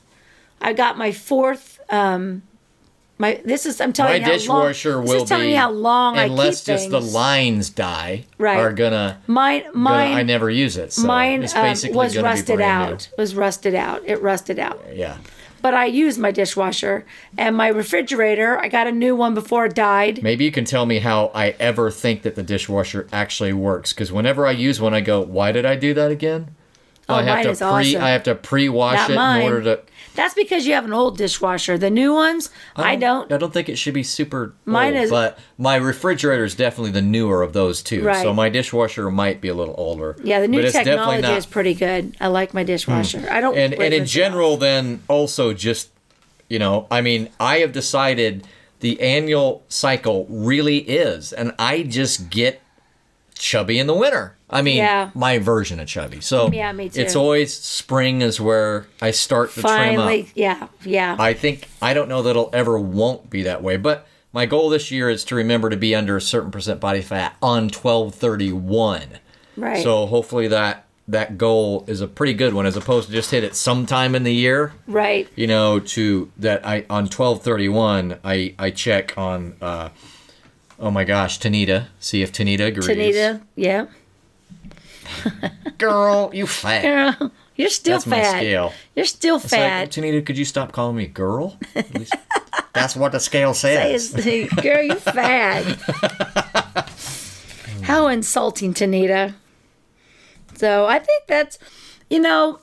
I 0.60 0.72
got 0.72 0.96
my 0.98 1.10
fourth 1.12 1.80
um 1.90 2.42
my 3.18 3.40
this 3.44 3.66
is 3.66 3.80
i'm 3.80 3.92
telling 3.92 4.12
my 4.12 4.16
you 4.18 4.24
how 4.24 4.32
dishwasher 4.32 4.94
long, 4.96 5.04
will 5.04 5.12
this 5.14 5.22
is 5.24 5.28
telling 5.28 5.46
be 5.46 5.50
you 5.52 5.56
how 5.58 5.70
long 5.70 6.16
unless 6.16 6.68
i 6.68 6.72
keep 6.72 6.78
just 6.80 6.90
the 6.90 7.00
lines 7.00 7.68
die. 7.70 8.24
Right. 8.38 8.58
Are 8.58 8.72
gonna. 8.72 9.20
Mine, 9.26 9.62
gonna- 9.64 9.76
mine, 9.76 10.12
I 10.16 10.22
never 10.22 10.48
use 10.48 10.76
it. 10.76 10.92
So 10.92 11.06
mine 11.06 11.42
it's 11.42 11.54
um, 11.54 11.64
was 11.66 11.84
gonna 11.84 12.10
be 12.12 12.22
rusted 12.22 12.58
new. 12.58 12.64
out. 12.64 13.08
Was 13.18 13.34
rusted 13.34 13.74
out. 13.74 14.02
It 14.06 14.22
rusted 14.22 14.58
out. 14.58 14.82
Yeah. 14.94 15.18
But 15.60 15.74
I 15.74 15.86
use 15.86 16.18
my 16.18 16.30
dishwasher 16.30 17.04
and 17.36 17.56
my 17.56 17.66
refrigerator. 17.66 18.56
I 18.58 18.68
got 18.68 18.86
a 18.86 18.92
new 18.92 19.16
one 19.16 19.34
before 19.34 19.66
it 19.66 19.74
died. 19.74 20.22
Maybe 20.22 20.44
you 20.44 20.52
can 20.52 20.64
tell 20.64 20.86
me 20.86 21.00
how 21.00 21.32
I 21.34 21.56
ever 21.58 21.90
think 21.90 22.22
that 22.22 22.36
the 22.36 22.44
dishwasher 22.44 23.08
actually 23.12 23.52
works. 23.52 23.92
Because 23.92 24.12
whenever 24.12 24.46
I 24.46 24.52
use 24.52 24.80
one, 24.80 24.94
I 24.94 25.00
go, 25.00 25.20
"Why 25.20 25.50
did 25.50 25.66
I 25.66 25.74
do 25.74 25.92
that 25.94 26.12
again?" 26.12 26.54
Oh, 27.08 27.16
I 27.16 27.22
have 27.22 27.36
mine 27.36 27.44
to 27.46 27.50
is 27.50 27.58
pre. 27.58 27.66
awesome. 27.68 28.02
I 28.02 28.10
have 28.10 28.22
to 28.24 28.34
pre-wash 28.34 28.96
Not 28.96 29.10
it 29.10 29.16
mine. 29.16 29.40
in 29.40 29.52
order 29.52 29.62
to. 29.62 29.80
That's 30.18 30.34
because 30.34 30.66
you 30.66 30.74
have 30.74 30.84
an 30.84 30.92
old 30.92 31.16
dishwasher. 31.16 31.78
The 31.78 31.90
new 31.90 32.12
ones, 32.12 32.50
I 32.74 32.96
don't. 32.96 33.30
I 33.32 33.36
don't 33.38 33.52
think 33.52 33.68
it 33.68 33.76
should 33.76 33.94
be 33.94 34.02
super. 34.02 34.52
Mine 34.64 34.94
old, 34.94 35.04
is- 35.04 35.10
But 35.10 35.38
my 35.56 35.76
refrigerator 35.76 36.42
is 36.42 36.56
definitely 36.56 36.90
the 36.90 37.02
newer 37.02 37.40
of 37.42 37.52
those 37.52 37.82
two. 37.82 38.02
Right. 38.02 38.20
So 38.22 38.34
my 38.34 38.48
dishwasher 38.48 39.10
might 39.12 39.40
be 39.40 39.46
a 39.46 39.54
little 39.54 39.76
older. 39.78 40.16
Yeah, 40.24 40.40
the 40.40 40.48
new 40.48 40.58
but 40.58 40.64
it's 40.64 40.74
definitely 40.74 40.96
technology 40.96 41.22
not- 41.22 41.30
Hmm. 41.32 41.38
is 41.38 41.46
pretty 41.46 41.74
good. 41.74 42.16
I 42.20 42.26
like 42.26 42.52
my 42.52 42.64
dishwasher. 42.64 43.28
I 43.30 43.40
don't. 43.40 43.56
and 43.56 43.74
and 43.74 43.94
in 43.94 44.06
general 44.06 44.54
off. 44.54 44.60
then 44.60 45.02
also 45.06 45.52
just 45.54 45.90
you 46.48 46.58
know 46.58 46.86
i 46.90 47.02
mean 47.02 47.28
i 47.38 47.58
have 47.58 47.72
decided 47.72 48.42
the 48.80 48.98
annual 49.02 49.62
cycle 49.68 50.26
really 50.30 50.78
is 50.78 51.30
and 51.32 51.52
i 51.58 51.82
just 51.82 52.30
get 52.30 52.62
chubby 53.34 53.78
in 53.78 53.86
the 53.86 53.94
winter 53.94 54.34
i 54.50 54.62
mean 54.62 54.78
Yeah. 54.78 55.10
my 55.14 55.38
version 55.38 55.80
of 55.80 55.88
chubby 55.88 56.20
so 56.20 56.50
Yeah, 56.50 56.72
me 56.72 56.88
too. 56.88 57.00
it's 57.00 57.14
always 57.16 57.54
spring 57.54 58.22
is 58.22 58.40
where 58.40 58.86
i 59.02 59.10
start 59.10 59.50
to 59.50 59.60
trim 59.60 59.64
finally, 59.64 60.22
up 60.22 60.28
yeah, 60.34 60.68
yeah. 60.84 61.16
i 61.18 61.32
think 61.34 61.68
i 61.82 61.92
don't 61.94 62.08
know 62.08 62.22
that 62.22 62.30
it'll 62.30 62.50
ever 62.52 62.78
won't 62.78 63.28
be 63.30 63.42
that 63.42 63.62
way 63.62 63.76
but 63.76 64.06
my 64.32 64.46
goal 64.46 64.68
this 64.68 64.90
year 64.90 65.08
is 65.10 65.24
to 65.24 65.34
remember 65.34 65.70
to 65.70 65.76
be 65.76 65.94
under 65.94 66.16
a 66.16 66.20
certain 66.20 66.50
percent 66.50 66.80
body 66.80 67.00
fat 67.02 67.36
on 67.42 67.64
1231 67.70 69.18
right. 69.56 69.82
so 69.82 70.06
hopefully 70.06 70.48
that 70.48 70.84
that 71.06 71.38
goal 71.38 71.84
is 71.86 72.02
a 72.02 72.06
pretty 72.06 72.34
good 72.34 72.52
one 72.52 72.66
as 72.66 72.76
opposed 72.76 73.06
to 73.08 73.12
just 73.14 73.30
hit 73.30 73.42
it 73.42 73.54
sometime 73.56 74.14
in 74.14 74.24
the 74.24 74.34
year 74.34 74.72
right. 74.86 75.28
you 75.36 75.46
know 75.46 75.80
to 75.80 76.30
that 76.36 76.64
i 76.66 76.84
on 76.90 77.04
1231 77.04 78.18
i 78.24 78.54
i 78.58 78.70
check 78.70 79.16
on 79.16 79.56
uh 79.62 79.88
oh 80.78 80.90
my 80.90 81.04
gosh 81.04 81.38
tanita 81.40 81.86
see 81.98 82.22
if 82.22 82.30
tanita 82.30 82.66
agrees 82.66 82.86
Tanita, 82.86 83.40
yeah. 83.56 83.86
girl 85.78 86.30
you 86.32 86.46
fat 86.46 86.82
Girl, 86.82 87.30
You're 87.56 87.68
still 87.70 87.96
that's 87.96 88.06
my 88.06 88.20
fat. 88.20 88.36
scale 88.38 88.72
You're 88.96 89.04
still 89.06 89.36
It's 89.36 89.52
like, 89.52 89.60
fat. 89.60 89.90
tanita 89.90 90.24
could 90.24 90.38
you 90.38 90.44
stop 90.44 90.72
calling 90.72 90.96
me 90.96 91.06
girl 91.06 91.58
At 91.74 91.94
least- 91.98 92.14
that's 92.74 92.94
what 92.96 93.12
the 93.12 93.20
scale 93.20 93.54
says 93.54 94.14
Is- 94.14 94.52
Girl, 94.54 94.82
you 94.82 94.94
fat. 94.96 95.64
How 97.82 98.08
insulting, 98.08 98.74
Tanita. 98.74 99.34
So 100.56 100.86
I 100.86 100.98
think 100.98 101.24
that's, 101.26 101.58
you 102.10 102.20
know, 102.20 102.60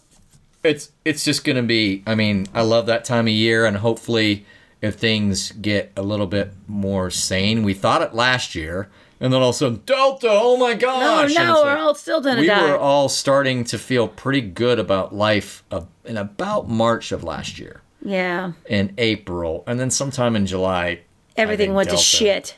it's 0.64 0.92
it's 1.04 1.24
just 1.24 1.44
gonna 1.44 1.62
be 1.62 2.02
i 2.08 2.16
mean 2.16 2.48
i 2.56 2.62
love 2.64 2.88
that 2.88 3.06
time 3.06 3.28
of 3.28 3.34
year 3.34 3.68
and 3.68 3.78
hopefully 3.78 4.44
if 4.82 4.96
things 4.96 5.52
get 5.52 5.92
a 5.96 6.02
little 6.02 6.26
bit 6.26 6.54
more 6.68 7.12
sane 7.12 7.62
we 7.62 7.72
thought 7.76 8.02
it 8.02 8.16
last 8.16 8.56
year 8.56 8.90
and 9.20 9.32
then 9.34 9.42
all 9.42 9.50
of 9.50 9.56
a 9.56 9.58
sudden 9.58 9.82
delta 9.86 10.28
oh 10.30 10.58
my 10.58 10.74
no, 10.74 10.80
gosh 10.80 11.36
And 11.36 11.48
no, 11.48 11.62
we're 11.64 11.70
like- 11.74 11.78
all 11.80 11.96
still 11.96 12.22
gonna 12.22 12.42
we 12.42 12.48
die. 12.48 12.70
were 12.70 12.78
all 12.78 13.10
starting 13.10 13.64
to 13.66 13.78
feel 13.78 14.08
pretty 14.08 14.42
good 14.42 14.80
about 14.80 15.14
life 15.16 15.64
in 16.04 16.18
about 16.18 16.68
March 16.70 17.12
of 17.12 17.24
last 17.24 17.58
year, 17.60 17.82
yeah, 18.04 18.52
in 18.68 18.94
April, 18.98 19.64
and 19.68 19.80
then 19.80 19.90
sometime 19.90 20.36
in 20.36 20.46
July. 20.46 21.00
Everything 21.38 21.74
went 21.74 21.90
Delta- 21.90 22.02
to 22.04 22.08
shit. 22.08 22.56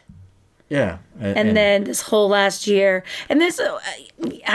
Yeah, 0.69 0.97
And, 1.17 1.55
then 1.55 1.85
this 1.85 2.01
whole 2.01 2.27
last 2.27 2.67
year, 2.67 3.05
and 3.29 3.39
this, 3.39 3.57
uh, 3.57 3.79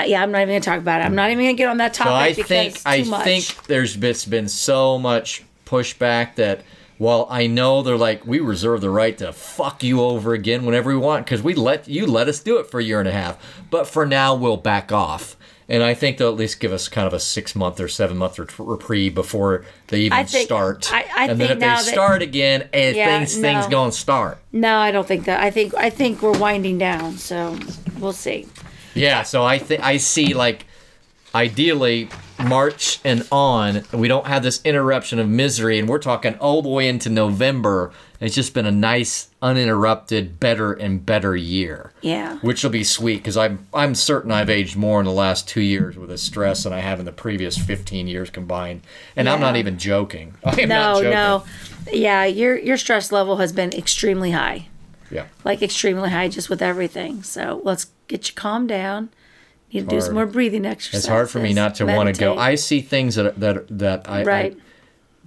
yeah, 0.04 0.22
I'm 0.22 0.30
not 0.30 0.42
even 0.42 0.48
gonna 0.48 0.60
talk 0.60 0.78
about 0.78 1.00
it. 1.00 1.04
I'm 1.04 1.14
not 1.14 1.30
even 1.30 1.42
gonna 1.42 1.54
get 1.54 1.68
on 1.70 1.78
that 1.78 1.96
so 1.96 2.04
topic 2.04 2.14
I 2.14 2.28
because 2.34 2.46
think 2.48 2.80
I 2.84 3.02
much. 3.04 3.24
think 3.24 3.66
there's 3.66 4.26
been 4.26 4.46
so 4.48 4.98
much 4.98 5.42
pushback 5.64 6.34
that 6.34 6.60
while 6.98 7.26
I 7.30 7.46
know 7.46 7.82
they're 7.82 7.96
like 7.96 8.26
we 8.26 8.38
reserve 8.40 8.80
the 8.80 8.90
right 8.90 9.16
to 9.18 9.32
fuck 9.32 9.82
you 9.82 10.00
over 10.02 10.34
again 10.34 10.64
whenever 10.64 10.90
we 10.90 10.96
want 10.98 11.24
because 11.26 11.42
we 11.42 11.54
let 11.54 11.88
you 11.88 12.06
let 12.06 12.28
us 12.28 12.40
do 12.40 12.58
it 12.58 12.70
for 12.70 12.80
a 12.80 12.84
year 12.84 13.00
and 13.00 13.08
a 13.08 13.12
half, 13.12 13.38
but 13.70 13.86
for 13.86 14.06
now 14.06 14.34
we'll 14.34 14.56
back 14.56 14.92
off. 14.92 15.36
And 15.68 15.82
I 15.82 15.94
think 15.94 16.18
they'll 16.18 16.28
at 16.28 16.36
least 16.36 16.60
give 16.60 16.72
us 16.72 16.88
kind 16.88 17.06
of 17.06 17.14
a 17.14 17.20
six 17.20 17.54
month 17.54 17.80
or 17.80 17.88
seven 17.88 18.18
month 18.18 18.38
reprieve 18.58 19.14
before 19.14 19.64
they 19.86 20.00
even 20.00 20.26
think- 20.26 20.44
start. 20.46 20.92
I- 20.92 21.06
I 21.16 21.26
and 21.28 21.40
then 21.40 21.50
if 21.52 21.58
they 21.60 21.66
that- 21.66 21.84
start 21.84 22.20
again, 22.20 22.68
and 22.74 22.94
Yeah, 22.94 23.06
things 23.18 23.36
things 23.36 23.64
no. 23.66 23.70
gonna 23.70 23.92
start. 23.92 24.38
no, 24.52 24.76
I 24.78 24.90
don't 24.90 25.06
think 25.08 25.24
that. 25.24 25.40
I 25.40 25.50
think 25.50 25.72
I 25.74 25.88
think 25.88 26.20
we're 26.20 26.36
winding 26.38 26.76
down. 26.78 27.16
So 27.16 27.58
we'll 27.98 28.12
see. 28.12 28.46
Yeah, 28.94 29.22
so 29.22 29.44
I 29.44 29.56
think 29.58 29.82
I 29.82 29.96
see 29.96 30.34
like 30.34 30.66
ideally 31.34 32.08
March 32.48 33.00
and 33.04 33.26
on, 33.32 33.82
we 33.92 34.08
don't 34.08 34.26
have 34.26 34.42
this 34.42 34.60
interruption 34.64 35.18
of 35.18 35.28
misery, 35.28 35.78
and 35.78 35.88
we're 35.88 35.98
talking 35.98 36.34
all 36.36 36.62
the 36.62 36.68
way 36.68 36.88
into 36.88 37.08
November. 37.10 37.92
It's 38.20 38.34
just 38.34 38.54
been 38.54 38.66
a 38.66 38.70
nice, 38.70 39.28
uninterrupted, 39.40 40.38
better 40.38 40.72
and 40.72 41.04
better 41.04 41.34
year. 41.34 41.92
Yeah. 42.02 42.36
Which 42.38 42.62
will 42.62 42.70
be 42.70 42.84
sweet 42.84 43.16
because 43.16 43.36
I'm 43.36 43.66
I'm 43.74 43.94
certain 43.94 44.30
I've 44.30 44.50
aged 44.50 44.76
more 44.76 45.00
in 45.00 45.06
the 45.06 45.12
last 45.12 45.48
two 45.48 45.60
years 45.60 45.96
with 45.96 46.08
this 46.08 46.22
stress 46.22 46.64
than 46.64 46.72
I 46.72 46.80
have 46.80 46.98
in 47.00 47.04
the 47.04 47.12
previous 47.12 47.56
15 47.58 48.06
years 48.06 48.30
combined, 48.30 48.82
and 49.16 49.28
I'm 49.28 49.40
not 49.40 49.56
even 49.56 49.78
joking. 49.78 50.34
I 50.44 50.60
am 50.60 50.68
No, 50.68 50.74
not 50.76 50.94
joking. 50.96 51.10
no. 51.10 51.44
Yeah, 51.92 52.24
your 52.24 52.56
your 52.58 52.76
stress 52.76 53.10
level 53.10 53.36
has 53.38 53.52
been 53.52 53.72
extremely 53.72 54.30
high. 54.32 54.68
Yeah. 55.10 55.26
Like 55.44 55.60
extremely 55.62 56.10
high 56.10 56.28
just 56.28 56.48
with 56.48 56.62
everything. 56.62 57.22
So 57.22 57.60
let's 57.64 57.86
get 58.08 58.28
you 58.28 58.34
calmed 58.34 58.68
down. 58.68 59.10
Need 59.72 59.88
to 59.88 59.96
do 59.96 60.00
some 60.02 60.14
more 60.14 60.26
breathing 60.26 60.66
exercises. 60.66 61.04
It's 61.04 61.08
hard 61.08 61.30
for 61.30 61.38
me 61.38 61.54
not 61.54 61.76
to 61.76 61.86
want 61.86 62.14
to 62.14 62.20
go. 62.20 62.36
I 62.36 62.56
see 62.56 62.80
things 62.80 63.14
that 63.14 63.40
that 63.40 63.66
that 63.78 64.08
I, 64.08 64.20
I 64.20 64.54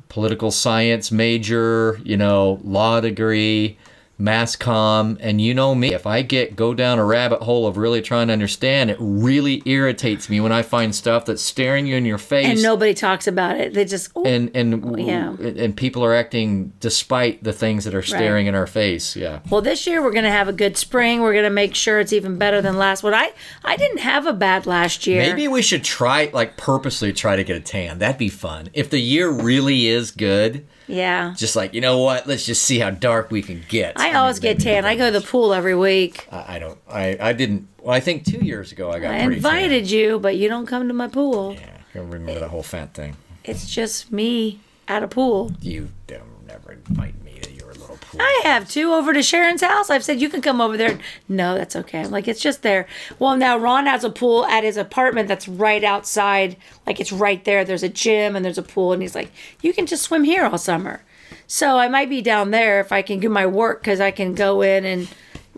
political 0.10 0.52
science 0.52 1.12
major, 1.12 2.00
you 2.04 2.16
know, 2.16 2.60
law 2.64 3.02
degree, 3.02 3.78
mass 4.18 4.56
comm, 4.56 5.18
and 5.20 5.42
you 5.42 5.54
know 5.54 5.76
me. 5.76 5.94
If 5.94 6.08
I 6.08 6.22
get 6.22 6.56
go 6.56 6.74
down 6.74 7.00
a 7.00 7.06
rabbit 7.06 7.42
hole 7.42 7.68
of 7.68 7.78
really 7.78 8.02
trying 8.02 8.28
to 8.28 8.34
understand, 8.34 8.90
it 8.90 8.98
really 9.00 9.62
irritates 9.66 10.30
me 10.30 10.40
when 10.40 10.52
I 10.52 10.62
find 10.62 10.96
stuff 10.96 11.26
that's 11.26 11.42
staring 11.42 11.86
you 11.86 11.96
in 11.96 12.06
your 12.06 12.18
face. 12.18 12.48
And 12.48 12.64
nobody 12.64 12.94
talks 12.94 13.28
about 13.28 13.58
it. 13.58 13.74
They 13.74 13.86
just 13.86 14.12
oh, 14.16 14.26
and 14.26 14.52
and 14.56 14.86
Oh, 14.86 14.96
yeah. 14.98 15.36
and 15.40 15.76
people 15.76 16.04
are 16.06 16.14
acting 16.14 16.72
despite 16.80 17.44
the 17.44 17.54
things 17.54 17.84
that 17.86 17.94
are 17.96 18.02
staring 18.04 18.48
in 18.48 18.56
our 18.56 18.68
face. 18.68 19.16
Yeah. 19.16 19.40
Well, 19.50 19.62
this 19.62 19.86
year 19.88 20.02
we're 20.04 20.12
going 20.12 20.24
to 20.26 20.32
have 20.32 20.48
a 20.48 20.54
good 20.54 20.78
spring. 20.78 21.22
We're 21.22 21.34
going 21.34 21.44
to 21.44 21.50
make 21.50 21.76
sure 21.76 22.00
it's 22.00 22.14
even 22.14 22.38
better 22.38 22.62
than 22.62 22.78
last 22.78 23.04
one. 23.04 23.14
I 23.14 23.32
I 23.64 23.76
didn't 23.78 24.00
have 24.00 24.26
a 24.26 24.34
bad 24.34 24.66
last 24.66 25.06
year. 25.08 25.22
Maybe 25.22 25.48
we 25.48 25.62
should 25.62 25.84
try 25.84 26.30
like 26.34 26.58
purposely 26.58 27.12
try 27.14 27.36
to 27.36 27.44
get 27.44 27.58
a 27.58 27.60
tan. 27.62 28.00
That'd 28.00 28.18
be 28.18 28.30
fun. 28.30 28.70
If 28.74 28.90
the 28.90 29.00
year 29.00 29.30
really 29.30 29.88
is 29.88 30.12
good, 30.12 30.66
Yeah. 30.88 31.34
just 31.36 31.56
like 31.56 31.74
you 31.74 31.82
know 31.82 32.00
what, 32.00 32.28
let's 32.28 32.46
just 32.46 32.64
see 32.64 32.80
how 32.80 32.90
dark 32.92 33.32
we 33.32 33.42
can 33.42 33.64
get. 33.68 34.00
I 34.00 34.14
always 34.14 34.40
get 34.40 34.60
tan. 34.60 34.86
I 34.86 34.96
go 34.96 35.12
to 35.12 35.20
the 35.20 35.26
pool 35.26 35.54
every 35.54 35.76
week. 35.76 36.28
I, 36.32 36.56
I 36.56 36.60
don't. 36.60 36.78
I 36.90 37.18
I 37.20 37.34
didn't. 37.34 37.68
Well, 37.82 37.96
I 37.96 38.00
think 38.00 38.26
two 38.26 38.44
years 38.46 38.72
ago 38.72 38.92
I 38.92 39.00
got 39.00 39.14
I 39.14 39.18
invited 39.20 39.90
you, 39.90 40.20
but 40.20 40.36
you 40.38 40.48
don't 40.50 40.66
come 40.66 40.88
to 40.88 40.94
my 40.94 41.08
pool. 41.08 41.54
Yeah, 41.54 41.78
I 41.96 41.98
remember 42.00 42.40
the 42.40 42.50
whole 42.50 42.64
fat 42.64 42.94
thing. 42.94 43.16
It's 43.44 43.70
just 43.70 44.12
me 44.12 44.60
at 44.88 45.04
a 45.04 45.08
pool. 45.08 45.52
You 45.62 45.90
don't 46.08 46.48
never 46.48 46.72
invite 46.74 47.22
me 47.24 47.40
to 47.42 47.52
your 47.52 47.74
little 47.74 47.88
pool. 47.88 47.95
I 48.20 48.42
have 48.44 48.70
two 48.70 48.94
over 48.94 49.14
to 49.14 49.22
Sharon's 49.22 49.62
house. 49.62 49.90
I've 49.90 50.04
said 50.04 50.22
you 50.22 50.30
can 50.30 50.42
come 50.42 50.62
over 50.62 50.78
there. 50.78 51.00
No, 51.28 51.56
that's 51.56 51.76
okay. 51.76 52.02
I'm 52.02 52.12
like 52.12 52.28
it's 52.28 52.42
just 52.42 52.62
there. 52.62 52.88
Well, 53.20 53.36
now 53.36 53.58
Ron 53.58 53.86
has 53.86 54.04
a 54.04 54.10
pool 54.10 54.46
at 54.46 54.64
his 54.64 54.78
apartment 54.78 55.28
that's 55.28 55.48
right 55.48 55.84
outside. 55.84 56.58
Like 56.86 57.00
it's 57.00 57.12
right 57.12 57.44
there. 57.44 57.66
There's 57.66 57.84
a 57.84 57.90
gym 57.90 58.36
and 58.36 58.46
there's 58.46 58.58
a 58.58 58.64
pool, 58.64 58.94
and 58.94 59.02
he's 59.02 59.16
like, 59.16 59.32
you 59.62 59.74
can 59.74 59.86
just 59.86 60.04
swim 60.04 60.24
here 60.24 60.46
all 60.46 60.58
summer. 60.58 61.04
So 61.48 61.78
I 61.78 61.88
might 61.88 62.10
be 62.10 62.22
down 62.22 62.52
there 62.52 62.80
if 62.80 62.92
I 62.92 63.02
can 63.02 63.20
do 63.20 63.30
my 63.30 63.46
work 63.46 63.82
because 63.82 64.00
I 64.00 64.12
can 64.12 64.34
go 64.34 64.62
in 64.62 64.86
and 64.86 65.08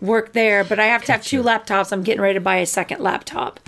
work 0.00 0.32
there. 0.32 0.64
But 0.64 0.78
I 0.80 0.86
have 0.86 1.04
to 1.04 1.12
have 1.12 1.24
two 1.24 1.42
laptops. 1.42 1.92
I'm 1.92 2.02
getting 2.02 2.20
ready 2.20 2.34
to 2.34 2.40
buy 2.40 2.56
a 2.56 2.66
second 2.66 3.00
laptop 3.00 3.60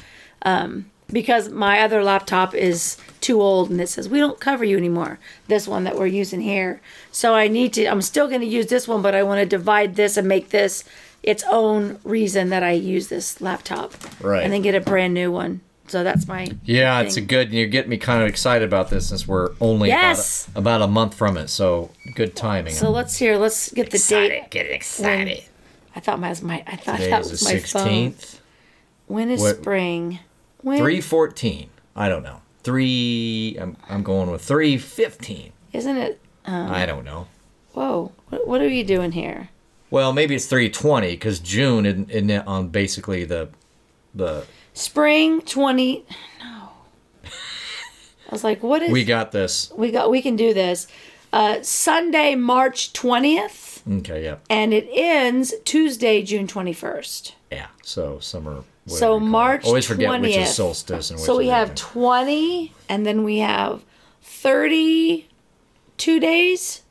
um, 0.43 0.91
because 1.13 1.49
my 1.49 1.81
other 1.81 2.03
laptop 2.03 2.55
is 2.55 2.97
too 3.21 3.41
old 3.43 3.71
and 3.71 3.81
it 3.81 3.89
says 3.89 4.09
we 4.09 4.19
don't 4.19 4.41
cover 4.41 4.65
you 4.65 4.77
anymore. 4.77 5.19
This 5.49 5.69
one 5.69 5.85
that 5.85 5.97
we're 5.97 6.07
using 6.07 6.41
here. 6.41 6.81
So 7.13 7.35
I 7.35 7.49
need 7.49 7.73
to. 7.75 7.87
I'm 7.87 8.03
still 8.03 8.29
going 8.29 8.41
to 8.41 8.47
use 8.47 8.67
this 8.67 8.89
one, 8.89 9.03
but 9.03 9.15
I 9.15 9.23
want 9.23 9.41
to 9.41 9.47
divide 9.47 9.97
this 9.97 10.17
and 10.17 10.27
make 10.29 10.51
this 10.51 10.85
its 11.23 11.45
own 11.51 11.99
reason 12.05 12.49
that 12.49 12.63
I 12.63 12.73
use 12.73 13.09
this 13.09 13.41
laptop. 13.41 13.93
Right. 14.23 14.43
And 14.43 14.53
then 14.53 14.63
get 14.63 14.75
a 14.75 14.81
brand 14.81 15.13
new 15.15 15.31
one. 15.31 15.61
So 15.89 16.05
that's 16.05 16.29
my. 16.29 16.49
Yeah, 16.65 17.01
it's 17.01 17.17
a 17.17 17.21
good. 17.21 17.53
You're 17.53 17.67
getting 17.67 17.91
me 17.91 17.97
kind 17.97 18.23
of 18.23 18.29
excited 18.29 18.67
about 18.67 18.91
this 18.91 19.09
since 19.09 19.27
we're 19.27 19.51
only 19.61 19.89
Yes. 19.89 20.47
about, 20.47 20.55
a, 20.57 20.59
about 20.61 20.83
a 20.83 20.87
month 20.87 21.15
from 21.15 21.37
it. 21.37 21.49
So 21.51 21.91
good 22.15 22.37
timing. 22.37 22.75
So 22.75 22.91
let's 22.91 23.17
hear. 23.17 23.37
Let's 23.37 23.73
get 23.73 23.91
the 23.91 23.99
date. 23.99 24.51
Get 24.51 24.67
excited. 24.67 25.43
I 25.97 26.01
thought 26.01 26.21
my 26.21 26.29
was 26.29 26.43
my. 26.43 26.63
I 26.67 26.77
thought 26.77 26.99
Today 26.99 27.11
that 27.11 27.23
is 27.23 27.31
was 27.33 27.41
the 27.41 27.55
my 27.55 27.61
phone. 27.61 28.15
When 29.09 29.31
is 29.31 29.41
What- 29.41 29.57
spring? 29.57 30.21
When 30.63 30.79
Three 30.79 31.01
fourteen. 31.01 31.71
I 31.97 32.09
don't 32.09 32.23
know. 32.23 32.43
Three. 32.63 33.57
I'm 33.61 33.77
I'm 33.89 34.03
going 34.03 34.31
with 34.31 34.43
three 34.43 34.77
fifteen. 34.79 35.53
isn't 35.73 35.97
it? 35.97 36.21
I 36.47 36.85
don't 36.87 37.05
know. 37.05 37.27
Whoa! 37.73 38.13
What, 38.29 38.47
what 38.49 38.61
are 38.61 38.69
you 38.69 38.83
doing 38.85 39.13
here? 39.13 39.51
Well, 39.91 40.13
maybe 40.13 40.35
it's 40.35 40.47
three 40.47 40.69
twenty 40.71 41.11
because 41.11 41.39
June 41.39 41.87
isn't 41.87 42.31
it 42.31 42.47
on 42.47 42.69
basically 42.69 43.25
the 43.25 43.49
the 44.15 44.45
Spring 44.75 45.41
twenty. 45.43 46.05
No. 46.41 46.69
I 47.25 48.33
was 48.33 48.45
like, 48.45 48.63
what 48.63 48.83
is? 48.83 48.91
we 48.91 49.05
got 49.05 49.33
this. 49.33 49.73
we 49.77 49.91
got 49.91 50.11
we 50.11 50.23
can 50.23 50.37
do 50.37 50.55
this 50.55 50.87
uh, 51.33 51.59
sunday 51.63 52.35
march 52.35 52.93
20th 52.93 53.83
Okay, 53.99 54.25
yeah, 54.25 54.37
and 54.49 54.73
it 54.75 54.89
ends 54.93 55.55
tuesday 55.65 56.23
june 56.23 56.47
21st 56.47 57.33
yeah. 57.53 57.67
So 57.83 58.19
summer. 58.21 58.63
So 58.87 58.95
you 58.95 59.01
call 59.01 59.17
it. 59.17 59.21
march 59.31 59.65
Always 59.65 59.87
forget 59.87 60.09
20th 60.11 60.21
which 60.23 60.37
is 60.37 60.55
solstice 60.55 61.11
and 61.11 61.19
which 61.21 61.27
so 61.27 61.37
we 61.39 61.49
have 61.49 61.69
anything. 61.71 61.77
20 61.93 62.73
and 62.89 63.07
then 63.07 63.23
we 63.25 63.39
have 63.39 63.85
32 64.23 66.21
days 66.21 66.83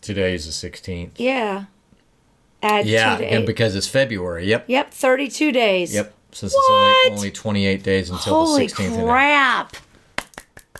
today 0.00 0.34
is 0.34 0.46
the 0.46 0.52
sixteenth. 0.52 1.18
yeah 1.20 1.64
add 2.62 2.86
Yeah, 2.86 3.16
and 3.18 3.44
because 3.46 3.74
it's 3.74 3.88
February. 3.88 4.46
Yep. 4.46 4.64
yep 4.68 4.90
32 4.92 5.52
days 5.52 5.94
Yep. 5.94 6.14
Since 6.32 6.54
What? 6.54 6.62
it's 6.62 7.10
only, 7.10 7.16
only 7.18 7.30
28 7.30 7.82
days 7.82 8.08
until 8.10 8.34
holy 8.46 8.66
the 8.66 8.72
16th. 8.74 9.04
crap 9.06 9.76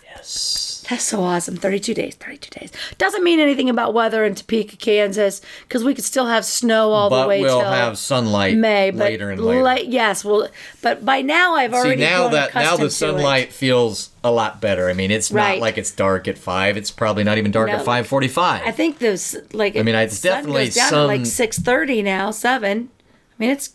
Yes. 0.03 0.72
That's 0.89 1.03
so 1.03 1.23
awesome. 1.23 1.55
32 1.55 1.93
days, 1.93 2.15
32 2.15 2.59
days. 2.59 2.71
Doesn't 2.97 3.23
mean 3.23 3.39
anything 3.39 3.69
about 3.69 3.93
weather 3.93 4.25
in 4.25 4.35
Topeka, 4.35 4.75
Kansas, 4.77 5.39
because 5.67 5.83
we 5.83 5.93
could 5.95 6.03
still 6.03 6.25
have 6.25 6.43
snow 6.43 6.91
all 6.91 7.09
But 7.09 7.21
the 7.23 7.27
way 7.29 7.41
we'll 7.41 7.61
till 7.61 7.69
have 7.71 7.97
sunlight 7.97 8.57
May. 8.57 8.91
But 8.91 8.99
later 9.11 9.31
and 9.31 9.41
later. 9.41 9.63
late- 9.63 9.87
yes, 9.87 10.25
well, 10.25 10.49
but 10.81 11.05
by 11.05 11.21
now 11.21 11.55
I've 11.55 11.71
See 11.71 11.77
already 11.77 12.01
now 12.01 12.21
grown 12.23 12.31
that 12.33 12.53
now 12.55 12.75
the 12.75 12.89
sunlight 12.89 13.53
feels 13.53 14.09
a 14.25 14.31
lot 14.31 14.59
better. 14.61 14.89
I 14.89 14.93
mean, 14.93 15.09
it's 15.11 15.31
Right. 15.31 15.53
not 15.53 15.61
like 15.61 15.77
it's 15.77 15.91
dark 15.91 16.27
at 16.27 16.37
five. 16.37 16.75
It's 16.77 16.91
probably 16.91 17.23
not 17.23 17.37
even 17.37 17.51
dark 17.51 17.69
No. 17.69 17.75
at 17.75 17.85
five 17.85 18.05
forty-five. 18.07 18.63
I 18.65 18.71
think 18.71 18.99
those 18.99 19.35
like 19.53 19.77
I 19.77 19.83
mean, 19.83 19.95
it's 19.95 20.19
sun 20.19 20.31
definitely 20.31 20.65
goes 20.65 20.75
down 20.75 20.93
at 20.93 21.07
like 21.07 21.25
six 21.25 21.59
thirty 21.59 22.01
now, 22.01 22.31
seven. 22.31 22.89
I 22.99 23.35
mean, 23.39 23.49
it's 23.51 23.71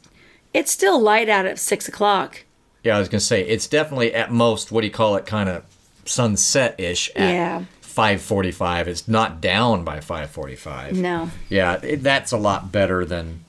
it's 0.53 0.71
still 0.71 1.01
light 1.01 1.29
out 1.29 1.47
at 1.47 1.59
six 1.59 1.89
o'clock. 1.89 2.45
yeah, 2.85 2.97
I 2.97 2.99
was 2.99 3.09
gonna 3.09 3.21
say 3.21 3.43
it's 3.47 3.67
definitely 3.67 4.15
at 4.15 4.31
most 4.31 4.71
what 4.73 4.83
do 4.83 4.87
you 4.87 4.93
call 4.93 5.17
it, 5.17 5.27
kind 5.27 5.49
of 5.49 5.63
sunset-ish 6.09 7.11
at 7.15 7.33
Yeah. 7.35 7.63
five 7.81 8.21
forty-five. 8.23 8.89
It's 8.89 9.07
not 9.09 9.41
down 9.41 9.85
by 9.85 10.01
five 10.01 10.31
forty-five. 10.31 10.97
No, 10.97 11.31
Yeah, 11.49 11.79
it, 11.83 12.03
that's 12.03 12.33
a 12.33 12.37
lot 12.37 12.73
better 12.73 13.05
than 13.05 13.45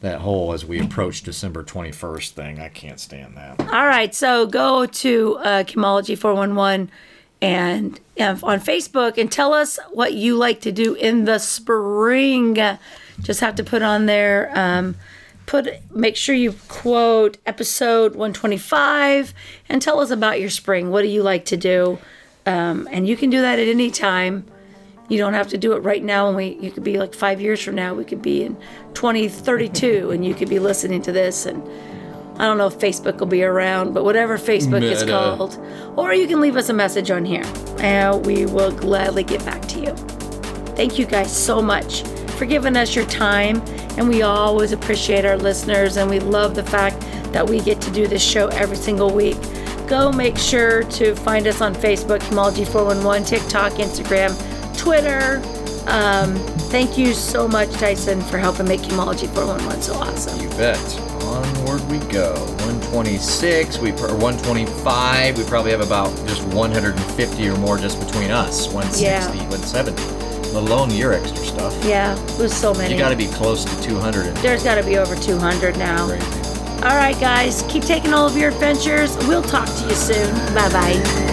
that 0.00 0.20
whole 0.20 0.52
as 0.52 0.64
we 0.64 0.80
approach 0.80 1.22
December 1.22 1.62
twenty-first 1.62 2.34
thing. 2.34 2.58
I 2.60 2.68
can't 2.68 2.98
stand 3.00 3.36
that. 3.36 3.60
All 3.60 3.86
right, 3.86 4.14
so 4.14 4.46
go 4.46 4.86
to 4.86 5.36
uh, 5.38 5.62
Kimology 5.64 6.16
411 6.16 6.90
and 7.42 7.98
uh, 8.18 8.36
on 8.42 8.60
Facebook 8.60 9.16
and 9.18 9.30
tell 9.30 9.52
us 9.54 9.78
what 9.90 10.12
you 10.14 10.36
like 10.36 10.60
to 10.62 10.72
do 10.72 10.94
in 10.94 11.24
the 11.24 11.38
spring. 11.38 12.56
Just 13.22 13.40
have 13.40 13.54
to 13.56 13.64
put 13.64 13.82
on 13.82 14.06
there. 14.06 14.50
Um, 14.54 14.96
put 15.46 15.68
make 15.94 16.16
sure 16.16 16.34
you 16.34 16.54
quote 16.68 17.38
episode 17.46 18.12
125 18.12 19.34
and 19.68 19.82
tell 19.82 20.00
us 20.00 20.10
about 20.10 20.40
your 20.40 20.50
spring. 20.50 20.90
What 20.90 21.02
do 21.02 21.08
you 21.08 21.22
like 21.22 21.44
to 21.46 21.56
do? 21.56 21.98
Um, 22.46 22.88
and 22.90 23.06
you 23.08 23.16
can 23.16 23.30
do 23.30 23.40
that 23.40 23.58
at 23.58 23.68
any 23.68 23.90
time. 23.90 24.46
You 25.08 25.18
don't 25.18 25.34
have 25.34 25.48
to 25.48 25.58
do 25.58 25.72
it 25.72 25.80
right 25.80 26.02
now. 26.02 26.28
And 26.28 26.36
we, 26.36 26.56
you 26.60 26.70
could 26.70 26.84
be 26.84 26.98
like 26.98 27.14
five 27.14 27.40
years 27.40 27.60
from 27.62 27.74
now. 27.74 27.94
We 27.94 28.04
could 28.04 28.22
be 28.22 28.44
in 28.44 28.56
2032, 28.94 30.12
and 30.12 30.24
you 30.24 30.34
could 30.34 30.48
be 30.48 30.58
listening 30.58 31.02
to 31.02 31.12
this 31.12 31.46
and. 31.46 31.62
I 32.38 32.44
don't 32.44 32.56
know 32.56 32.68
if 32.68 32.78
Facebook 32.78 33.18
will 33.18 33.26
be 33.26 33.44
around, 33.44 33.92
but 33.92 34.02
whatever 34.02 34.38
Facebook 34.38 34.82
is 34.82 35.04
called. 35.04 35.62
Or 35.98 36.14
you 36.14 36.26
can 36.26 36.40
leave 36.40 36.56
us 36.56 36.70
a 36.70 36.72
message 36.72 37.10
on 37.10 37.26
here, 37.26 37.44
and 37.80 38.24
we 38.24 38.46
will 38.46 38.72
gladly 38.72 39.24
get 39.24 39.44
back 39.44 39.60
to 39.68 39.80
you. 39.80 39.94
Thank 40.74 40.98
you 40.98 41.04
guys 41.04 41.30
so 41.36 41.60
much 41.60 42.02
for 42.40 42.46
giving 42.46 42.74
us 42.74 42.94
your 42.96 43.04
time, 43.04 43.60
and 43.98 44.08
we 44.08 44.22
always 44.22 44.72
appreciate 44.72 45.26
our 45.26 45.36
listeners, 45.36 45.98
and 45.98 46.08
we 46.08 46.18
love 46.20 46.54
the 46.54 46.62
fact 46.62 46.98
that 47.34 47.46
we 47.46 47.60
get 47.60 47.82
to 47.82 47.90
do 47.90 48.06
this 48.06 48.22
show 48.24 48.48
every 48.48 48.76
single 48.78 49.10
week. 49.12 49.36
Go 49.86 50.10
make 50.10 50.38
sure 50.38 50.84
to 50.84 51.14
find 51.16 51.46
us 51.46 51.60
on 51.60 51.74
Facebook, 51.74 52.20
Kimology411, 52.20 53.26
TikTok, 53.28 53.72
Instagram, 53.74 54.32
Twitter. 54.78 55.42
Um, 55.86 56.34
thank 56.70 56.96
you 56.96 57.12
so 57.12 57.46
much, 57.46 57.70
Tyson, 57.72 58.22
for 58.22 58.38
helping 58.38 58.66
make 58.66 58.80
Kimology411 58.80 59.82
so 59.82 59.94
awesome. 59.96 60.40
You 60.40 60.48
bet. 60.50 60.78
Onward 61.24 61.82
we 61.90 61.98
go. 62.10 62.32
126, 62.64 63.78
we 63.80 63.92
pr- 63.92 64.06
or 64.06 64.16
125. 64.16 65.36
We 65.36 65.44
probably 65.44 65.72
have 65.72 65.82
about 65.82 66.08
just 66.26 66.42
150 66.54 67.48
or 67.50 67.56
more 67.58 67.76
just 67.76 68.00
between 68.00 68.30
us. 68.30 68.66
160, 68.68 69.04
Yeah. 69.04 69.26
170. 69.50 70.29
Let 70.52 70.64
alone 70.64 70.90
your 70.90 71.12
extra 71.12 71.38
stuff. 71.38 71.84
Yeah, 71.84 72.18
it 72.18 72.38
was 72.38 72.52
so 72.52 72.74
many. 72.74 72.92
You 72.92 72.98
got 72.98 73.10
to 73.10 73.16
be 73.16 73.28
close 73.28 73.64
to 73.64 73.82
200 73.82 74.34
There's 74.36 74.64
got 74.64 74.74
to 74.76 74.82
be 74.82 74.98
over 74.98 75.14
200 75.14 75.76
now. 75.78 76.08
crazy. 76.08 76.26
All 76.82 76.96
right, 76.96 77.18
guys, 77.20 77.62
keep 77.68 77.82
taking 77.84 78.14
all 78.14 78.26
of 78.26 78.36
your 78.36 78.48
adventures. 78.50 79.16
We'll 79.28 79.42
talk 79.42 79.66
to 79.68 79.84
you 79.86 79.94
soon. 79.94 80.34
Bye 80.54 80.70
bye. 80.72 81.29